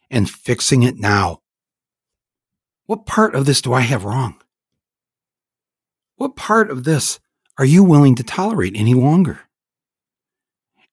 and 0.10 0.30
fixing 0.30 0.84
it 0.84 0.98
now. 0.98 1.40
What 2.86 3.06
part 3.06 3.36
of 3.36 3.46
this 3.46 3.62
do 3.62 3.74
I 3.74 3.82
have 3.82 4.06
wrong? 4.06 4.43
What 6.24 6.38
part 6.38 6.72
of 6.72 6.86
this 6.86 7.20
are 7.58 7.66
you 7.66 7.84
willing 7.84 8.16
to 8.16 8.24
tolerate 8.24 8.78
any 8.78 8.94
longer? 8.94 9.42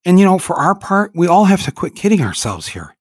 And 0.05 0.19
you 0.19 0.25
know, 0.25 0.41
for 0.41 0.57
our 0.57 0.75
part, 0.75 1.13
we 1.15 1.29
all 1.29 1.45
have 1.45 1.63
to 1.67 1.71
quit 1.71 1.95
kidding 1.95 2.21
ourselves 2.21 2.67
here. 2.67 2.97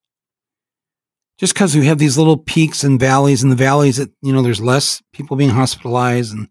Just 1.39 1.55
because 1.55 1.75
we 1.75 1.88
have 1.88 1.97
these 1.97 2.19
little 2.19 2.38
peaks 2.38 2.84
and 2.84 2.99
valleys, 2.99 3.41
and 3.41 3.51
the 3.51 3.55
valleys 3.55 3.97
that, 3.97 4.11
you 4.21 4.32
know, 4.32 4.43
there's 4.43 4.61
less 4.61 5.01
people 5.11 5.38
being 5.38 5.49
hospitalized 5.49 6.32
and 6.32 6.49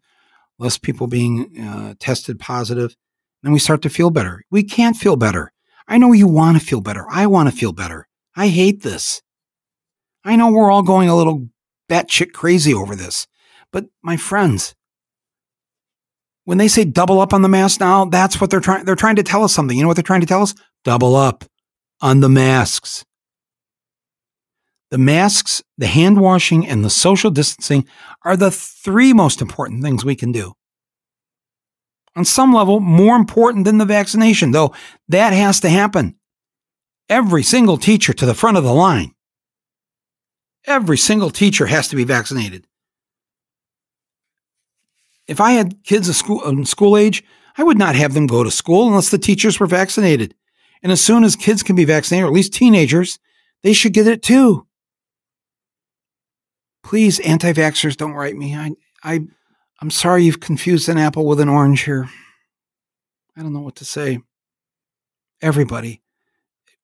less 0.59 0.79
people 0.79 1.07
being 1.07 1.57
uh, 1.61 1.95
tested 2.01 2.41
positive, 2.41 2.97
then 3.45 3.53
we 3.53 3.61
start 3.61 3.81
to 3.83 3.89
feel 3.89 4.11
better. 4.11 4.43
We 4.51 4.65
can't 4.65 4.97
feel 4.97 5.15
better. 5.15 5.53
I 5.87 5.97
know 5.97 6.11
you 6.11 6.27
want 6.27 6.59
to 6.59 6.67
feel 6.67 6.81
better. 6.81 7.07
I 7.09 7.29
want 7.29 7.49
to 7.49 7.57
feel 7.57 7.73
better. 7.73 8.09
I 8.35 8.49
hate 8.49 8.83
this. 8.83 9.23
I 10.25 10.35
know 10.35 10.51
we're 10.51 10.73
all 10.73 10.83
going 10.83 11.09
a 11.09 11.15
little 11.15 11.47
batshit 11.89 12.33
crazy 12.33 12.75
over 12.75 12.97
this. 12.97 13.29
But 13.71 13.85
my 14.03 14.17
friends, 14.17 14.75
when 16.49 16.57
they 16.57 16.67
say 16.67 16.83
double 16.83 17.21
up 17.21 17.35
on 17.35 17.43
the 17.43 17.49
mask 17.49 17.79
now, 17.79 18.07
that's 18.07 18.41
what 18.41 18.49
they're 18.49 18.59
trying. 18.59 18.87
They're 18.87 18.97
trying 18.97 19.17
to 19.17 19.23
tell 19.23 19.45
us 19.45 19.53
something. 19.53 19.77
You 19.77 19.83
know 19.83 19.89
what 19.89 19.99
they're 19.99 20.03
trying 20.03 20.23
to 20.23 20.27
tell 20.27 20.41
us? 20.41 20.55
Double 20.83 21.15
up 21.15 21.45
on 22.01 22.21
the 22.21 22.31
masks. 22.31 23.05
The 24.91 24.97
masks, 24.97 25.63
the 25.77 25.87
hand 25.87 26.19
washing, 26.19 26.67
and 26.67 26.83
the 26.83 26.89
social 26.89 27.31
distancing 27.31 27.87
are 28.25 28.35
the 28.35 28.51
three 28.51 29.13
most 29.13 29.43
important 29.43 29.83
things 29.83 30.07
we 30.07 30.17
can 30.17 30.33
do. 30.33 30.55
On 32.17 32.25
some 32.25 32.55
level, 32.55 32.81
more 32.81 33.17
important 33.17 33.67
than 33.67 33.77
the 33.77 33.85
vaccination, 33.85 34.53
though 34.53 34.75
that 35.07 35.35
has 35.35 35.61
to 35.61 35.69
happen. 35.69 36.17
Every 37.11 37.43
single 37.43 37.77
teacher 37.77 38.15
to 38.15 38.25
the 38.25 38.33
front 38.33 38.57
of 38.57 38.65
the 38.65 38.73
line. 38.73 39.13
Every 40.67 40.97
single 40.97 41.29
teacher 41.29 41.67
has 41.67 41.89
to 41.89 41.97
be 41.97 42.05
vaccinated. 42.05 42.68
If 45.29 45.41
I 45.41 45.53
had 45.53 45.85
kids 45.85 46.09
of 46.09 46.17
school, 46.17 46.41
um, 46.45 46.65
school 46.65 46.97
age, 46.97 47.23
I 47.57 47.63
would 47.63 47.79
not 47.79 47.95
have 47.95 48.15
them 48.15 48.27
go 48.27 48.43
to 48.43 48.51
school 48.51 48.89
unless 48.89 49.11
the 49.11 49.19
teachers 49.19 49.61
were 49.61 49.67
vaccinated. 49.67 50.35
And 50.83 50.91
as 50.91 51.01
soon 51.01 51.23
as 51.23 51.37
kids 51.37 51.63
can 51.63 51.77
be 51.77 51.85
vaccinated, 51.85 52.25
or 52.25 52.29
at 52.29 52.33
least 52.33 52.55
teenagers, 52.55 53.19
they 53.63 53.73
should 53.73 53.93
get 53.93 54.07
it 54.07 54.23
too. 54.23 54.67
Please, 56.83 57.21
anti-vaxxers, 57.21 57.97
don't 57.97 58.15
write 58.15 58.37
me. 58.37 58.57
I, 58.57 58.71
I, 59.03 59.21
I'm 59.81 59.91
sorry 59.91 60.25
you've 60.25 60.41
confused 60.41 60.89
an 60.89 60.97
apple 60.97 61.27
with 61.27 61.41
an 61.41 61.49
orange 61.49 61.83
here. 61.83 62.09
I 63.37 63.43
don't 63.43 63.53
know 63.53 63.61
what 63.61 63.77
to 63.77 63.85
say. 63.85 64.21
Everybody 65.43 66.03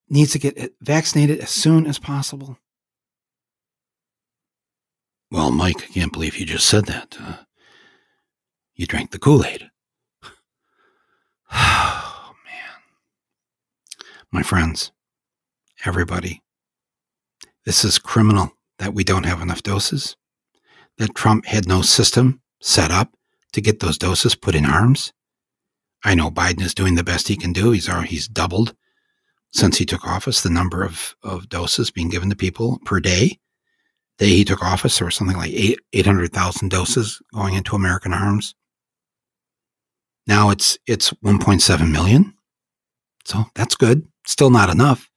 needs 0.08 0.32
to 0.32 0.38
get 0.38 0.74
vaccinated 0.80 1.40
as 1.40 1.50
soon 1.50 1.86
as 1.86 1.98
possible. 1.98 2.58
Well, 5.30 5.50
Mike, 5.50 5.82
I 5.82 5.86
can't 5.86 6.12
believe 6.12 6.36
you 6.36 6.46
just 6.46 6.66
said 6.66 6.86
that. 6.86 7.16
Uh, 7.18 7.36
you 8.74 8.86
drank 8.86 9.10
the 9.10 9.18
Kool 9.18 9.44
Aid. 9.44 9.70
Oh, 11.56 12.34
man. 12.44 14.06
My 14.32 14.42
friends, 14.42 14.90
everybody, 15.84 16.42
this 17.64 17.84
is 17.84 17.98
criminal 17.98 18.52
that 18.78 18.94
we 18.94 19.04
don't 19.04 19.26
have 19.26 19.40
enough 19.40 19.62
doses, 19.62 20.16
that 20.98 21.14
Trump 21.14 21.46
had 21.46 21.68
no 21.68 21.82
system 21.82 22.40
set 22.60 22.90
up 22.90 23.14
to 23.52 23.60
get 23.60 23.80
those 23.80 23.98
doses 23.98 24.34
put 24.34 24.54
in 24.54 24.64
arms. 24.64 25.12
I 26.04 26.14
know 26.14 26.30
Biden 26.30 26.62
is 26.62 26.74
doing 26.74 26.96
the 26.96 27.04
best 27.04 27.28
he 27.28 27.36
can 27.36 27.52
do. 27.52 27.70
He's 27.70 27.86
he's 28.04 28.28
doubled 28.28 28.74
since 29.52 29.78
he 29.78 29.86
took 29.86 30.04
office 30.04 30.42
the 30.42 30.50
number 30.50 30.82
of, 30.82 31.14
of 31.22 31.48
doses 31.48 31.90
being 31.90 32.08
given 32.08 32.28
to 32.30 32.36
people 32.36 32.80
per 32.84 33.00
day. 33.00 33.38
Day 34.18 34.28
he 34.28 34.44
took 34.44 34.62
office, 34.62 34.98
there 34.98 35.06
was 35.06 35.14
something 35.14 35.36
like 35.36 35.52
eight, 35.52 35.80
800,000 35.92 36.68
doses 36.68 37.22
going 37.32 37.54
into 37.54 37.76
American 37.76 38.12
arms. 38.12 38.54
Now 40.26 40.50
it's 40.50 40.78
it's 40.86 41.10
1.7 41.24 41.90
million. 41.92 42.34
So 43.24 43.44
that's 43.54 43.74
good. 43.76 44.06
Still 44.26 44.50
not 44.50 44.70
enough. 44.70 45.08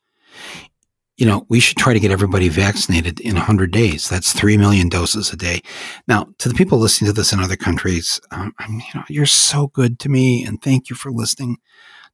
you 1.18 1.26
know, 1.26 1.46
we 1.50 1.60
should 1.60 1.78
try 1.78 1.94
to 1.94 2.00
get 2.00 2.12
everybody 2.12 2.48
vaccinated 2.48 3.20
in 3.22 3.34
100 3.36 3.72
days. 3.72 4.08
That's 4.08 4.34
3 4.34 4.56
million 4.58 4.88
doses 4.88 5.34
a 5.34 5.36
day. 5.36 5.62
Now, 6.08 6.28
to 6.38 6.48
the 6.48 6.54
people 6.56 6.78
listening 6.78 7.08
to 7.08 7.14
this 7.14 7.34
in 7.34 7.40
other 7.40 7.56
countries, 7.56 8.22
um, 8.32 8.54
you 8.70 8.82
know, 8.94 9.04
you're 9.10 9.26
so 9.26 9.68
good 9.68 9.98
to 10.00 10.10
me 10.10 10.46
and 10.46 10.62
thank 10.62 10.90
you 10.90 10.96
for 10.96 11.12
listening 11.12 11.58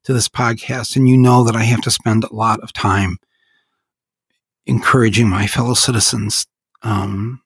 to 0.04 0.14
this 0.14 0.28
podcast. 0.28 0.96
And 0.96 1.08
you 1.08 1.18
know 1.18 1.44
that 1.44 1.54
I 1.56 1.64
have 1.64 1.82
to 1.82 1.90
spend 1.90 2.24
a 2.24 2.34
lot 2.34 2.60
of 2.60 2.72
time 2.72 3.18
encouraging 4.66 5.28
my 5.28 5.46
fellow 5.46 5.74
citizens 5.74 6.46
um, 6.82 7.42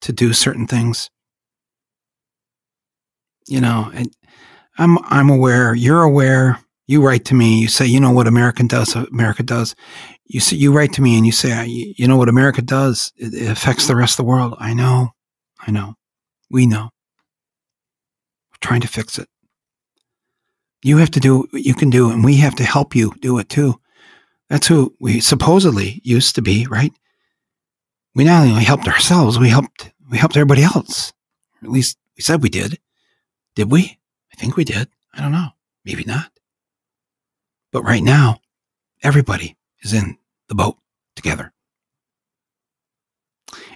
to 0.00 0.12
do 0.12 0.32
certain 0.32 0.68
things. 0.68 1.10
You 3.52 3.60
know, 3.60 3.90
and 3.92 4.10
I'm 4.78 4.96
I'm 5.04 5.28
aware. 5.28 5.74
You're 5.74 6.00
aware. 6.00 6.58
You 6.86 7.04
write 7.04 7.26
to 7.26 7.34
me. 7.34 7.60
You 7.60 7.68
say, 7.68 7.84
you 7.84 8.00
know 8.00 8.10
what 8.10 8.26
America 8.26 8.62
does. 8.62 8.96
America 8.96 9.42
does. 9.42 9.74
You 10.24 10.40
say 10.40 10.56
you 10.56 10.72
write 10.72 10.94
to 10.94 11.02
me 11.02 11.18
and 11.18 11.26
you 11.26 11.32
say, 11.32 11.66
you 11.66 12.08
know 12.08 12.16
what 12.16 12.30
America 12.30 12.62
does. 12.62 13.12
It, 13.16 13.50
affects 13.50 13.86
the 13.86 13.94
rest 13.94 14.14
of 14.14 14.24
the 14.24 14.30
world. 14.30 14.54
I 14.58 14.72
know. 14.72 15.10
I 15.60 15.70
know. 15.70 15.96
We 16.50 16.64
know. 16.64 16.84
We're 18.50 18.62
trying 18.62 18.80
to 18.80 18.88
fix 18.88 19.18
it. 19.18 19.28
You 20.82 20.96
have 20.96 21.10
to 21.10 21.20
do 21.20 21.46
what 21.50 21.62
you 21.62 21.74
can 21.74 21.90
do, 21.90 22.10
and 22.10 22.24
we 22.24 22.36
have 22.36 22.54
to 22.54 22.64
help 22.64 22.96
you 22.96 23.12
do 23.20 23.38
it 23.38 23.50
too. 23.50 23.78
That's 24.48 24.66
who 24.66 24.94
we 24.98 25.20
supposedly 25.20 26.00
used 26.02 26.36
to 26.36 26.42
be, 26.42 26.66
right? 26.70 26.92
We 28.14 28.24
not 28.24 28.46
only 28.46 28.64
helped 28.64 28.88
ourselves, 28.88 29.38
we 29.38 29.50
helped 29.50 29.92
we 30.10 30.16
helped 30.16 30.38
everybody 30.38 30.62
else. 30.62 31.12
At 31.62 31.68
least 31.68 31.98
we 32.16 32.22
said 32.22 32.42
we 32.42 32.48
did. 32.48 32.78
Did 33.54 33.70
we? 33.70 33.98
I 34.32 34.36
think 34.36 34.56
we 34.56 34.64
did. 34.64 34.88
I 35.14 35.20
don't 35.20 35.32
know. 35.32 35.48
Maybe 35.84 36.04
not. 36.04 36.30
But 37.72 37.82
right 37.82 38.02
now, 38.02 38.40
everybody 39.02 39.56
is 39.80 39.92
in 39.92 40.18
the 40.48 40.54
boat 40.54 40.76
together. 41.16 41.52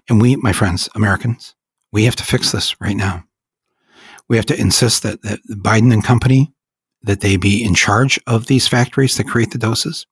And 0.08 0.20
we, 0.20 0.36
my 0.36 0.52
friends, 0.52 0.88
Americans, 0.94 1.54
we 1.92 2.04
have 2.04 2.16
to 2.16 2.24
fix 2.24 2.52
this 2.52 2.80
right 2.80 2.96
now. 2.96 3.24
We 4.28 4.36
have 4.36 4.46
to 4.46 4.60
insist 4.60 5.02
that, 5.02 5.22
that 5.22 5.40
Biden 5.48 5.92
and 5.92 6.04
company 6.04 6.52
that 7.02 7.20
they 7.20 7.36
be 7.36 7.62
in 7.62 7.74
charge 7.74 8.18
of 8.26 8.46
these 8.46 8.68
factories 8.68 9.16
that 9.16 9.28
create 9.28 9.52
the 9.52 9.58
doses. 9.58 10.06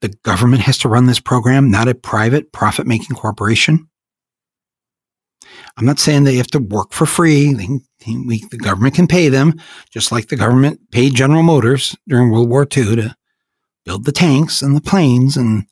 The 0.00 0.10
government 0.22 0.62
has 0.62 0.78
to 0.78 0.88
run 0.88 1.06
this 1.06 1.20
program, 1.20 1.70
not 1.70 1.88
a 1.88 1.94
private 1.94 2.52
profit 2.52 2.86
making 2.86 3.16
corporation. 3.16 3.88
I'm 5.76 5.86
not 5.86 5.98
saying 5.98 6.24
they 6.24 6.36
have 6.36 6.48
to 6.48 6.60
work 6.60 6.92
for 6.92 7.06
free. 7.06 7.52
They, 7.52 7.66
the 8.06 8.58
government 8.58 8.94
can 8.94 9.06
pay 9.06 9.28
them, 9.28 9.60
just 9.90 10.12
like 10.12 10.28
the 10.28 10.36
government 10.36 10.90
paid 10.90 11.14
General 11.14 11.42
Motors 11.42 11.96
during 12.06 12.30
World 12.30 12.48
War 12.48 12.62
II 12.62 12.96
to 12.96 13.16
build 13.84 14.04
the 14.04 14.12
tanks 14.12 14.62
and 14.62 14.76
the 14.76 14.80
planes 14.80 15.36
and 15.36 15.66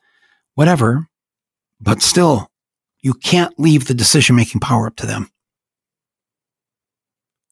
whatever. 0.55 1.07
But 1.80 2.03
still, 2.03 2.50
you 3.00 3.14
can't 3.14 3.59
leave 3.59 3.86
the 3.86 3.94
decision 3.94 4.36
making 4.36 4.61
power 4.61 4.86
up 4.86 4.96
to 4.96 5.07
them. 5.07 5.30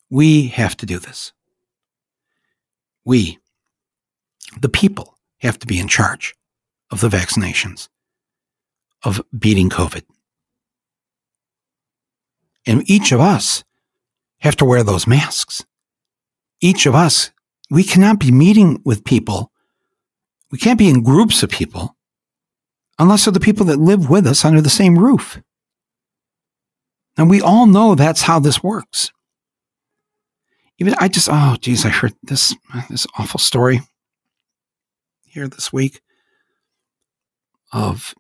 We 0.09 0.49
have 0.49 0.77
to 0.79 0.87
do 0.87 0.99
this. 0.99 1.33
We, 3.05 3.39
the 4.61 4.69
people, 4.69 5.19
have 5.39 5.59
to 5.61 5.67
be 5.67 5.79
in 5.79 5.89
charge 5.89 6.35
of 6.91 7.01
the 7.01 7.09
vaccinations, 7.09 7.89
of 9.05 9.23
beating 9.37 9.71
COVID. 9.71 10.03
And 12.67 12.89
each 12.89 13.13
of 13.13 13.21
us 13.21 13.65
have 14.41 14.57
to 14.57 14.65
wear 14.65 14.83
those 14.83 15.07
masks. 15.07 15.65
Each 16.61 16.87
of 16.87 16.95
us, 16.95 17.31
we 17.71 17.85
cannot 17.85 18.19
be 18.19 18.31
meeting 18.31 18.81
with 18.85 19.05
people. 19.05 19.51
We 20.51 20.59
can't 20.59 20.79
be 20.79 20.89
in 20.89 21.03
groups 21.03 21.43
of 21.43 21.51
people 21.51 21.97
unless 22.99 23.25
they're 23.25 23.33
the 23.33 23.41
people 23.41 23.67
that 23.67 23.79
live 23.79 24.11
with 24.11 24.27
us 24.27 24.45
under 24.45 24.61
the 24.61 24.71
same 24.71 24.99
roof. 24.99 25.41
And 27.17 27.31
we 27.31 27.41
all 27.41 27.67
know 27.67 27.95
that's 27.95 28.23
how 28.23 28.39
this 28.39 28.63
works. 28.63 29.13
Even 30.79 30.95
I 30.99 31.09
just, 31.09 31.29
oh, 31.31 31.57
geez, 31.61 31.85
I 31.85 31.91
heard 31.91 32.15
this, 32.23 32.55
this 32.89 33.07
awful 33.19 33.39
story 33.39 33.81
here 35.27 35.47
this 35.47 35.73
week 35.73 36.01
of 37.73 38.15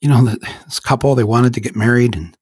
you 0.00 0.08
know 0.08 0.24
this 0.64 0.80
couple 0.80 1.14
they 1.14 1.24
wanted 1.24 1.54
to 1.54 1.60
get 1.60 1.76
married 1.76 2.16
and 2.16 2.36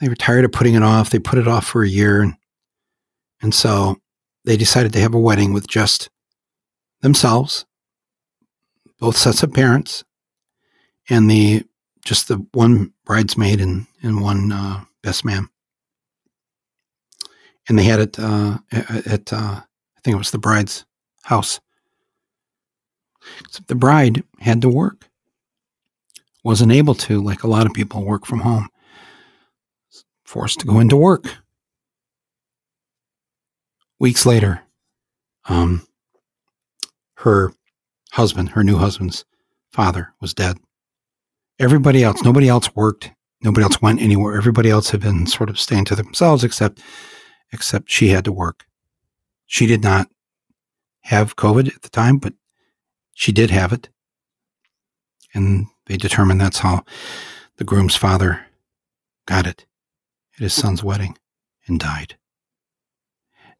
they 0.00 0.08
were 0.08 0.14
tired 0.14 0.44
of 0.44 0.52
putting 0.52 0.74
it 0.74 0.82
off. 0.82 1.10
They 1.10 1.18
put 1.18 1.38
it 1.38 1.48
off 1.48 1.66
for 1.66 1.82
a 1.82 1.88
year 1.88 2.20
and 2.20 2.34
and 3.40 3.54
so 3.54 3.96
they 4.44 4.56
decided 4.56 4.92
to 4.92 5.00
have 5.00 5.14
a 5.14 5.18
wedding 5.18 5.52
with 5.52 5.66
just 5.66 6.10
themselves 7.00 7.66
both 8.98 9.16
sets 9.16 9.42
of 9.42 9.52
parents 9.52 10.04
and 11.10 11.30
the 11.30 11.64
just 12.04 12.28
the 12.28 12.36
one 12.52 12.92
bridesmaid 13.04 13.60
and 13.60 13.86
and 14.02 14.20
one 14.22 14.52
uh, 14.52 14.84
best 15.02 15.24
man. 15.24 15.48
And 17.68 17.78
they 17.78 17.84
had 17.84 18.00
it 18.00 18.18
uh, 18.18 18.58
at, 18.72 19.32
uh, 19.32 19.60
I 19.60 20.00
think 20.02 20.14
it 20.14 20.18
was 20.18 20.30
the 20.30 20.38
bride's 20.38 20.84
house 21.22 21.60
Except 23.40 23.68
the 23.68 23.74
bride 23.74 24.24
had 24.40 24.62
to 24.62 24.68
work. 24.68 25.08
Wasn't 26.42 26.72
able 26.72 26.94
to, 26.94 27.22
like 27.22 27.42
a 27.42 27.48
lot 27.48 27.66
of 27.66 27.72
people, 27.72 28.04
work 28.04 28.26
from 28.26 28.40
home. 28.40 28.68
Forced 30.24 30.60
to 30.60 30.66
go 30.66 30.80
into 30.80 30.96
work. 30.96 31.26
Weeks 33.98 34.26
later, 34.26 34.62
um, 35.46 35.86
her 37.16 37.52
husband, 38.12 38.50
her 38.50 38.64
new 38.64 38.76
husband's 38.76 39.24
father, 39.70 40.12
was 40.20 40.34
dead. 40.34 40.58
Everybody 41.58 42.02
else, 42.02 42.22
nobody 42.22 42.48
else 42.48 42.74
worked. 42.74 43.12
Nobody 43.42 43.62
else 43.62 43.80
went 43.80 44.02
anywhere. 44.02 44.36
Everybody 44.36 44.70
else 44.70 44.90
had 44.90 45.00
been 45.00 45.26
sort 45.26 45.50
of 45.50 45.58
staying 45.58 45.84
to 45.86 45.94
themselves, 45.94 46.44
except 46.44 46.80
except 47.52 47.90
she 47.90 48.08
had 48.08 48.24
to 48.24 48.32
work. 48.32 48.64
She 49.46 49.66
did 49.66 49.82
not 49.82 50.08
have 51.02 51.36
COVID 51.36 51.74
at 51.74 51.82
the 51.82 51.90
time, 51.90 52.18
but 52.18 52.32
she 53.14 53.32
did 53.32 53.50
have 53.50 53.72
it. 53.72 53.88
And 55.32 55.66
they 55.86 55.96
determined 55.96 56.40
that's 56.40 56.58
how 56.58 56.84
the 57.56 57.64
groom's 57.64 57.96
father 57.96 58.46
got 59.26 59.46
it 59.46 59.66
at 60.36 60.42
his 60.42 60.52
son's 60.52 60.84
wedding 60.84 61.16
and 61.66 61.80
died. 61.80 62.16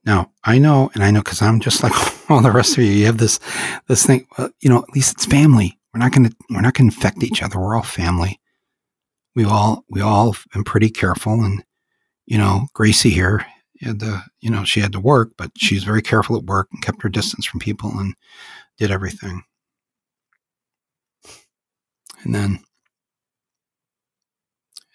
Now, 0.05 0.33
I 0.45 0.59
know, 0.59 0.91
and 0.95 1.03
I 1.03 1.11
know 1.11 1.23
because 1.23 1.41
I'm 1.41 1.61
just 1.61 1.83
like 1.83 1.93
all 2.31 2.43
the 2.43 2.53
rest 2.53 2.77
of 2.77 2.85
you, 2.85 2.91
you 2.91 3.07
have 3.07 3.19
this, 3.19 3.41
this 3.89 4.05
thing, 4.05 4.27
well, 4.37 4.51
you 4.61 4.69
know, 4.69 4.79
at 4.79 4.95
least 4.95 5.13
it's 5.13 5.27
family. 5.27 5.79
We're 5.93 6.01
not 6.01 6.13
to, 6.13 6.31
we're 6.51 6.61
not 6.61 6.75
to 6.75 6.83
infect 6.83 7.23
each 7.23 7.43
other. 7.43 7.59
We're 7.59 7.77
all 7.77 7.83
family. 7.83 8.41
We 9.35 9.45
all, 9.45 9.85
we 9.89 10.01
all 10.01 10.37
been 10.53 10.65
pretty 10.65 10.91
careful. 10.91 11.43
And, 11.43 11.65
you 12.27 12.37
know, 12.37 12.67
Gracie 12.75 13.11
here 13.11 13.47
had 13.81 14.01
to, 14.01 14.25
you 14.41 14.51
know, 14.51 14.65
she 14.65 14.81
had 14.81 14.93
to 14.93 15.01
work, 15.01 15.33
but 15.37 15.53
she's 15.57 15.85
very 15.85 16.03
careful 16.03 16.37
at 16.37 16.45
work 16.45 16.69
and 16.73 16.83
kept 16.83 17.03
her 17.03 17.09
distance 17.09 17.47
from 17.47 17.61
people. 17.61 17.91
And 17.99 18.15
did 18.79 18.91
everything. 18.91 19.43
And 22.23 22.35
then 22.35 22.61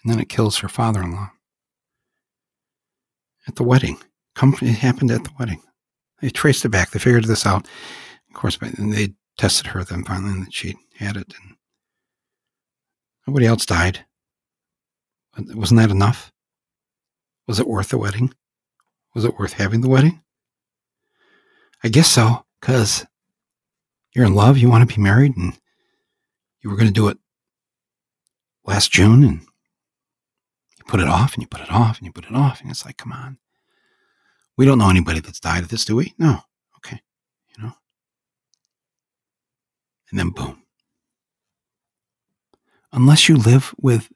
and 0.02 0.12
then 0.12 0.20
it 0.20 0.30
kills 0.30 0.58
her 0.58 0.70
father-in-law 0.70 1.30
at 3.48 3.56
the 3.56 3.64
wedding. 3.64 3.98
It 4.42 4.76
happened 4.76 5.12
at 5.12 5.24
the 5.24 5.34
wedding. 5.38 5.62
They 6.22 6.30
traced 6.30 6.64
it 6.64 6.70
back. 6.70 6.92
They 6.92 7.00
figured 7.00 7.26
this 7.26 7.46
out. 7.46 7.68
Of 8.30 8.34
course, 8.34 8.58
and 8.62 8.94
they 8.94 9.14
tested 9.38 9.68
her 9.68 9.84
then 9.84 10.04
finally, 10.06 10.32
and 10.32 10.54
she 10.54 10.76
had 10.96 11.18
it. 11.18 11.34
And 11.42 11.56
nobody 13.28 13.46
else 13.46 13.66
died. 13.66 14.06
Wasn't 15.38 15.80
that 15.80 15.92
enough? 15.92 16.32
Was 17.48 17.60
it 17.60 17.68
worth 17.68 17.90
the 17.90 17.98
wedding? 17.98 18.34
Was 19.14 19.26
it 19.26 19.38
worth 19.38 19.54
having 19.54 19.82
the 19.82 19.90
wedding? 19.90 20.22
I 21.84 21.90
guess 21.90 22.10
so, 22.10 22.46
because 22.62 23.06
you're 24.14 24.26
in 24.26 24.34
love, 24.34 24.58
you 24.58 24.70
want 24.70 24.88
to 24.88 24.96
be 24.96 25.02
married, 25.02 25.38
and 25.38 25.58
you 26.62 26.70
were 26.70 26.76
going 26.76 26.88
to 26.88 26.94
do 26.94 27.08
it 27.08 27.18
last 28.66 28.92
June, 28.92 29.24
and 29.24 29.42
you 30.78 30.84
put 30.88 31.00
it 31.00 31.08
off, 31.08 31.34
and 31.34 31.44
you 31.44 31.48
put 31.48 31.62
it 31.62 31.72
off, 31.72 31.98
and 31.98 32.06
you 32.06 32.12
put 32.12 32.26
it 32.26 32.36
off, 32.36 32.62
and 32.62 32.70
it's 32.70 32.86
like, 32.86 32.98
come 32.98 33.12
on. 33.12 33.38
We 34.58 34.66
don't 34.66 34.78
know 34.78 34.90
anybody 34.90 35.20
that's 35.20 35.40
died 35.40 35.64
of 35.64 35.70
this, 35.70 35.86
do 35.86 35.96
we? 35.96 36.14
No. 36.18 36.42
Okay. 36.78 37.00
You 37.56 37.64
know? 37.64 37.74
And 40.10 40.20
then 40.20 40.32
boom. 40.32 40.64
Unless 42.92 43.30
you 43.30 43.38
live 43.38 43.74
with 43.80 44.10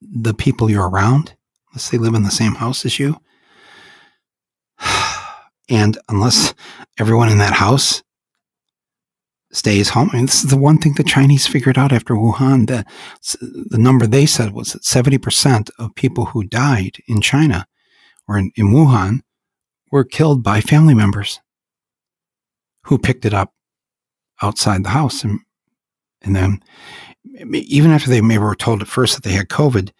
the 0.00 0.34
people 0.34 0.70
you're 0.70 0.88
around, 0.88 1.34
unless 1.70 1.90
they 1.90 1.98
live 1.98 2.14
in 2.14 2.22
the 2.22 2.30
same 2.30 2.54
house 2.54 2.84
as 2.84 2.98
you, 2.98 3.18
and 5.68 5.98
unless 6.08 6.54
everyone 6.98 7.30
in 7.30 7.38
that 7.38 7.54
house 7.54 8.02
stays 9.52 9.90
home. 9.90 10.10
I 10.12 10.16
mean, 10.16 10.26
this 10.26 10.42
is 10.42 10.50
the 10.50 10.56
one 10.56 10.78
thing 10.78 10.94
the 10.94 11.04
Chinese 11.04 11.46
figured 11.46 11.78
out 11.78 11.92
after 11.92 12.14
Wuhan. 12.14 12.66
The, 12.66 12.84
the 13.70 13.78
number 13.78 14.06
they 14.06 14.26
said 14.26 14.52
was 14.52 14.72
that 14.72 14.82
70% 14.82 15.70
of 15.78 15.94
people 15.94 16.26
who 16.26 16.44
died 16.44 16.98
in 17.06 17.20
China 17.20 17.66
or 18.26 18.38
in, 18.38 18.50
in 18.56 18.72
Wuhan 18.72 19.20
were 19.90 20.04
killed 20.04 20.42
by 20.42 20.60
family 20.60 20.94
members 20.94 21.40
who 22.84 22.98
picked 22.98 23.24
it 23.24 23.34
up 23.34 23.52
outside 24.40 24.84
the 24.84 24.90
house. 24.90 25.22
And, 25.22 25.40
and 26.22 26.34
then 26.34 26.60
even 27.52 27.90
after 27.90 28.08
they 28.08 28.20
maybe 28.20 28.38
were 28.38 28.54
told 28.54 28.80
at 28.80 28.88
first 28.88 29.14
that 29.14 29.22
they 29.22 29.34
had 29.34 29.48
COVID, 29.48 29.90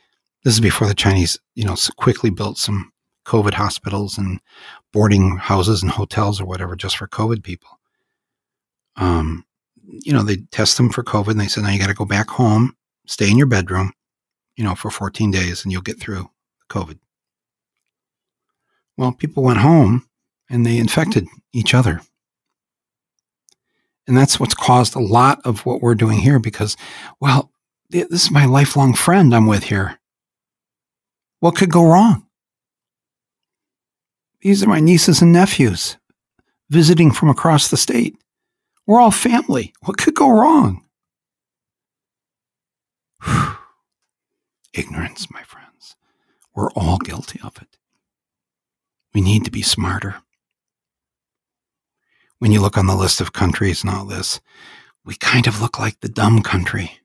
this 0.45 0.55
is 0.55 0.61
before 0.61 0.89
the 0.89 0.95
Chinese, 0.95 1.39
you 1.55 1.65
know, 1.65 1.77
quickly 1.97 2.31
built 2.31 2.59
some 2.59 2.91
COVID 3.27 3.55
hospitals 3.55 4.19
and 4.19 4.41
boarding 4.93 5.37
houses 5.37 5.83
and 5.83 5.93
hotels 5.93 6.41
or 6.41 6.47
whatever 6.47 6.75
just 6.75 6.97
for 6.97 7.07
COVID 7.07 7.45
people. 7.45 7.69
Um, 8.97 9.45
you 9.87 10.13
know, 10.13 10.23
they 10.23 10.37
test 10.51 10.77
them 10.77 10.91
for 10.91 11.03
COVID 11.03 11.33
and 11.33 11.41
they 11.41 11.49
said, 11.49 11.65
now 11.65 11.71
you 11.71 11.79
got 11.79 11.89
to 11.89 11.95
go 11.95 12.05
back 12.05 12.29
home, 12.31 12.77
stay 13.07 13.31
in 13.31 13.39
your 13.39 13.47
bedroom, 13.47 13.93
you 14.57 14.65
know, 14.65 14.75
for 14.75 14.91
14 14.91 15.31
days 15.31 15.65
and 15.65 15.73
you'll 15.73 15.83
get 15.83 16.01
through 16.01 16.31
COVID. 16.69 16.99
Well, 18.97 19.13
people 19.13 19.43
went 19.43 19.59
home 19.59 20.07
and 20.51 20.67
they 20.67 20.79
infected 20.79 21.27
each 21.53 21.75
other. 21.75 22.01
And 24.07 24.17
that's 24.17 24.41
what's 24.41 24.55
caused 24.55 24.95
a 24.95 25.01
lot 25.01 25.41
of 25.45 25.65
what 25.65 25.81
we're 25.81 25.95
doing 25.95 26.19
here 26.19 26.39
because, 26.39 26.77
well, 27.21 27.51
this 27.91 28.25
is 28.25 28.31
my 28.31 28.47
lifelong 28.47 28.95
friend 28.95 29.35
I'm 29.35 29.47
with 29.47 29.65
here. 29.65 29.99
What 31.41 31.57
could 31.57 31.71
go 31.71 31.85
wrong? 31.85 32.27
These 34.41 34.63
are 34.63 34.69
my 34.69 34.81
nieces 34.81 35.23
and 35.23 35.33
nephews 35.33 35.97
visiting 36.69 37.13
from 37.13 37.29
across 37.29 37.69
the 37.69 37.77
state. 37.77 38.17
We're 38.87 39.01
all 39.01 39.11
family. 39.11 39.73
What 39.83 39.97
could 39.97 40.15
go 40.15 40.29
wrong? 40.29 40.85
Ignorance, 44.75 45.31
my 45.31 45.43
friends. 45.43 45.97
We're 46.55 46.71
all 46.73 46.99
guilty 46.99 47.41
of 47.43 47.57
it. 47.61 47.79
We 49.15 49.21
need 49.21 49.45
to 49.45 49.51
be 49.51 49.63
smarter. 49.63 50.17
When 52.39 52.51
you 52.51 52.61
look 52.61 52.77
on 52.77 52.87
the 52.87 52.97
list 52.97 53.21
of 53.21 53.33
countries 53.33 53.85
and 53.85 53.93
all 53.93 54.05
this, 54.05 54.41
we 55.05 55.15
kind 55.15 55.47
of 55.47 55.61
look 55.61 55.79
like 55.79 56.01
the 56.01 56.09
dumb 56.09 56.43
country 56.43 56.99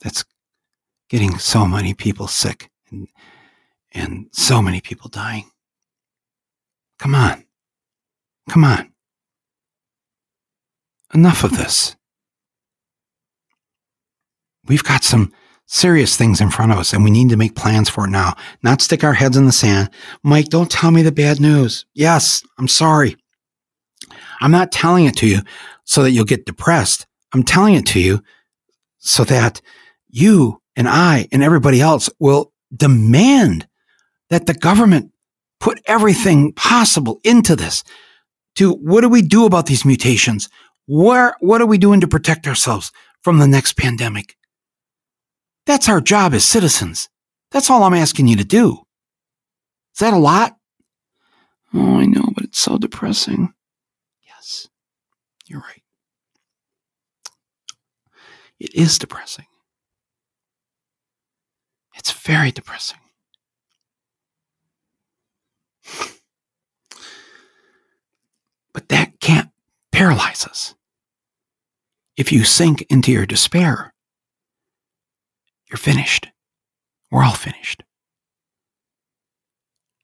that's 0.00 0.24
getting 1.08 1.38
so 1.38 1.66
many 1.66 1.94
people 1.94 2.26
sick 2.26 2.70
and, 2.90 3.08
and 3.92 4.26
so 4.32 4.60
many 4.60 4.80
people 4.80 5.08
dying. 5.08 5.50
Come 6.98 7.14
on. 7.14 7.44
Come 8.48 8.64
on. 8.64 8.91
Enough 11.14 11.44
of 11.44 11.56
this. 11.56 11.94
We've 14.66 14.84
got 14.84 15.04
some 15.04 15.32
serious 15.66 16.16
things 16.16 16.40
in 16.40 16.50
front 16.50 16.72
of 16.72 16.78
us 16.78 16.92
and 16.92 17.04
we 17.04 17.10
need 17.10 17.30
to 17.30 17.36
make 17.36 17.54
plans 17.56 17.88
for 17.88 18.06
it 18.06 18.10
now, 18.10 18.34
not 18.62 18.80
stick 18.80 19.04
our 19.04 19.12
heads 19.14 19.36
in 19.36 19.46
the 19.46 19.52
sand. 19.52 19.90
Mike, 20.22 20.48
don't 20.48 20.70
tell 20.70 20.90
me 20.90 21.02
the 21.02 21.12
bad 21.12 21.40
news. 21.40 21.86
Yes, 21.94 22.42
I'm 22.58 22.68
sorry. 22.68 23.16
I'm 24.40 24.50
not 24.50 24.72
telling 24.72 25.06
it 25.06 25.16
to 25.16 25.26
you 25.26 25.40
so 25.84 26.02
that 26.02 26.10
you'll 26.10 26.24
get 26.24 26.46
depressed. 26.46 27.06
I'm 27.32 27.42
telling 27.42 27.74
it 27.74 27.86
to 27.86 28.00
you 28.00 28.22
so 28.98 29.24
that 29.24 29.60
you 30.08 30.60
and 30.76 30.88
I 30.88 31.28
and 31.32 31.42
everybody 31.42 31.80
else 31.80 32.10
will 32.18 32.52
demand 32.74 33.66
that 34.30 34.46
the 34.46 34.54
government 34.54 35.12
put 35.60 35.80
everything 35.86 36.52
possible 36.52 37.20
into 37.24 37.54
this 37.56 37.84
to 38.56 38.72
what 38.72 39.00
do 39.00 39.08
we 39.08 39.22
do 39.22 39.46
about 39.46 39.66
these 39.66 39.84
mutations? 39.84 40.48
Where, 40.94 41.36
what 41.40 41.62
are 41.62 41.66
we 41.66 41.78
doing 41.78 42.02
to 42.02 42.06
protect 42.06 42.46
ourselves 42.46 42.92
from 43.22 43.38
the 43.38 43.46
next 43.46 43.78
pandemic? 43.78 44.36
That's 45.64 45.88
our 45.88 46.02
job 46.02 46.34
as 46.34 46.44
citizens. 46.44 47.08
That's 47.50 47.70
all 47.70 47.82
I'm 47.84 47.94
asking 47.94 48.28
you 48.28 48.36
to 48.36 48.44
do. 48.44 48.82
Is 49.94 50.00
that 50.00 50.12
a 50.12 50.18
lot? 50.18 50.54
Oh, 51.72 51.96
I 51.96 52.04
know, 52.04 52.28
but 52.34 52.44
it's 52.44 52.58
so 52.58 52.76
depressing. 52.76 53.54
Yes, 54.22 54.68
you're 55.46 55.60
right. 55.60 55.82
It 58.60 58.74
is 58.74 58.98
depressing. 58.98 59.46
It's 61.96 62.12
very 62.12 62.52
depressing. 62.52 62.98
But 68.74 68.90
that 68.90 69.18
can't 69.20 69.48
paralyze 69.90 70.44
us. 70.44 70.74
If 72.16 72.30
you 72.30 72.44
sink 72.44 72.82
into 72.90 73.10
your 73.10 73.26
despair, 73.26 73.94
you're 75.70 75.78
finished. 75.78 76.28
We're 77.10 77.24
all 77.24 77.32
finished. 77.32 77.82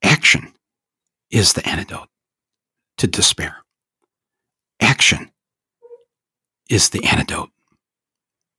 Action 0.03 0.55
is 1.31 1.53
the 1.53 1.69
antidote 1.69 2.09
to 2.99 3.07
despair. 3.07 3.57
Action 4.81 5.31
is 6.71 6.91
the 6.91 7.05
antidote. 7.05 7.51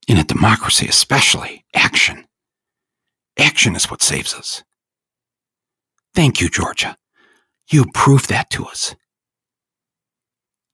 In 0.06 0.16
a 0.16 0.24
democracy, 0.24 0.86
especially, 0.88 1.64
action. 1.74 2.26
Action 3.38 3.76
is 3.76 3.90
what 3.90 4.02
saves 4.02 4.34
us. 4.34 4.62
Thank 6.14 6.40
you, 6.40 6.48
Georgia. 6.48 6.96
You 7.70 7.86
proved 7.94 8.28
that 8.28 8.50
to 8.50 8.66
us. 8.66 8.94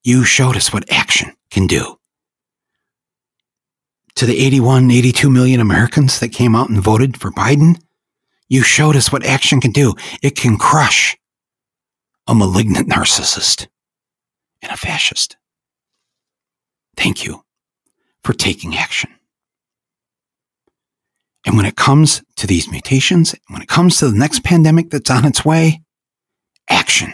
You 0.02 0.24
showed 0.24 0.56
us 0.56 0.72
what 0.72 0.90
action 0.90 1.34
can 1.50 1.66
do. 1.66 1.98
To 4.16 4.26
the 4.26 4.38
81, 4.38 4.90
82 4.90 5.30
million 5.30 5.60
Americans 5.60 6.20
that 6.20 6.28
came 6.30 6.56
out 6.56 6.70
and 6.70 6.80
voted 6.80 7.20
for 7.20 7.30
Biden, 7.30 7.78
you 8.48 8.62
showed 8.62 8.96
us 8.96 9.12
what 9.12 9.26
action 9.26 9.60
can 9.60 9.72
do. 9.72 9.94
It 10.22 10.36
can 10.36 10.56
crush 10.56 11.16
a 12.26 12.34
malignant 12.34 12.88
narcissist 12.88 13.68
and 14.62 14.72
a 14.72 14.76
fascist. 14.76 15.36
Thank 16.96 17.26
you 17.26 17.44
for 18.24 18.32
taking 18.32 18.74
action. 18.74 19.10
And 21.44 21.56
when 21.56 21.66
it 21.66 21.76
comes 21.76 22.22
to 22.36 22.46
these 22.46 22.70
mutations, 22.70 23.34
when 23.48 23.62
it 23.62 23.68
comes 23.68 23.98
to 23.98 24.08
the 24.08 24.18
next 24.18 24.42
pandemic 24.42 24.90
that's 24.90 25.10
on 25.10 25.26
its 25.26 25.44
way, 25.44 25.82
action. 26.68 27.12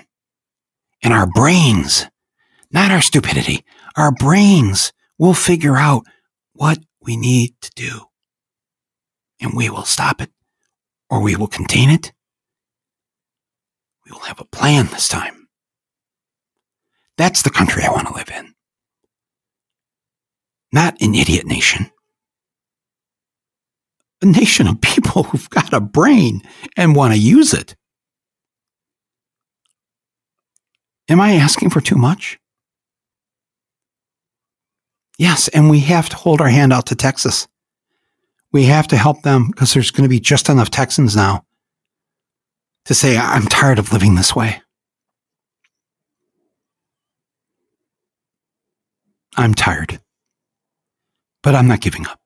And 1.03 1.13
our 1.13 1.27
brains, 1.27 2.07
not 2.71 2.93
our 2.93 3.03
stupidity, 3.03 3.65
our 3.97 4.13
brains 4.13 4.93
will 5.19 5.35
figure 5.35 5.77
out 5.77 6.05
what 6.55 6.79
we 7.03 7.17
need 7.17 7.55
to 7.61 7.71
do. 7.75 8.07
And 9.41 9.55
we 9.55 9.69
will 9.69 9.85
stop 9.85 10.21
it 10.21 10.31
or 11.11 11.21
we 11.21 11.37
will 11.37 11.49
contain 11.49 11.91
it. 11.91 12.13
We 14.05 14.13
will 14.13 14.21
have 14.21 14.41
a 14.41 14.45
plan 14.45 14.87
this 14.87 15.09
time. 15.09 15.49
That's 17.19 17.43
the 17.43 17.51
country 17.51 17.85
I 17.85 17.91
want 17.91 18.09
to 18.09 18.15
live 18.15 18.31
in. 18.31 18.55
Not 20.73 21.01
an 21.03 21.15
idiot 21.15 21.47
nation. 21.47 21.91
A 24.23 24.27
nation 24.27 24.67
of 24.67 24.81
people 24.81 25.23
who've 25.25 25.51
got 25.51 25.73
a 25.73 25.81
brain 25.81 26.43
and 26.77 26.97
want 26.97 27.13
to 27.13 27.19
use 27.19 27.53
it. 27.53 27.77
Am 31.09 31.21
I 31.21 31.35
asking 31.35 31.71
for 31.71 31.81
too 31.81 31.97
much? 31.97 32.39
Yes, 35.19 35.49
and 35.49 35.71
we 35.71 35.81
have 35.81 36.09
to 36.09 36.17
hold 36.17 36.41
our 36.41 36.49
hand 36.49 36.73
out 36.73 36.87
to 36.87 36.95
Texas. 36.95 37.47
We 38.53 38.65
have 38.65 38.89
to 38.89 38.97
help 38.97 39.23
them 39.23 39.49
because 39.49 39.73
there's 39.73 39.91
going 39.91 40.05
to 40.05 40.09
be 40.09 40.21
just 40.21 40.49
enough 40.49 40.71
Texans 40.71 41.17
now 41.17 41.45
to 42.85 42.95
say, 42.95 43.17
I'm 43.17 43.47
tired 43.47 43.79
of 43.79 43.93
living 43.93 44.15
this 44.15 44.35
way. 44.35 44.61
I'm 49.37 49.55
tired. 49.55 50.01
But 51.43 51.55
I'm 51.55 51.67
not 51.67 51.81
giving 51.81 52.07
up. 52.07 52.21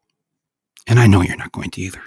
And 0.87 0.99
I 0.99 1.07
know 1.07 1.22
you're 1.22 1.37
not 1.37 1.53
going 1.53 1.70
to 1.70 1.80
either. 1.80 2.03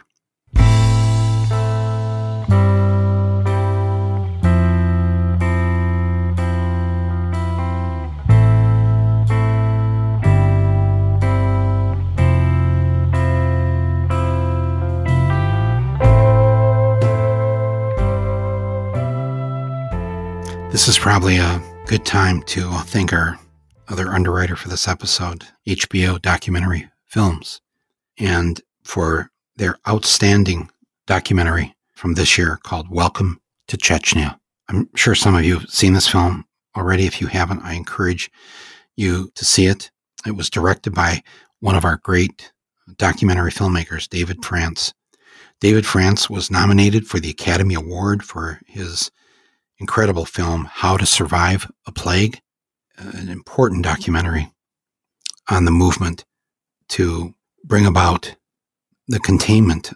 This 20.79 20.87
is 20.87 20.97
probably 20.97 21.35
a 21.35 21.61
good 21.87 22.05
time 22.05 22.41
to 22.43 22.71
thank 22.85 23.11
our 23.11 23.37
other 23.89 24.07
underwriter 24.07 24.55
for 24.55 24.69
this 24.69 24.87
episode, 24.87 25.43
HBO 25.67 26.21
Documentary 26.21 26.89
Films, 27.05 27.59
and 28.17 28.61
for 28.85 29.29
their 29.57 29.75
outstanding 29.89 30.69
documentary 31.05 31.75
from 31.95 32.13
this 32.13 32.37
year 32.37 32.59
called 32.63 32.89
Welcome 32.89 33.41
to 33.67 33.75
Chechnya. 33.75 34.39
I'm 34.69 34.89
sure 34.95 35.15
some 35.15 35.35
of 35.35 35.43
you 35.43 35.59
have 35.59 35.69
seen 35.69 35.91
this 35.91 36.07
film 36.07 36.45
already. 36.77 37.05
If 37.05 37.19
you 37.19 37.27
haven't, 37.27 37.61
I 37.61 37.73
encourage 37.73 38.31
you 38.95 39.31
to 39.35 39.43
see 39.43 39.65
it. 39.65 39.91
It 40.25 40.37
was 40.37 40.49
directed 40.49 40.95
by 40.95 41.23
one 41.59 41.75
of 41.75 41.83
our 41.83 41.97
great 42.03 42.53
documentary 42.95 43.51
filmmakers, 43.51 44.07
David 44.07 44.45
France. 44.45 44.93
David 45.59 45.85
France 45.85 46.29
was 46.29 46.49
nominated 46.49 47.05
for 47.05 47.19
the 47.19 47.31
Academy 47.31 47.75
Award 47.75 48.23
for 48.23 48.61
his 48.65 49.11
incredible 49.79 50.25
film, 50.25 50.65
How 50.65 50.97
to 50.97 51.05
Survive 51.05 51.69
a 51.87 51.91
Plague. 51.91 52.41
an 52.97 53.29
important 53.29 53.83
documentary 53.83 54.51
on 55.49 55.65
the 55.65 55.71
movement 55.71 56.25
to 56.89 57.33
bring 57.63 57.85
about 57.85 58.35
the 59.07 59.19
containment 59.19 59.91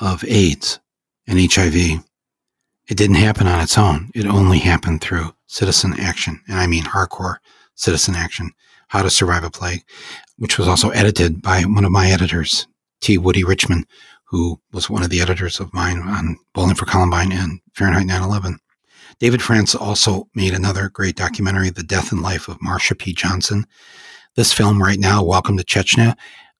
of 0.00 0.24
AIDS 0.24 0.80
and 1.26 1.38
HIV. 1.38 1.74
It 1.76 2.96
didn't 2.96 3.16
happen 3.16 3.46
on 3.46 3.60
its 3.60 3.78
own. 3.78 4.10
It 4.14 4.26
only 4.26 4.58
happened 4.58 5.00
through 5.00 5.32
citizen 5.46 5.94
action. 5.98 6.40
And 6.48 6.58
I 6.58 6.66
mean 6.66 6.84
hardcore 6.84 7.36
citizen 7.76 8.14
action. 8.16 8.50
How 8.88 9.02
to 9.02 9.10
Survive 9.10 9.44
a 9.44 9.50
Plague, 9.50 9.84
which 10.38 10.58
was 10.58 10.66
also 10.66 10.90
edited 10.90 11.40
by 11.40 11.62
one 11.62 11.84
of 11.84 11.92
my 11.92 12.10
editors, 12.10 12.66
T. 13.00 13.16
Woody 13.16 13.44
Richman, 13.44 13.84
who 14.24 14.60
was 14.72 14.90
one 14.90 15.04
of 15.04 15.10
the 15.10 15.20
editors 15.20 15.60
of 15.60 15.72
mine 15.72 16.00
on 16.00 16.36
Bowling 16.52 16.74
for 16.74 16.86
Columbine 16.86 17.30
and 17.30 17.60
Fahrenheit 17.74 18.06
9/11. 18.06 18.58
David 19.20 19.42
France 19.42 19.74
also 19.74 20.26
made 20.34 20.54
another 20.54 20.88
great 20.88 21.14
documentary, 21.14 21.68
The 21.68 21.82
Death 21.82 22.10
and 22.10 22.22
Life 22.22 22.48
of 22.48 22.58
Marsha 22.60 22.98
P. 22.98 23.12
Johnson. 23.12 23.66
This 24.34 24.50
film 24.50 24.82
right 24.82 24.98
now, 24.98 25.22
Welcome 25.22 25.58
to 25.58 25.64
Chechnya, 25.64 26.16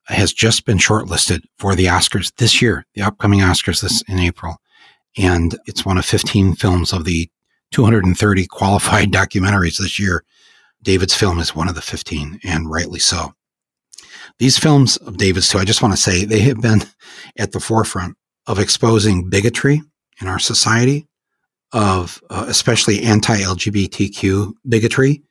has 0.08 0.34
just 0.34 0.66
been 0.66 0.76
shortlisted 0.76 1.40
for 1.58 1.74
the 1.74 1.86
Oscars 1.86 2.30
this 2.36 2.60
year, 2.60 2.84
the 2.94 3.00
upcoming 3.00 3.40
Oscars 3.40 3.80
this 3.80 4.02
in 4.02 4.18
April. 4.18 4.58
And 5.16 5.58
it's 5.64 5.86
one 5.86 5.96
of 5.96 6.04
15 6.04 6.54
films 6.54 6.92
of 6.92 7.06
the 7.06 7.30
230 7.72 8.46
qualified 8.48 9.10
documentaries 9.10 9.78
this 9.78 9.98
year. 9.98 10.22
David's 10.82 11.14
film 11.14 11.38
is 11.38 11.56
one 11.56 11.68
of 11.68 11.74
the 11.74 11.82
15, 11.82 12.40
and 12.44 12.70
rightly 12.70 13.00
so. 13.00 13.32
These 14.38 14.58
films 14.58 14.98
of 14.98 15.16
David's, 15.16 15.48
too, 15.48 15.58
I 15.58 15.64
just 15.64 15.80
want 15.80 15.94
to 15.94 16.00
say 16.00 16.26
they 16.26 16.40
have 16.40 16.60
been 16.60 16.82
at 17.38 17.52
the 17.52 17.60
forefront 17.60 18.18
of 18.46 18.58
exposing 18.58 19.30
bigotry 19.30 19.80
in 20.20 20.28
our 20.28 20.38
society, 20.38 21.06
of 21.72 22.22
uh, 22.30 22.44
especially 22.48 23.02
anti 23.02 23.38
LGBTQ 23.38 24.52
bigotry, 24.68 25.22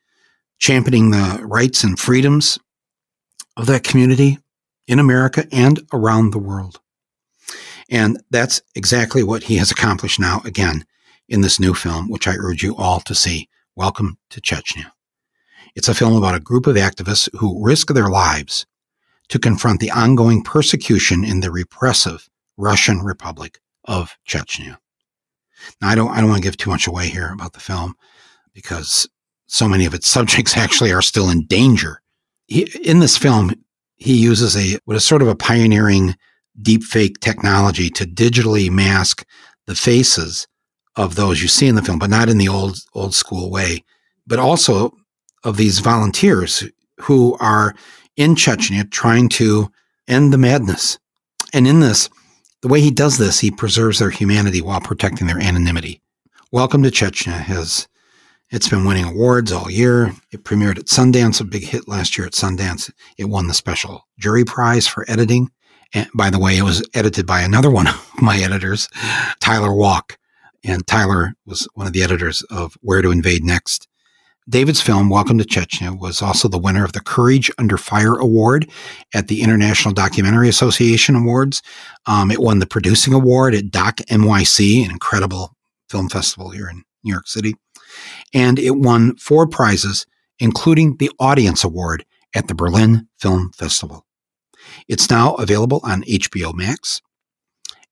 championing 0.58 1.10
the 1.10 1.40
rights 1.42 1.84
and 1.84 1.98
freedoms 1.98 2.58
of 3.56 3.66
that 3.66 3.84
community 3.84 4.38
in 4.86 4.98
America 4.98 5.46
and 5.52 5.80
around 5.92 6.32
the 6.32 6.38
world. 6.38 6.80
And 7.90 8.22
that's 8.30 8.62
exactly 8.74 9.22
what 9.22 9.44
he 9.44 9.56
has 9.56 9.70
accomplished 9.70 10.20
now 10.20 10.40
again 10.44 10.84
in 11.28 11.40
this 11.40 11.60
new 11.60 11.74
film, 11.74 12.08
which 12.08 12.28
I 12.28 12.36
urge 12.36 12.62
you 12.62 12.76
all 12.76 13.00
to 13.00 13.14
see. 13.14 13.48
Welcome 13.76 14.18
to 14.30 14.40
Chechnya. 14.40 14.92
It's 15.74 15.88
a 15.88 15.94
film 15.94 16.16
about 16.16 16.34
a 16.34 16.40
group 16.40 16.66
of 16.66 16.76
activists 16.76 17.28
who 17.38 17.64
risk 17.64 17.88
their 17.88 18.08
lives 18.08 18.66
to 19.28 19.38
confront 19.38 19.80
the 19.80 19.90
ongoing 19.90 20.42
persecution 20.42 21.24
in 21.24 21.40
the 21.40 21.50
repressive 21.50 22.28
Russian 22.56 23.00
Republic 23.00 23.60
of 23.84 24.16
Chechnya. 24.28 24.78
Now, 25.80 25.88
I 25.88 25.94
don't, 25.94 26.10
I 26.10 26.20
don't 26.20 26.30
want 26.30 26.42
to 26.42 26.46
give 26.46 26.56
too 26.56 26.70
much 26.70 26.86
away 26.86 27.08
here 27.08 27.30
about 27.32 27.52
the 27.52 27.60
film 27.60 27.94
because 28.54 29.08
so 29.46 29.68
many 29.68 29.86
of 29.86 29.94
its 29.94 30.08
subjects 30.16 30.56
actually 30.56 30.92
are 30.92 31.02
still 31.02 31.30
in 31.30 31.46
danger. 31.46 32.00
He, 32.46 32.62
in 32.84 33.00
this 33.00 33.16
film, 33.16 33.52
he 33.96 34.16
uses 34.16 34.56
a 34.56 34.78
what 34.84 34.96
is 34.96 35.04
sort 35.04 35.22
of 35.22 35.28
a 35.28 35.36
pioneering 35.36 36.16
deepfake 36.60 37.20
technology 37.20 37.90
to 37.90 38.04
digitally 38.04 38.70
mask 38.70 39.24
the 39.66 39.74
faces 39.74 40.46
of 40.96 41.14
those 41.14 41.42
you 41.42 41.48
see 41.48 41.68
in 41.68 41.74
the 41.74 41.82
film, 41.82 41.98
but 41.98 42.10
not 42.10 42.28
in 42.28 42.38
the 42.38 42.48
old 42.48 42.78
old 42.94 43.14
school 43.14 43.50
way, 43.50 43.84
but 44.26 44.38
also 44.38 44.92
of 45.44 45.56
these 45.56 45.78
volunteers 45.78 46.64
who 47.00 47.36
are 47.40 47.74
in 48.16 48.34
Chechnya 48.34 48.90
trying 48.90 49.28
to 49.28 49.70
end 50.08 50.32
the 50.32 50.38
madness. 50.38 50.98
And 51.52 51.66
in 51.66 51.80
this, 51.80 52.10
the 52.62 52.68
way 52.68 52.80
he 52.80 52.90
does 52.90 53.18
this, 53.18 53.40
he 53.40 53.50
preserves 53.50 53.98
their 53.98 54.10
humanity 54.10 54.60
while 54.60 54.80
protecting 54.80 55.26
their 55.26 55.40
anonymity. 55.40 56.00
Welcome 56.52 56.82
to 56.82 56.90
Chechnya 56.90 57.40
has 57.40 57.88
it's 58.50 58.68
been 58.68 58.84
winning 58.84 59.04
awards 59.04 59.52
all 59.52 59.70
year. 59.70 60.12
It 60.32 60.42
premiered 60.42 60.78
at 60.78 60.86
Sundance, 60.86 61.40
a 61.40 61.44
big 61.44 61.62
hit 61.62 61.86
last 61.86 62.18
year 62.18 62.26
at 62.26 62.32
Sundance. 62.32 62.90
It 63.16 63.26
won 63.26 63.46
the 63.46 63.54
special 63.54 64.08
jury 64.18 64.44
prize 64.44 64.88
for 64.88 65.04
editing. 65.08 65.50
And 65.94 66.08
by 66.14 66.30
the 66.30 66.38
way, 66.38 66.58
it 66.58 66.62
was 66.62 66.86
edited 66.92 67.26
by 67.26 67.42
another 67.42 67.70
one 67.70 67.86
of 67.88 68.10
my 68.20 68.38
editors, 68.38 68.88
Tyler 69.40 69.72
Walk. 69.72 70.18
And 70.64 70.86
Tyler 70.86 71.34
was 71.46 71.68
one 71.74 71.86
of 71.86 71.92
the 71.92 72.02
editors 72.02 72.42
of 72.50 72.76
Where 72.80 73.02
to 73.02 73.10
Invade 73.10 73.44
Next. 73.44 73.88
David's 74.50 74.80
film, 74.80 75.10
Welcome 75.10 75.38
to 75.38 75.44
Chechnya, 75.44 75.96
was 75.96 76.20
also 76.20 76.48
the 76.48 76.58
winner 76.58 76.84
of 76.84 76.92
the 76.92 77.00
Courage 77.00 77.52
Under 77.56 77.78
Fire 77.78 78.16
Award 78.16 78.68
at 79.14 79.28
the 79.28 79.42
International 79.42 79.94
Documentary 79.94 80.48
Association 80.48 81.14
Awards. 81.14 81.62
Um, 82.06 82.32
it 82.32 82.40
won 82.40 82.58
the 82.58 82.66
Producing 82.66 83.14
Award 83.14 83.54
at 83.54 83.70
Doc 83.70 83.98
NYC, 84.10 84.84
an 84.84 84.90
incredible 84.90 85.56
film 85.88 86.08
festival 86.08 86.50
here 86.50 86.68
in 86.68 86.82
New 87.04 87.12
York 87.12 87.28
City. 87.28 87.54
And 88.34 88.58
it 88.58 88.72
won 88.72 89.14
four 89.16 89.46
prizes, 89.46 90.04
including 90.40 90.96
the 90.96 91.12
Audience 91.20 91.62
Award 91.62 92.04
at 92.34 92.48
the 92.48 92.54
Berlin 92.54 93.06
Film 93.20 93.52
Festival. 93.52 94.04
It's 94.88 95.08
now 95.08 95.34
available 95.34 95.80
on 95.84 96.02
HBO 96.02 96.52
Max, 96.52 97.00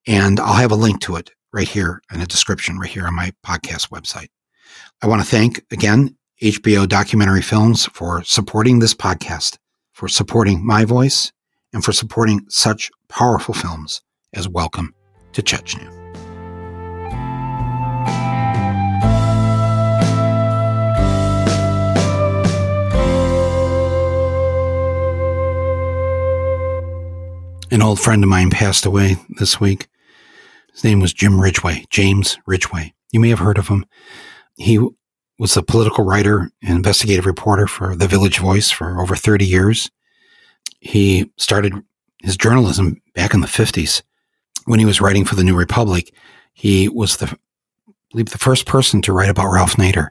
and 0.05 0.41
I'll 0.41 0.55
have 0.55 0.71
a 0.71 0.75
link 0.75 0.99
to 1.01 1.15
it 1.15 1.31
right 1.53 1.67
here 1.67 2.01
in 2.13 2.19
a 2.19 2.25
description 2.25 2.79
right 2.79 2.89
here 2.89 3.07
on 3.07 3.15
my 3.15 3.31
podcast 3.45 3.89
website. 3.91 4.27
I 5.01 5.07
want 5.07 5.21
to 5.21 5.27
thank 5.27 5.65
again 5.71 6.17
HBO 6.41 6.87
Documentary 6.87 7.41
Films 7.41 7.85
for 7.87 8.23
supporting 8.23 8.79
this 8.79 8.93
podcast, 8.93 9.57
for 9.91 10.07
supporting 10.07 10.65
my 10.65 10.85
voice, 10.85 11.33
and 11.73 11.83
for 11.83 11.91
supporting 11.91 12.45
such 12.47 12.89
powerful 13.09 13.53
films 13.53 14.01
as 14.31 14.47
Welcome 14.47 14.95
to 15.33 15.41
Chechnya. 15.41 15.85
An 27.69 27.81
old 27.81 27.99
friend 27.99 28.23
of 28.23 28.29
mine 28.29 28.49
passed 28.49 28.85
away 28.85 29.17
this 29.27 29.59
week. 29.59 29.89
His 30.71 30.85
name 30.85 31.01
was 31.01 31.11
Jim 31.11 31.41
Ridgeway, 31.41 31.83
James 31.89 32.37
Ridgeway. 32.45 32.93
You 33.11 33.19
may 33.19 33.27
have 33.27 33.39
heard 33.39 33.57
of 33.57 33.67
him. 33.67 33.85
He 34.55 34.79
was 35.39 35.55
a 35.57 35.63
political 35.63 36.03
writer 36.03 36.51
and 36.61 36.75
investigative 36.75 37.25
reporter 37.25 37.67
for 37.67 37.95
the 37.95 38.07
Village 38.07 38.39
Voice 38.39 38.69
for 38.69 38.99
over 39.01 39.15
30 39.15 39.45
years. 39.45 39.89
He 40.79 41.31
started 41.37 41.73
his 42.21 42.37
journalism 42.37 43.01
back 43.15 43.33
in 43.33 43.41
the 43.41 43.47
50s. 43.47 44.03
When 44.65 44.79
he 44.79 44.85
was 44.85 45.01
writing 45.01 45.25
for 45.25 45.35
the 45.35 45.43
New 45.43 45.55
Republic, 45.55 46.13
he 46.53 46.89
was 46.89 47.17
the, 47.17 47.27
I 47.87 47.93
believe, 48.11 48.29
the 48.29 48.37
first 48.37 48.65
person 48.65 49.01
to 49.03 49.13
write 49.13 49.29
about 49.29 49.51
Ralph 49.51 49.77
Nader. 49.77 50.09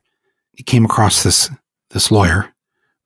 He 0.53 0.63
came 0.63 0.85
across 0.85 1.23
this, 1.23 1.51
this 1.91 2.11
lawyer 2.11 2.53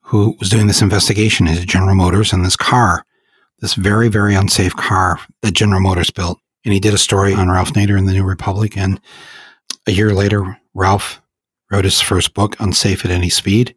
who 0.01 0.37
was 0.39 0.49
doing 0.49 0.69
this 0.69 0.83
investigation 0.83 1.49
into 1.49 1.67
General 1.67 1.95
Motors 1.95 2.33
and 2.33 2.45
this 2.45 2.57
car 2.57 3.05
this 3.63 3.75
very, 3.75 4.09
very 4.09 4.35
unsafe 4.35 4.75
car 4.77 5.21
that 5.41 5.55
General 5.55 5.81
Motors 5.81 6.11
built. 6.11 6.39
And 6.65 6.75
he 6.75 6.81
did 6.81 6.95
a 6.95 6.99
story 6.99 7.33
on 7.33 7.49
Ralph 7.49 7.73
Nader 7.73 7.97
in 7.97 8.07
the 8.07 8.13
New 8.13 8.25
Republic. 8.25 8.77
And 8.77 9.01
a 9.87 9.93
year 9.93 10.13
later, 10.13 10.59
Ralph 10.75 11.22
wrote 11.73 11.85
his 11.85 12.01
first 12.01 12.35
book, 12.35 12.55
Unsafe 12.61 13.05
at 13.05 13.11
Any 13.11 13.31
Speed. 13.31 13.75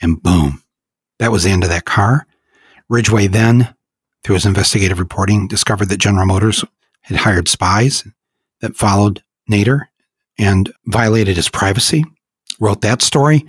And 0.00 0.20
boom, 0.22 0.62
that 1.18 1.30
was 1.30 1.44
the 1.44 1.50
end 1.50 1.62
of 1.62 1.70
that 1.70 1.84
car. 1.84 2.26
Ridgeway 2.88 3.26
then, 3.26 3.74
through 4.24 4.34
his 4.36 4.46
investigative 4.46 4.98
reporting, 4.98 5.46
discovered 5.46 5.90
that 5.90 5.98
General 5.98 6.26
Motors 6.26 6.64
had 7.02 7.18
hired 7.18 7.48
spies 7.48 8.04
that 8.60 8.76
followed 8.76 9.22
Nader 9.50 9.82
and 10.38 10.72
violated 10.86 11.36
his 11.36 11.50
privacy. 11.50 12.04
Wrote 12.58 12.80
that 12.80 13.02
story. 13.02 13.44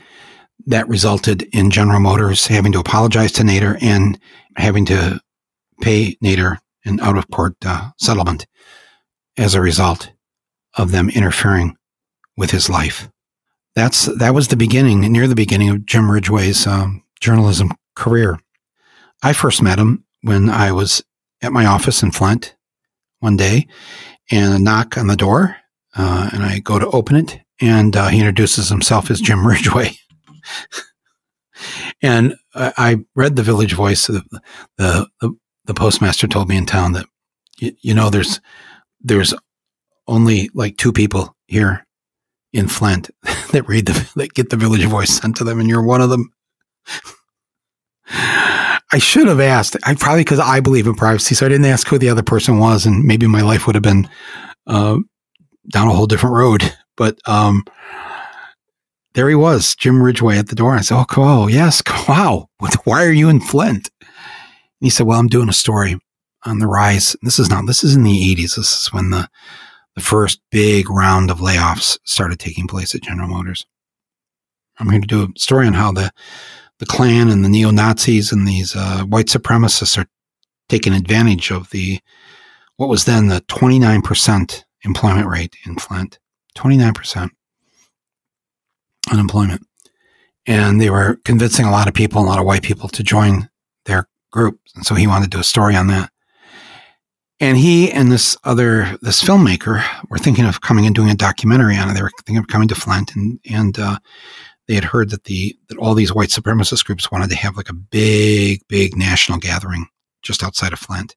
That 0.67 0.87
resulted 0.87 1.43
in 1.53 1.69
General 1.69 1.99
Motors 1.99 2.47
having 2.47 2.71
to 2.73 2.79
apologize 2.79 3.31
to 3.33 3.43
Nader 3.43 3.77
and 3.81 4.19
having 4.57 4.85
to 4.85 5.21
pay 5.81 6.17
Nader 6.23 6.57
an 6.85 6.99
out 7.01 7.17
of 7.17 7.29
court 7.29 7.55
uh, 7.65 7.91
settlement 7.97 8.47
as 9.37 9.53
a 9.53 9.61
result 9.61 10.11
of 10.75 10.91
them 10.91 11.09
interfering 11.09 11.77
with 12.35 12.51
his 12.51 12.69
life. 12.69 13.09
That's 13.75 14.05
that 14.05 14.33
was 14.33 14.47
the 14.47 14.55
beginning, 14.55 15.01
near 15.01 15.27
the 15.27 15.35
beginning 15.35 15.69
of 15.69 15.85
Jim 15.85 16.09
Ridgeway's 16.09 16.65
um, 16.65 17.03
journalism 17.19 17.73
career. 17.95 18.39
I 19.21 19.33
first 19.33 19.61
met 19.61 19.79
him 19.79 20.05
when 20.21 20.49
I 20.49 20.71
was 20.71 21.03
at 21.41 21.51
my 21.51 21.65
office 21.65 22.01
in 22.01 22.11
Flint 22.11 22.55
one 23.19 23.35
day, 23.35 23.67
and 24.31 24.53
a 24.53 24.59
knock 24.59 24.97
on 24.97 25.07
the 25.07 25.15
door, 25.15 25.57
uh, 25.95 26.29
and 26.31 26.43
I 26.43 26.59
go 26.59 26.79
to 26.79 26.87
open 26.87 27.17
it, 27.17 27.39
and 27.59 27.95
uh, 27.95 28.07
he 28.07 28.19
introduces 28.19 28.69
himself 28.69 29.11
as 29.11 29.19
Jim 29.19 29.45
Ridgeway. 29.47 29.91
and 32.01 32.35
I, 32.53 32.73
I, 32.77 32.95
read 33.15 33.35
the 33.35 33.43
Village 33.43 33.73
Voice, 33.73 34.07
the, 34.07 34.23
the, 34.77 35.07
the 35.21 35.35
the 35.65 35.73
postmaster 35.73 36.27
told 36.27 36.47
me 36.47 36.57
in 36.57 36.65
town 36.65 36.93
that 36.93 37.07
you, 37.57 37.75
you 37.81 37.93
know 37.93 38.09
there's 38.09 38.39
there's 39.01 39.33
only 40.07 40.49
like 40.53 40.77
two 40.77 40.91
people 40.91 41.35
here 41.47 41.85
in 42.53 42.67
Flint 42.67 43.09
that 43.51 43.67
read 43.67 43.85
the 43.85 44.11
that 44.15 44.33
get 44.33 44.49
the 44.49 44.57
Village 44.57 44.85
Voice 44.85 45.17
sent 45.17 45.37
to 45.37 45.43
them, 45.43 45.59
and 45.59 45.69
you're 45.69 45.83
one 45.83 46.01
of 46.01 46.09
them. 46.09 46.31
I 48.91 48.97
should 48.99 49.27
have 49.27 49.39
asked. 49.39 49.75
I 49.83 49.95
probably 49.95 50.21
because 50.21 50.39
I 50.39 50.59
believe 50.59 50.87
in 50.87 50.95
privacy, 50.95 51.35
so 51.35 51.45
I 51.45 51.49
didn't 51.49 51.65
ask 51.65 51.87
who 51.87 51.97
the 51.97 52.09
other 52.09 52.23
person 52.23 52.59
was, 52.59 52.85
and 52.85 53.03
maybe 53.03 53.27
my 53.27 53.41
life 53.41 53.65
would 53.65 53.75
have 53.75 53.83
been 53.83 54.09
uh, 54.67 54.97
down 55.71 55.87
a 55.87 55.93
whole 55.93 56.07
different 56.07 56.35
road. 56.35 56.73
But 56.95 57.19
um, 57.27 57.63
there 59.13 59.27
he 59.27 59.35
was, 59.35 59.75
Jim 59.75 60.01
Ridgeway 60.01 60.37
at 60.37 60.47
the 60.47 60.55
door. 60.55 60.75
I 60.75 60.81
said, 60.81 60.99
"Oh, 60.99 61.05
cool. 61.05 61.49
Yes, 61.49 61.81
wow. 62.07 62.47
Why 62.83 63.05
are 63.05 63.11
you 63.11 63.29
in 63.29 63.41
Flint?" 63.41 63.89
And 63.99 64.09
he 64.79 64.89
said, 64.89 65.07
"Well, 65.07 65.19
I'm 65.19 65.27
doing 65.27 65.49
a 65.49 65.53
story 65.53 65.99
on 66.43 66.59
the 66.59 66.67
rise. 66.67 67.15
This 67.21 67.39
is 67.39 67.49
not. 67.49 67.65
This 67.65 67.83
is 67.83 67.95
in 67.95 68.03
the 68.03 68.35
'80s. 68.35 68.55
This 68.55 68.81
is 68.81 68.93
when 68.93 69.09
the 69.09 69.27
the 69.95 70.01
first 70.01 70.41
big 70.51 70.89
round 70.89 71.31
of 71.31 71.39
layoffs 71.39 71.97
started 72.03 72.39
taking 72.39 72.67
place 72.67 72.93
at 72.93 73.01
General 73.01 73.29
Motors. 73.29 73.65
I'm 74.77 74.89
here 74.89 75.01
to 75.01 75.07
do 75.07 75.23
a 75.23 75.39
story 75.39 75.67
on 75.67 75.73
how 75.73 75.91
the 75.91 76.11
the 76.79 76.85
Klan 76.85 77.29
and 77.29 77.43
the 77.43 77.49
neo 77.49 77.71
Nazis 77.71 78.33
and 78.33 78.45
these 78.45 78.75
uh, 78.75 79.03
white 79.03 79.27
supremacists 79.27 79.97
are 79.97 80.07
taking 80.67 80.93
advantage 80.93 81.49
of 81.49 81.69
the 81.69 81.99
what 82.75 82.89
was 82.89 83.05
then 83.05 83.27
the 83.27 83.39
29% 83.41 84.63
employment 84.83 85.27
rate 85.27 85.55
in 85.65 85.77
Flint. 85.77 86.19
29% 86.57 87.29
unemployment. 89.11 89.65
And 90.45 90.79
they 90.79 90.89
were 90.89 91.17
convincing 91.25 91.65
a 91.65 91.71
lot 91.71 91.87
of 91.87 91.93
people, 91.93 92.21
a 92.21 92.25
lot 92.25 92.39
of 92.39 92.45
white 92.45 92.63
people 92.63 92.89
to 92.89 93.03
join 93.03 93.49
their 93.85 94.07
group. 94.31 94.59
And 94.75 94.85
so 94.85 94.95
he 94.95 95.07
wanted 95.07 95.31
to 95.31 95.37
do 95.37 95.41
a 95.41 95.43
story 95.43 95.75
on 95.75 95.87
that. 95.87 96.11
And 97.39 97.57
he 97.57 97.91
and 97.91 98.11
this 98.11 98.37
other, 98.45 98.97
this 99.01 99.21
filmmaker 99.21 99.83
were 100.09 100.17
thinking 100.17 100.45
of 100.45 100.61
coming 100.61 100.85
and 100.85 100.95
doing 100.95 101.09
a 101.09 101.15
documentary 101.15 101.75
on 101.75 101.89
it. 101.89 101.93
They 101.93 102.01
were 102.01 102.11
thinking 102.17 102.37
of 102.37 102.47
coming 102.47 102.67
to 102.69 102.75
Flint 102.75 103.15
and, 103.15 103.39
and, 103.49 103.77
uh, 103.77 103.97
they 104.67 104.75
had 104.75 104.83
heard 104.83 105.11
that 105.11 105.25
the, 105.25 105.55
that 105.69 105.77
all 105.77 105.93
these 105.93 106.13
white 106.13 106.29
supremacist 106.29 106.85
groups 106.85 107.11
wanted 107.11 107.29
to 107.29 107.35
have 107.35 107.55
like 107.55 107.69
a 107.69 107.73
big, 107.73 108.61
big 108.67 108.97
national 108.97 109.37
gathering 109.37 109.85
just 110.23 110.43
outside 110.43 110.73
of 110.73 110.79
Flint. 110.79 111.15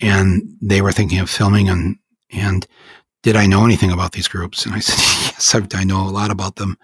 And 0.00 0.42
they 0.62 0.80
were 0.80 0.92
thinking 0.92 1.18
of 1.18 1.28
filming 1.28 1.68
and, 1.68 1.96
and 2.32 2.66
did 3.22 3.36
I 3.36 3.46
know 3.46 3.64
anything 3.64 3.90
about 3.90 4.12
these 4.12 4.28
groups? 4.28 4.64
And 4.64 4.74
I 4.74 4.80
said, 4.80 4.96
yes, 5.34 5.54
I've, 5.54 5.68
i 5.74 5.84
know 5.84 6.06
a 6.06 6.10
lot 6.10 6.30
about 6.30 6.56
them. 6.56 6.76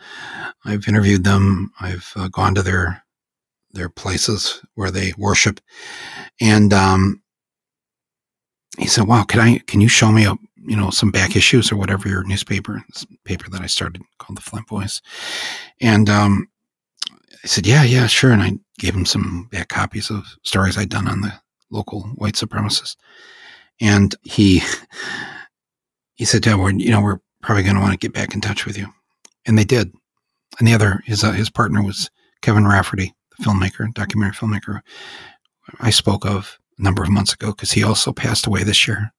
I've 0.64 0.86
interviewed 0.88 1.24
them. 1.24 1.72
I've 1.80 2.12
uh, 2.16 2.28
gone 2.28 2.54
to 2.54 2.62
their, 2.62 3.02
their 3.72 3.88
places 3.88 4.60
where 4.74 4.90
they 4.90 5.12
worship. 5.16 5.60
And, 6.40 6.72
um, 6.72 7.22
he 8.78 8.86
said, 8.86 9.06
wow, 9.06 9.24
can 9.24 9.40
I, 9.40 9.58
can 9.58 9.80
you 9.80 9.88
show 9.88 10.12
me 10.12 10.24
a, 10.26 10.34
you 10.56 10.76
know, 10.76 10.90
some 10.90 11.10
back 11.10 11.36
issues 11.36 11.72
or 11.72 11.76
whatever 11.76 12.08
your 12.08 12.24
newspaper, 12.24 12.84
paper 13.24 13.48
that 13.50 13.62
I 13.62 13.66
started 13.66 14.02
called 14.18 14.36
the 14.36 14.42
Flint 14.42 14.68
Voice. 14.68 15.00
And, 15.80 16.08
um, 16.08 16.48
I 17.42 17.46
said, 17.46 17.66
yeah, 17.66 17.82
yeah, 17.82 18.06
sure. 18.06 18.32
And 18.32 18.42
I 18.42 18.52
gave 18.78 18.94
him 18.94 19.06
some 19.06 19.48
back 19.50 19.68
copies 19.68 20.10
of 20.10 20.26
stories 20.42 20.76
I'd 20.76 20.90
done 20.90 21.08
on 21.08 21.22
the 21.22 21.32
local 21.70 22.02
white 22.16 22.34
supremacists. 22.34 22.96
And 23.80 24.14
he, 24.22 24.62
he 26.14 26.24
said, 26.24 26.44
yeah, 26.44 26.54
we're, 26.54 26.72
you 26.72 26.90
know, 26.90 27.00
we're 27.00 27.20
probably 27.42 27.62
going 27.62 27.76
to 27.76 27.80
want 27.80 27.92
to 27.92 27.98
get 27.98 28.12
back 28.12 28.34
in 28.34 28.40
touch 28.40 28.66
with 28.66 28.76
you. 28.76 28.86
And 29.46 29.56
they 29.56 29.64
did. 29.64 29.92
And 30.58 30.68
the 30.68 30.74
other, 30.74 31.02
his, 31.06 31.24
uh, 31.24 31.32
his 31.32 31.48
partner 31.48 31.82
was 31.82 32.10
Kevin 32.42 32.66
Rafferty, 32.66 33.14
the 33.38 33.44
filmmaker, 33.44 33.92
documentary 33.94 34.34
filmmaker 34.34 34.82
I 35.78 35.90
spoke 35.90 36.26
of 36.26 36.58
number 36.82 37.02
of 37.02 37.10
months 37.10 37.32
ago 37.32 37.48
because 37.48 37.72
he 37.72 37.82
also 37.82 38.12
passed 38.12 38.46
away 38.46 38.62
this 38.62 38.86
year. 38.86 39.12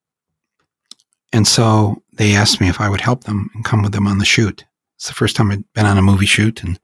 And 1.33 1.47
so 1.47 2.01
they 2.13 2.35
asked 2.35 2.59
me 2.59 2.67
if 2.67 2.81
I 2.81 2.89
would 2.89 3.01
help 3.01 3.23
them 3.23 3.49
and 3.53 3.63
come 3.63 3.81
with 3.81 3.93
them 3.93 4.07
on 4.07 4.17
the 4.17 4.25
shoot. 4.25 4.65
It's 4.95 5.07
the 5.07 5.13
first 5.13 5.35
time 5.35 5.51
I'd 5.51 5.73
been 5.73 5.85
on 5.85 5.97
a 5.97 6.01
movie 6.01 6.25
shoot. 6.25 6.63
And 6.63 6.79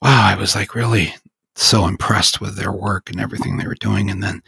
wow, 0.00 0.26
I 0.26 0.34
was 0.36 0.54
like 0.54 0.74
really 0.74 1.14
so 1.54 1.86
impressed 1.86 2.40
with 2.40 2.56
their 2.56 2.72
work 2.72 3.10
and 3.10 3.20
everything 3.20 3.56
they 3.56 3.66
were 3.66 3.74
doing. 3.74 4.10
And 4.10 4.22
then, 4.22 4.42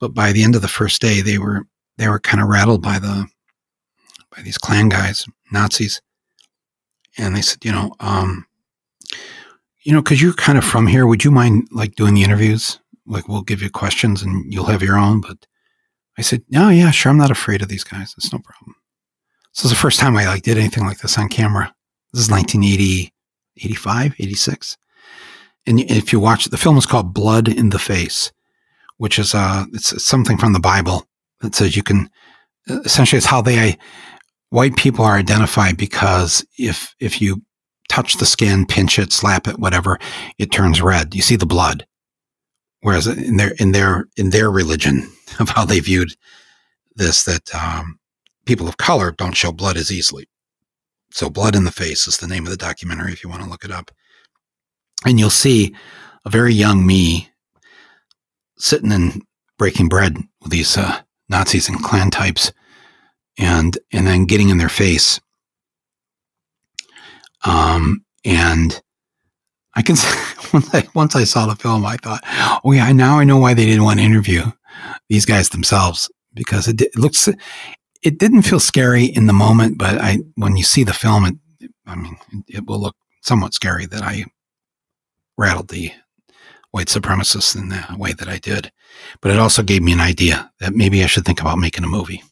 but 0.00 0.14
by 0.14 0.32
the 0.32 0.42
end 0.42 0.54
of 0.56 0.62
the 0.62 0.68
first 0.68 1.00
day, 1.00 1.20
they 1.20 1.38
were, 1.38 1.66
they 1.96 2.08
were 2.08 2.20
kind 2.20 2.42
of 2.42 2.48
rattled 2.48 2.82
by 2.82 2.98
the, 2.98 3.26
by 4.34 4.42
these 4.42 4.58
Klan 4.58 4.88
guys, 4.88 5.26
Nazis. 5.52 6.02
And 7.16 7.36
they 7.36 7.42
said, 7.42 7.64
you 7.64 7.72
know, 7.72 7.94
um, 8.00 8.46
you 9.82 9.92
know, 9.92 10.02
cause 10.02 10.20
you're 10.20 10.32
kind 10.32 10.58
of 10.58 10.64
from 10.64 10.86
here. 10.86 11.06
Would 11.06 11.24
you 11.24 11.30
mind 11.30 11.68
like 11.70 11.94
doing 11.94 12.14
the 12.14 12.24
interviews? 12.24 12.80
Like 13.06 13.28
we'll 13.28 13.42
give 13.42 13.62
you 13.62 13.70
questions 13.70 14.22
and 14.22 14.52
you'll 14.52 14.64
have 14.66 14.82
your 14.82 14.96
own, 14.96 15.20
but 15.20 15.46
I 16.16 16.22
said, 16.22 16.42
no, 16.48 16.68
yeah, 16.68 16.90
sure. 16.90 17.10
I'm 17.10 17.18
not 17.18 17.30
afraid 17.30 17.62
of 17.62 17.68
these 17.68 17.84
guys. 17.84 18.14
It's 18.16 18.32
no 18.32 18.38
problem. 18.38 18.76
This 19.54 19.64
is 19.64 19.70
the 19.70 19.76
first 19.76 20.00
time 20.00 20.16
I 20.16 20.26
like 20.26 20.42
did 20.42 20.58
anything 20.58 20.84
like 20.84 20.98
this 20.98 21.18
on 21.18 21.28
camera. 21.28 21.74
This 22.12 22.24
is 22.24 22.30
1980, 22.30 23.12
85, 23.56 24.14
86. 24.18 24.76
And 25.66 25.80
if 25.80 26.12
you 26.12 26.20
watch 26.20 26.46
the 26.46 26.56
film 26.56 26.76
is 26.76 26.86
called 26.86 27.14
Blood 27.14 27.48
in 27.48 27.70
the 27.70 27.78
Face, 27.78 28.32
which 28.98 29.18
is, 29.18 29.34
uh, 29.34 29.64
it's, 29.72 29.92
it's 29.92 30.04
something 30.04 30.38
from 30.38 30.52
the 30.52 30.60
Bible 30.60 31.06
that 31.40 31.54
says 31.54 31.76
you 31.76 31.82
can, 31.82 32.10
essentially 32.68 33.18
it's 33.18 33.26
how 33.26 33.42
they, 33.42 33.76
white 34.50 34.76
people 34.76 35.04
are 35.04 35.16
identified 35.16 35.76
because 35.76 36.46
if, 36.58 36.94
if 37.00 37.20
you 37.20 37.42
touch 37.88 38.14
the 38.14 38.26
skin, 38.26 38.66
pinch 38.66 38.98
it, 38.98 39.12
slap 39.12 39.48
it, 39.48 39.58
whatever, 39.58 39.98
it 40.38 40.52
turns 40.52 40.80
red. 40.80 41.14
You 41.14 41.22
see 41.22 41.36
the 41.36 41.46
blood. 41.46 41.86
Whereas 42.84 43.06
in 43.06 43.38
their, 43.38 43.52
in 43.58 43.72
their, 43.72 44.08
in 44.18 44.28
their 44.28 44.50
religion, 44.50 45.10
of 45.40 45.48
how 45.48 45.64
they 45.64 45.80
viewed 45.80 46.14
this 46.96 47.24
that 47.24 47.54
um, 47.54 47.98
people 48.44 48.68
of 48.68 48.76
color 48.76 49.10
don't 49.12 49.32
show 49.32 49.52
blood 49.52 49.78
as 49.78 49.90
easily. 49.90 50.28
So, 51.10 51.30
Blood 51.30 51.56
in 51.56 51.64
the 51.64 51.70
Face 51.70 52.06
is 52.06 52.18
the 52.18 52.26
name 52.26 52.44
of 52.44 52.50
the 52.50 52.58
documentary 52.58 53.12
if 53.12 53.24
you 53.24 53.30
want 53.30 53.42
to 53.42 53.48
look 53.48 53.64
it 53.64 53.70
up. 53.70 53.90
And 55.06 55.18
you'll 55.18 55.30
see 55.30 55.74
a 56.26 56.30
very 56.30 56.52
young 56.52 56.86
me 56.86 57.30
sitting 58.58 58.92
and 58.92 59.22
breaking 59.56 59.88
bread 59.88 60.18
with 60.42 60.50
these 60.50 60.76
uh, 60.76 61.00
Nazis 61.30 61.70
and 61.70 61.82
Klan 61.82 62.10
types 62.10 62.52
and 63.38 63.78
and 63.92 64.06
then 64.06 64.26
getting 64.26 64.50
in 64.50 64.58
their 64.58 64.68
face. 64.68 65.20
Um, 67.46 68.04
and 68.26 68.82
I 69.76 69.82
can 69.82 69.96
once 70.52 70.74
I 70.74 70.86
once 70.94 71.16
I 71.16 71.24
saw 71.24 71.46
the 71.46 71.56
film, 71.56 71.84
I 71.84 71.96
thought, 71.96 72.22
oh 72.64 72.72
yeah, 72.72 72.90
now 72.92 73.18
I 73.18 73.24
know 73.24 73.38
why 73.38 73.54
they 73.54 73.66
didn't 73.66 73.84
want 73.84 74.00
to 74.00 74.06
interview 74.06 74.44
these 75.08 75.26
guys 75.26 75.48
themselves 75.48 76.10
because 76.32 76.68
it, 76.68 76.80
it 76.80 76.96
looks 76.96 77.28
it 78.02 78.18
didn't 78.18 78.42
feel 78.42 78.60
scary 78.60 79.04
in 79.04 79.26
the 79.26 79.32
moment, 79.32 79.78
but 79.78 80.00
I 80.00 80.18
when 80.36 80.56
you 80.56 80.64
see 80.64 80.84
the 80.84 80.92
film, 80.92 81.24
it 81.26 81.70
I 81.86 81.94
mean 81.96 82.16
it 82.48 82.66
will 82.66 82.80
look 82.80 82.96
somewhat 83.22 83.54
scary 83.54 83.86
that 83.86 84.02
I 84.02 84.24
rattled 85.36 85.68
the 85.68 85.90
white 86.70 86.88
supremacists 86.88 87.56
in 87.56 87.68
the 87.68 87.84
way 87.96 88.12
that 88.12 88.28
I 88.28 88.38
did. 88.38 88.70
But 89.20 89.30
it 89.30 89.38
also 89.38 89.62
gave 89.62 89.82
me 89.82 89.92
an 89.92 90.00
idea 90.00 90.52
that 90.60 90.74
maybe 90.74 91.02
I 91.02 91.06
should 91.06 91.24
think 91.24 91.40
about 91.40 91.58
making 91.58 91.84
a 91.84 91.88
movie. 91.88 92.22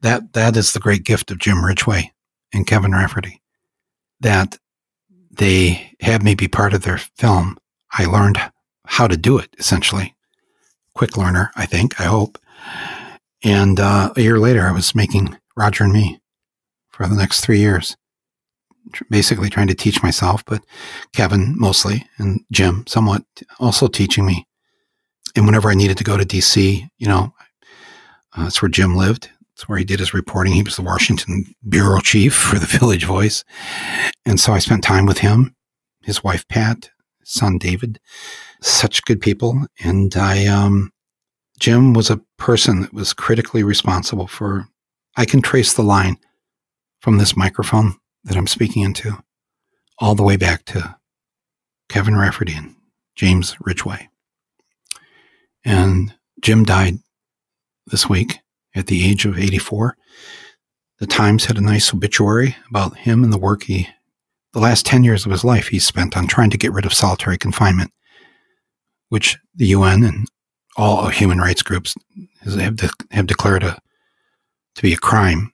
That 0.00 0.32
that 0.32 0.56
is 0.56 0.72
the 0.72 0.80
great 0.80 1.04
gift 1.04 1.30
of 1.30 1.38
Jim 1.38 1.64
Ridgeway 1.64 2.12
and 2.52 2.66
Kevin 2.66 2.92
Rafferty. 2.92 3.42
That 4.20 4.58
they 5.36 5.92
had 6.00 6.22
me 6.22 6.34
be 6.34 6.48
part 6.48 6.74
of 6.74 6.82
their 6.82 6.98
film. 6.98 7.58
I 7.92 8.04
learned 8.06 8.38
how 8.86 9.06
to 9.06 9.16
do 9.16 9.38
it 9.38 9.54
essentially 9.58 10.16
quick 10.96 11.16
learner, 11.16 11.50
I 11.54 11.66
think, 11.66 12.00
I 12.00 12.04
hope. 12.04 12.38
And 13.44 13.78
uh, 13.78 14.12
a 14.16 14.20
year 14.20 14.38
later, 14.38 14.66
I 14.66 14.72
was 14.72 14.94
making 14.94 15.36
Roger 15.56 15.84
and 15.84 15.92
Me 15.92 16.18
for 16.88 17.06
the 17.06 17.14
next 17.14 17.42
three 17.42 17.58
years, 17.58 17.96
basically 19.10 19.50
trying 19.50 19.66
to 19.66 19.74
teach 19.74 20.02
myself, 20.02 20.42
but 20.46 20.64
Kevin 21.12 21.54
mostly 21.56 22.06
and 22.16 22.40
Jim 22.50 22.86
somewhat 22.86 23.24
also 23.60 23.88
teaching 23.88 24.24
me. 24.24 24.48
And 25.36 25.44
whenever 25.44 25.68
I 25.70 25.74
needed 25.74 25.98
to 25.98 26.04
go 26.04 26.16
to 26.16 26.24
DC, 26.24 26.88
you 26.96 27.06
know, 27.06 27.34
uh, 28.34 28.44
that's 28.44 28.62
where 28.62 28.70
Jim 28.70 28.96
lived. 28.96 29.28
That's 29.56 29.68
where 29.70 29.78
he 29.78 29.84
did 29.86 30.00
his 30.00 30.12
reporting. 30.12 30.52
He 30.52 30.62
was 30.62 30.76
the 30.76 30.82
Washington 30.82 31.46
bureau 31.66 32.00
chief 32.00 32.34
for 32.34 32.58
the 32.58 32.66
Village 32.66 33.04
Voice. 33.04 33.42
And 34.26 34.38
so 34.38 34.52
I 34.52 34.58
spent 34.58 34.84
time 34.84 35.06
with 35.06 35.18
him, 35.18 35.56
his 36.02 36.22
wife, 36.22 36.46
Pat, 36.48 36.90
son, 37.24 37.56
David, 37.56 37.98
such 38.60 39.04
good 39.06 39.18
people. 39.18 39.66
And 39.82 40.14
I, 40.14 40.46
um, 40.46 40.92
Jim 41.58 41.94
was 41.94 42.10
a 42.10 42.20
person 42.36 42.82
that 42.82 42.92
was 42.92 43.14
critically 43.14 43.62
responsible 43.62 44.26
for, 44.26 44.68
I 45.16 45.24
can 45.24 45.40
trace 45.40 45.72
the 45.72 45.82
line 45.82 46.18
from 47.00 47.16
this 47.16 47.34
microphone 47.34 47.94
that 48.24 48.36
I'm 48.36 48.46
speaking 48.46 48.82
into 48.82 49.22
all 49.98 50.14
the 50.14 50.22
way 50.22 50.36
back 50.36 50.66
to 50.66 50.96
Kevin 51.88 52.16
Rafferty 52.16 52.52
and 52.54 52.74
James 53.14 53.56
Ridgeway. 53.60 54.10
And 55.64 56.12
Jim 56.42 56.64
died 56.64 56.98
this 57.86 58.06
week 58.06 58.40
at 58.76 58.86
the 58.86 59.08
age 59.08 59.24
of 59.24 59.38
84. 59.38 59.96
The 60.98 61.06
Times 61.06 61.46
had 61.46 61.58
a 61.58 61.62
nice 61.62 61.92
obituary 61.92 62.56
about 62.70 62.96
him 62.98 63.24
and 63.24 63.32
the 63.32 63.38
work 63.38 63.64
he, 63.64 63.88
the 64.52 64.60
last 64.60 64.86
10 64.86 65.02
years 65.02 65.26
of 65.26 65.32
his 65.32 65.44
life, 65.44 65.68
he 65.68 65.78
spent 65.78 66.16
on 66.16 66.26
trying 66.26 66.50
to 66.50 66.58
get 66.58 66.72
rid 66.72 66.86
of 66.86 66.94
solitary 66.94 67.36
confinement 67.36 67.90
which 69.08 69.38
the 69.54 69.66
UN 69.68 70.04
and 70.04 70.28
all 70.76 71.08
human 71.08 71.38
rights 71.38 71.62
groups 71.62 71.94
have, 72.44 72.76
de- 72.76 72.90
have 73.10 73.26
declared 73.26 73.62
a, 73.62 73.78
to 74.74 74.82
be 74.82 74.92
a 74.92 74.98
crime, 74.98 75.52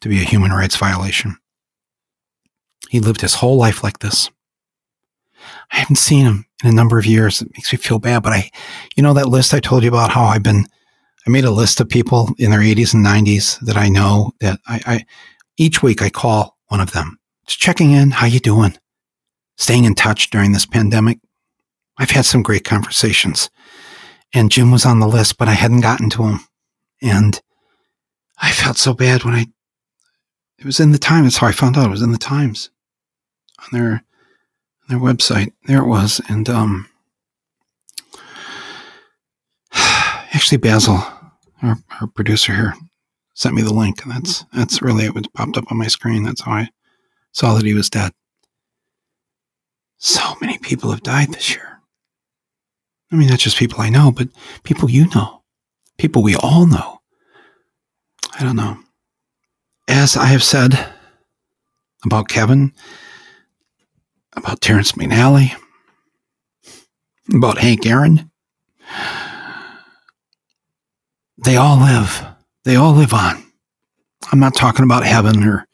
to 0.00 0.08
be 0.08 0.20
a 0.20 0.24
human 0.24 0.50
rights 0.50 0.76
violation. 0.76 1.36
He 2.90 3.00
lived 3.00 3.20
his 3.20 3.34
whole 3.34 3.56
life 3.56 3.82
like 3.82 4.00
this. 4.00 4.30
I 5.72 5.78
haven't 5.78 5.96
seen 5.96 6.24
him 6.24 6.46
in 6.62 6.70
a 6.70 6.74
number 6.74 6.98
of 6.98 7.06
years. 7.06 7.40
It 7.40 7.50
makes 7.54 7.72
me 7.72 7.78
feel 7.78 7.98
bad, 7.98 8.22
but 8.22 8.32
I, 8.32 8.50
you 8.96 9.02
know, 9.02 9.14
that 9.14 9.28
list 9.28 9.54
I 9.54 9.60
told 9.60 9.82
you 9.82 9.88
about 9.88 10.10
how 10.10 10.24
I've 10.24 10.42
been, 10.42 10.66
I 11.28 11.30
made 11.30 11.44
a 11.44 11.50
list 11.50 11.78
of 11.78 11.90
people 11.90 12.34
in 12.38 12.50
their 12.50 12.60
80s 12.60 12.94
and 12.94 13.04
90s 13.04 13.60
that 13.60 13.76
I 13.76 13.90
know 13.90 14.32
that 14.40 14.60
I, 14.66 14.80
I 14.86 15.06
each 15.58 15.82
week 15.82 16.00
I 16.00 16.08
call 16.08 16.56
one 16.68 16.80
of 16.80 16.92
them 16.92 17.18
Just 17.46 17.58
checking 17.58 17.90
in. 17.90 18.12
How 18.12 18.24
you 18.24 18.40
doing? 18.40 18.78
Staying 19.58 19.84
in 19.84 19.94
touch 19.94 20.30
during 20.30 20.52
this 20.52 20.64
pandemic. 20.64 21.18
I've 21.98 22.12
had 22.12 22.24
some 22.24 22.42
great 22.42 22.64
conversations 22.64 23.50
and 24.32 24.50
Jim 24.50 24.70
was 24.70 24.86
on 24.86 25.00
the 25.00 25.06
list, 25.06 25.36
but 25.36 25.48
I 25.48 25.52
hadn't 25.52 25.82
gotten 25.82 26.08
to 26.10 26.22
him. 26.22 26.40
And 27.02 27.38
I 28.38 28.50
felt 28.50 28.78
so 28.78 28.94
bad 28.94 29.24
when 29.24 29.34
I, 29.34 29.44
it 30.58 30.64
was 30.64 30.80
in 30.80 30.92
the 30.92 30.98
Times. 30.98 31.24
That's 31.26 31.36
how 31.36 31.48
I 31.48 31.52
found 31.52 31.76
out 31.76 31.88
it 31.88 31.90
was 31.90 32.00
in 32.00 32.12
the 32.12 32.16
Times 32.16 32.70
on 33.58 33.78
their, 33.78 33.92
on 33.92 34.00
their 34.88 34.98
website. 34.98 35.52
There 35.66 35.82
it 35.82 35.88
was. 35.88 36.22
And, 36.30 36.48
um, 36.48 36.88
actually 39.74 40.56
Basil, 40.56 41.04
our, 41.62 41.76
our 42.00 42.06
producer 42.06 42.54
here, 42.54 42.74
sent 43.34 43.54
me 43.54 43.62
the 43.62 43.72
link. 43.72 44.02
And 44.02 44.12
that's, 44.12 44.42
mm-hmm. 44.42 44.58
that's 44.58 44.82
really, 44.82 45.04
it 45.04 45.14
was 45.14 45.26
popped 45.28 45.56
up 45.56 45.70
on 45.70 45.78
my 45.78 45.86
screen. 45.86 46.22
That's 46.22 46.42
how 46.42 46.52
I 46.52 46.68
saw 47.32 47.54
that 47.54 47.64
he 47.64 47.74
was 47.74 47.90
dead. 47.90 48.12
So 49.98 50.20
many 50.40 50.58
people 50.58 50.90
have 50.90 51.02
died 51.02 51.32
this 51.32 51.54
year. 51.54 51.80
I 53.10 53.16
mean, 53.16 53.28
not 53.28 53.38
just 53.38 53.58
people 53.58 53.80
I 53.80 53.88
know, 53.88 54.12
but 54.12 54.28
people 54.62 54.90
you 54.90 55.06
know, 55.14 55.42
people 55.96 56.22
we 56.22 56.36
all 56.36 56.66
know. 56.66 57.00
I 58.38 58.44
don't 58.44 58.56
know. 58.56 58.78
As 59.88 60.16
I 60.16 60.26
have 60.26 60.44
said 60.44 60.78
about 62.04 62.28
Kevin, 62.28 62.72
about 64.36 64.60
Terrence 64.60 64.92
McNally, 64.92 65.52
about 67.32 67.58
Hank 67.58 67.86
Aaron, 67.86 68.30
they 71.48 71.56
all 71.56 71.78
live. 71.78 72.26
They 72.64 72.76
all 72.76 72.92
live 72.92 73.14
on. 73.14 73.42
I'm 74.30 74.38
not 74.38 74.54
talking 74.54 74.84
about 74.84 75.02
heaven 75.02 75.42
or 75.42 75.66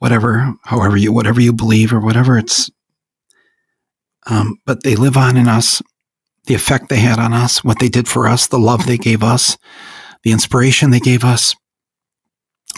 whatever, 0.00 0.52
however 0.64 0.98
you, 0.98 1.10
whatever 1.14 1.40
you 1.40 1.54
believe 1.54 1.94
or 1.94 2.00
whatever 2.00 2.36
it's, 2.36 2.70
um, 4.26 4.58
but 4.66 4.82
they 4.82 4.94
live 4.94 5.16
on 5.16 5.38
in 5.38 5.48
us 5.48 5.80
the 6.44 6.52
effect 6.52 6.90
they 6.90 6.98
had 6.98 7.18
on 7.18 7.32
us, 7.32 7.64
what 7.64 7.78
they 7.78 7.88
did 7.88 8.06
for 8.06 8.26
us, 8.26 8.48
the 8.48 8.58
love 8.58 8.84
they 8.84 8.98
gave 8.98 9.22
us, 9.22 9.56
the 10.24 10.32
inspiration 10.32 10.90
they 10.90 11.00
gave 11.00 11.24
us, 11.24 11.54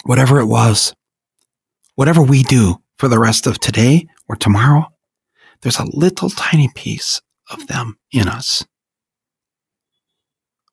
whatever 0.05 0.39
it 0.39 0.45
was, 0.45 0.93
whatever 1.95 2.21
we 2.21 2.43
do 2.43 2.77
for 2.97 3.09
the 3.09 3.19
rest 3.19 3.45
of 3.45 3.59
today 3.59 4.07
or 4.29 4.37
tomorrow, 4.37 4.85
there's 5.63 5.79
a 5.79 5.97
little 5.97 6.29
tiny 6.29 6.69
piece 6.75 7.21
of 7.51 7.67
them 7.67 7.97
in 8.13 8.29
us. 8.29 8.63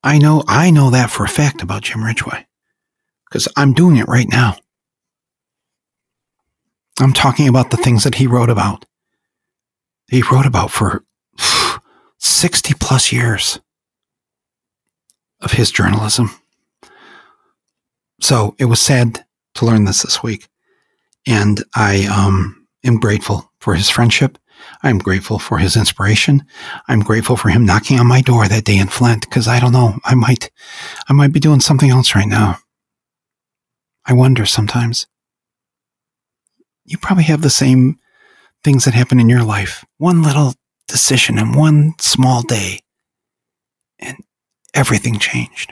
I 0.03 0.17
know, 0.17 0.43
I 0.47 0.69
know 0.69 0.89
that 0.89 1.09
for 1.09 1.23
a 1.23 1.29
fact 1.29 1.61
about 1.61 1.83
Jim 1.83 2.03
Ridgway 2.03 2.45
because 3.25 3.47
I'm 3.55 3.73
doing 3.73 3.97
it 3.97 4.07
right 4.07 4.27
now. 4.29 4.57
I'm 6.99 7.13
talking 7.13 7.47
about 7.47 7.71
the 7.71 7.77
things 7.77 8.03
that 8.03 8.15
he 8.15 8.27
wrote 8.27 8.49
about. 8.49 8.85
He 10.09 10.21
wrote 10.21 10.45
about 10.45 10.69
for 10.71 11.03
60 12.19 12.73
plus 12.79 13.11
years 13.11 13.59
of 15.41 15.53
his 15.53 15.71
journalism. 15.71 16.29
So 18.21 18.55
it 18.59 18.65
was 18.65 18.79
sad 18.79 19.25
to 19.55 19.65
learn 19.65 19.85
this 19.85 20.03
this 20.03 20.21
week. 20.21 20.47
And 21.25 21.63
I 21.75 22.05
um, 22.05 22.67
am 22.83 22.99
grateful 22.99 23.51
for 23.59 23.75
his 23.75 23.89
friendship. 23.89 24.37
I'm 24.83 24.97
grateful 24.97 25.39
for 25.39 25.57
his 25.59 25.77
inspiration. 25.77 26.45
I'm 26.89 26.99
grateful 26.99 27.37
for 27.37 27.49
him 27.49 27.65
knocking 27.65 27.99
on 27.99 28.07
my 28.07 28.19
door 28.19 28.47
that 28.47 28.65
day 28.65 28.77
in 28.77 28.87
Flint 28.87 29.21
because 29.21 29.47
I 29.47 29.59
don't 29.59 29.71
know. 29.71 29.97
I 30.03 30.13
might, 30.13 30.51
I 31.07 31.13
might 31.13 31.31
be 31.31 31.39
doing 31.39 31.61
something 31.61 31.89
else 31.89 32.15
right 32.15 32.27
now. 32.27 32.57
I 34.05 34.11
wonder 34.13 34.45
sometimes. 34.45 35.07
You 36.83 36.97
probably 36.97 37.23
have 37.23 37.41
the 37.41 37.49
same 37.49 37.97
things 38.61 38.83
that 38.83 38.93
happen 38.93 39.21
in 39.21 39.29
your 39.29 39.43
life. 39.43 39.85
One 39.97 40.21
little 40.21 40.53
decision 40.89 41.39
in 41.39 41.53
one 41.53 41.93
small 41.99 42.41
day, 42.41 42.81
and 43.99 44.17
everything 44.73 45.17
changed. 45.17 45.71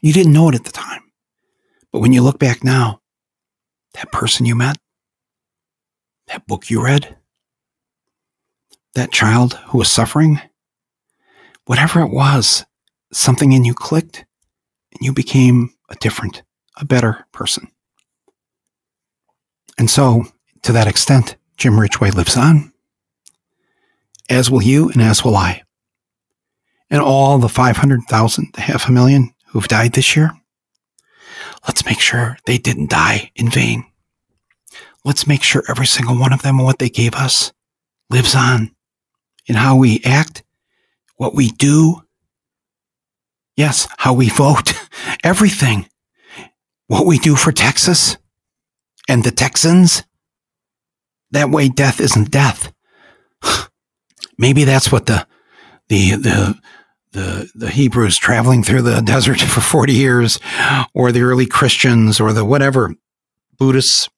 You 0.00 0.14
didn't 0.14 0.32
know 0.32 0.48
it 0.48 0.54
at 0.54 0.64
the 0.64 0.72
time. 0.72 1.02
But 1.92 2.00
when 2.00 2.12
you 2.12 2.22
look 2.22 2.38
back 2.38 2.64
now, 2.64 3.00
that 3.92 4.10
person 4.10 4.46
you 4.46 4.54
met, 4.54 4.78
that 6.28 6.46
book 6.46 6.70
you 6.70 6.82
read, 6.82 7.16
that 8.98 9.12
child 9.12 9.54
who 9.68 9.78
was 9.78 9.90
suffering, 9.90 10.40
whatever 11.66 12.00
it 12.00 12.10
was, 12.10 12.66
something 13.12 13.52
in 13.52 13.64
you 13.64 13.72
clicked 13.72 14.24
and 14.92 15.00
you 15.00 15.12
became 15.12 15.70
a 15.88 15.94
different, 15.94 16.42
a 16.76 16.84
better 16.84 17.24
person. 17.32 17.68
And 19.78 19.88
so, 19.88 20.24
to 20.62 20.72
that 20.72 20.88
extent, 20.88 21.36
Jim 21.56 21.78
Ridgway 21.78 22.10
lives 22.10 22.36
on 22.36 22.72
as 24.28 24.50
will 24.50 24.62
you 24.62 24.90
and 24.90 25.00
as 25.00 25.24
will 25.24 25.36
I. 25.36 25.62
And 26.90 27.00
all 27.00 27.38
the 27.38 27.48
500,000, 27.48 28.48
the 28.54 28.60
half 28.60 28.88
a 28.88 28.92
million 28.92 29.32
who've 29.48 29.68
died 29.68 29.92
this 29.92 30.16
year, 30.16 30.32
let's 31.66 31.86
make 31.86 32.00
sure 32.00 32.36
they 32.46 32.58
didn't 32.58 32.90
die 32.90 33.30
in 33.36 33.48
vain. 33.48 33.84
Let's 35.04 35.26
make 35.26 35.42
sure 35.42 35.62
every 35.68 35.86
single 35.86 36.18
one 36.18 36.32
of 36.32 36.42
them 36.42 36.56
and 36.56 36.64
what 36.64 36.78
they 36.80 36.90
gave 36.90 37.14
us 37.14 37.52
lives 38.10 38.34
on 38.34 38.74
in 39.48 39.56
how 39.56 39.76
we 39.76 40.00
act, 40.04 40.44
what 41.16 41.34
we 41.34 41.48
do. 41.48 42.02
Yes, 43.56 43.88
how 43.98 44.12
we 44.12 44.28
vote, 44.28 44.72
everything. 45.24 45.88
What 46.86 47.06
we 47.06 47.18
do 47.18 47.34
for 47.34 47.50
Texas 47.50 48.16
and 49.08 49.24
the 49.24 49.32
Texans. 49.32 50.04
That 51.32 51.50
way 51.50 51.68
death 51.68 52.00
isn't 52.00 52.30
death. 52.30 52.72
Maybe 54.38 54.64
that's 54.64 54.92
what 54.92 55.06
the 55.06 55.26
the 55.88 56.12
the 56.12 56.58
the 57.12 57.50
the 57.54 57.70
Hebrews 57.70 58.16
traveling 58.18 58.62
through 58.62 58.82
the 58.82 59.00
desert 59.04 59.40
for 59.40 59.60
40 59.60 59.92
years 59.92 60.38
or 60.94 61.10
the 61.10 61.22
early 61.22 61.46
Christians 61.46 62.20
or 62.20 62.32
the 62.32 62.44
whatever 62.44 62.94
Buddhists 63.58 64.08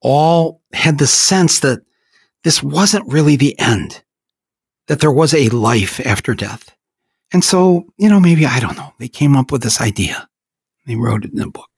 all 0.00 0.60
had 0.72 0.98
the 0.98 1.06
sense 1.06 1.60
that 1.60 1.80
this 2.44 2.62
wasn't 2.62 3.12
really 3.12 3.36
the 3.36 3.58
end 3.58 4.02
that 4.88 5.00
there 5.00 5.12
was 5.12 5.32
a 5.32 5.48
life 5.50 6.00
after 6.04 6.34
death. 6.34 6.74
And 7.32 7.44
so, 7.44 7.86
you 7.96 8.08
know, 8.08 8.20
maybe 8.20 8.44
I 8.46 8.60
don't 8.60 8.76
know. 8.76 8.92
They 8.98 9.08
came 9.08 9.36
up 9.36 9.52
with 9.52 9.62
this 9.62 9.80
idea. 9.80 10.28
They 10.86 10.96
wrote 10.96 11.24
it 11.24 11.32
in 11.32 11.40
a 11.40 11.48
book. 11.48 11.70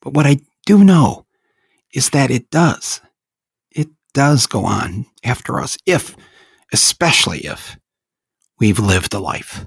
But 0.00 0.14
what 0.14 0.26
I 0.26 0.38
do 0.66 0.82
know 0.84 1.26
is 1.92 2.10
that 2.10 2.30
it 2.30 2.50
does 2.50 3.00
It 3.70 3.88
does 4.14 4.46
go 4.46 4.64
on 4.64 5.06
after 5.22 5.60
us 5.60 5.76
if, 5.86 6.16
especially 6.72 7.40
if, 7.46 7.78
we've 8.58 8.78
lived 8.80 9.14
a 9.14 9.20
life 9.20 9.66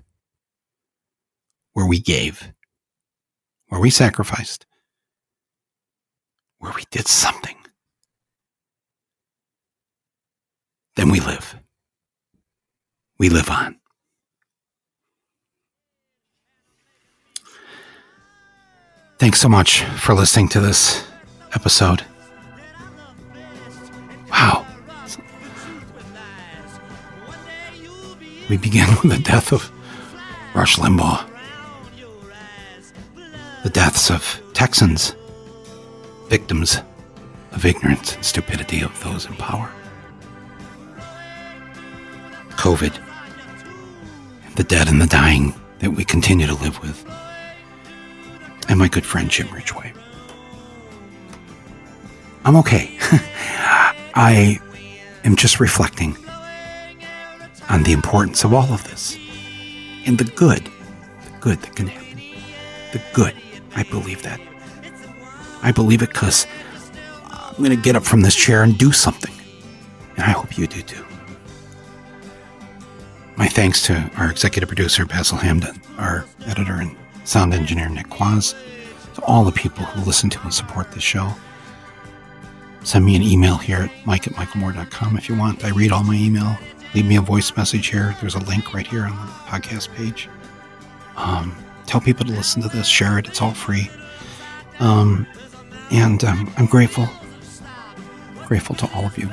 where 1.74 1.86
we 1.88 2.00
gave, 2.02 2.52
where 3.70 3.80
we 3.80 3.90
sacrificed, 3.90 4.66
where 6.58 6.74
we 6.76 6.84
did 6.92 7.08
something. 7.08 7.56
Then 10.96 11.10
we 11.10 11.20
live. 11.20 11.56
We 13.18 13.30
live 13.30 13.50
on. 13.50 13.78
Thanks 19.20 19.40
so 19.40 19.48
much 19.48 19.84
for 19.84 20.16
listening 20.16 20.50
to 20.50 20.60
this 20.60 21.06
episode. 21.54 22.04
Wow. 24.32 24.66
We 28.50 28.58
begin 28.58 28.88
with 29.04 29.12
the 29.12 29.22
death 29.24 29.54
of 29.54 29.72
Rush 30.56 30.78
Limbaugh, 30.78 31.24
the 33.64 33.70
deaths 33.70 34.10
of 34.10 34.42
Texans, 34.54 35.16
victims 36.28 36.82
of 37.52 37.64
ignorance 37.64 38.16
and 38.16 38.26
stupidity 38.26 38.82
of 38.82 39.04
those 39.04 39.28
in 39.28 39.36
power, 39.36 39.72
COVID, 42.72 42.96
the 44.56 44.64
dead 44.64 44.88
and 44.88 45.02
the 45.02 45.06
dying 45.06 45.54
that 45.80 45.92
we 45.92 46.06
continue 46.06 46.48
to 46.48 46.54
live 46.54 46.80
with, 46.80 47.06
and 48.70 48.80
my 48.80 48.88
good 48.88 49.06
friend 49.06 49.30
Jim 49.30 49.54
Ridgway. 49.54 49.92
I'm 52.46 52.56
okay. 52.56 52.98
I 54.16 54.58
am 55.26 55.36
just 55.36 55.60
reflecting 55.60 56.16
on 57.68 57.84
the 57.84 57.92
importance 57.92 58.46
of 58.46 58.54
all 58.54 58.72
of 58.72 58.86
this 58.86 59.18
and 60.06 60.18
the 60.18 60.24
good, 60.24 60.64
the 60.64 61.32
good 61.42 61.62
that 61.64 61.76
can 61.76 61.88
happen. 61.88 62.22
The 62.94 63.02
good. 63.12 63.36
I 63.76 63.84
believe 63.84 64.24
that. 64.24 64.40
I 65.62 65.74
believe 65.74 66.02
it 66.04 66.10
because 66.12 66.48
I'm 67.26 67.58
going 67.58 67.72
to 67.72 67.76
get 67.76 67.98
up 67.98 68.04
from 68.06 68.22
this 68.22 68.34
chair 68.36 68.64
and 68.64 68.78
do 68.78 68.94
something. 68.94 69.34
And 70.16 70.24
I 70.24 70.32
hope 70.32 70.58
you 70.58 70.68
do 70.68 70.82
too. 70.82 71.06
My 73.38 73.48
thanks 73.48 73.82
to 73.84 74.12
our 74.18 74.30
executive 74.30 74.68
producer, 74.70 75.06
Basil 75.06 75.38
Hamden, 75.38 75.82
our 75.98 76.26
editor 76.46 76.74
and 76.74 76.96
sound 77.24 77.54
engineer, 77.54 77.90
Nick 77.90 78.10
Quaz, 78.10 78.56
to 79.16 79.22
all 79.24 79.44
the 79.44 79.52
people 79.52 79.84
who 79.86 80.06
listen 80.06 80.30
to 80.32 80.42
and 80.42 80.54
support 80.54 80.92
this 80.92 81.04
show. 81.04 81.34
send 82.84 83.06
me 83.06 83.16
an 83.16 83.22
email 83.22 83.58
here 83.58 83.78
at 83.78 83.92
mike 84.08 84.28
at 84.28 84.34
michaelmoore.com 84.34 85.18
if 85.18 85.30
you 85.30 85.36
want. 85.36 85.64
I 85.64 85.70
read 85.70 85.92
all 85.92 86.04
my 86.04 86.16
email. 86.16 86.58
Leave 86.94 87.06
me 87.06 87.16
a 87.16 87.22
voice 87.22 87.56
message 87.56 87.88
here. 87.88 88.16
There's 88.20 88.36
a 88.36 88.40
link 88.40 88.74
right 88.74 88.86
here 88.86 89.04
on 89.06 89.12
the 89.12 89.32
podcast 89.48 89.94
page. 89.96 90.30
Um, 91.16 91.56
tell 91.86 92.02
people 92.02 92.26
to 92.26 92.32
listen 92.32 92.62
to 92.64 92.70
this, 92.70 92.88
share 92.88 93.18
it. 93.18 93.28
It's 93.28 93.42
all 93.42 93.54
free. 93.54 93.90
Um, 94.80 95.26
and 95.92 96.24
um, 96.24 96.52
I'm 96.58 96.66
grateful, 96.66 97.08
grateful 98.46 98.76
to 98.78 98.92
all 98.94 99.06
of 99.06 99.18
you 99.18 99.28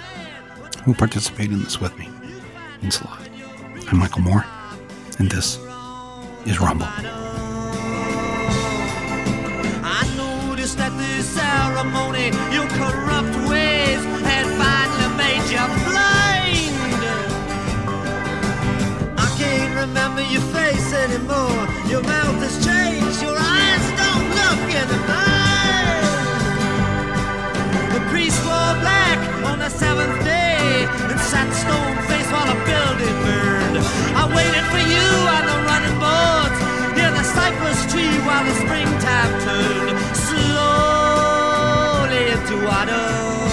who 0.85 0.95
participate 0.95 1.51
in 1.51 1.63
this 1.63 1.81
with 1.81 1.97
me. 1.99 2.09
Means 2.83 3.01
a 3.01 3.05
lot. 3.05 3.28
I'm 3.91 3.99
Michael 4.01 4.21
Moore, 4.21 4.45
and 5.19 5.31
this 5.31 5.57
is 6.45 6.61
Rumble. 6.61 6.87
I 9.83 10.05
noticed 10.15 10.79
at 10.79 10.93
the 10.93 11.23
ceremony 11.23 12.27
your 12.53 12.69
corrupt 12.77 13.35
ways 13.49 14.05
had 14.29 14.45
finally 14.61 15.09
made 15.17 15.49
you 15.49 15.65
blind. 15.89 17.01
I 19.17 19.27
can't 19.39 19.75
remember 19.75 20.21
your 20.21 20.43
face 20.53 20.93
anymore. 20.93 21.67
Your 21.89 22.03
mouth 22.03 22.43
has 22.45 22.59
changed, 22.61 23.23
your 23.23 23.39
eyes 23.41 23.85
don't 23.97 24.29
look 24.37 24.69
anymore. 24.85 25.49
The 27.95 28.01
priest 28.11 28.39
wore 28.45 28.75
black 28.85 29.19
on 29.47 29.61
the 29.61 29.71
seventh 29.71 30.23
day 30.25 30.85
and 30.85 31.19
sat 31.19 31.51
stone 31.55 31.97
faced 32.07 32.31
while 32.31 32.55
burned. 32.55 32.68
Waited 34.39 34.67
for 34.71 34.83
you 34.95 35.07
on 35.37 35.43
the 35.51 35.59
running 35.69 35.97
boards 35.99 36.59
near 36.97 37.11
the 37.11 37.25
cypress 37.25 37.81
tree 37.91 38.17
while 38.27 38.45
the 38.45 38.55
springtime 38.63 39.33
turned 39.43 39.99
slowly 40.27 42.23
into 42.35 42.55
autumn. 42.71 43.48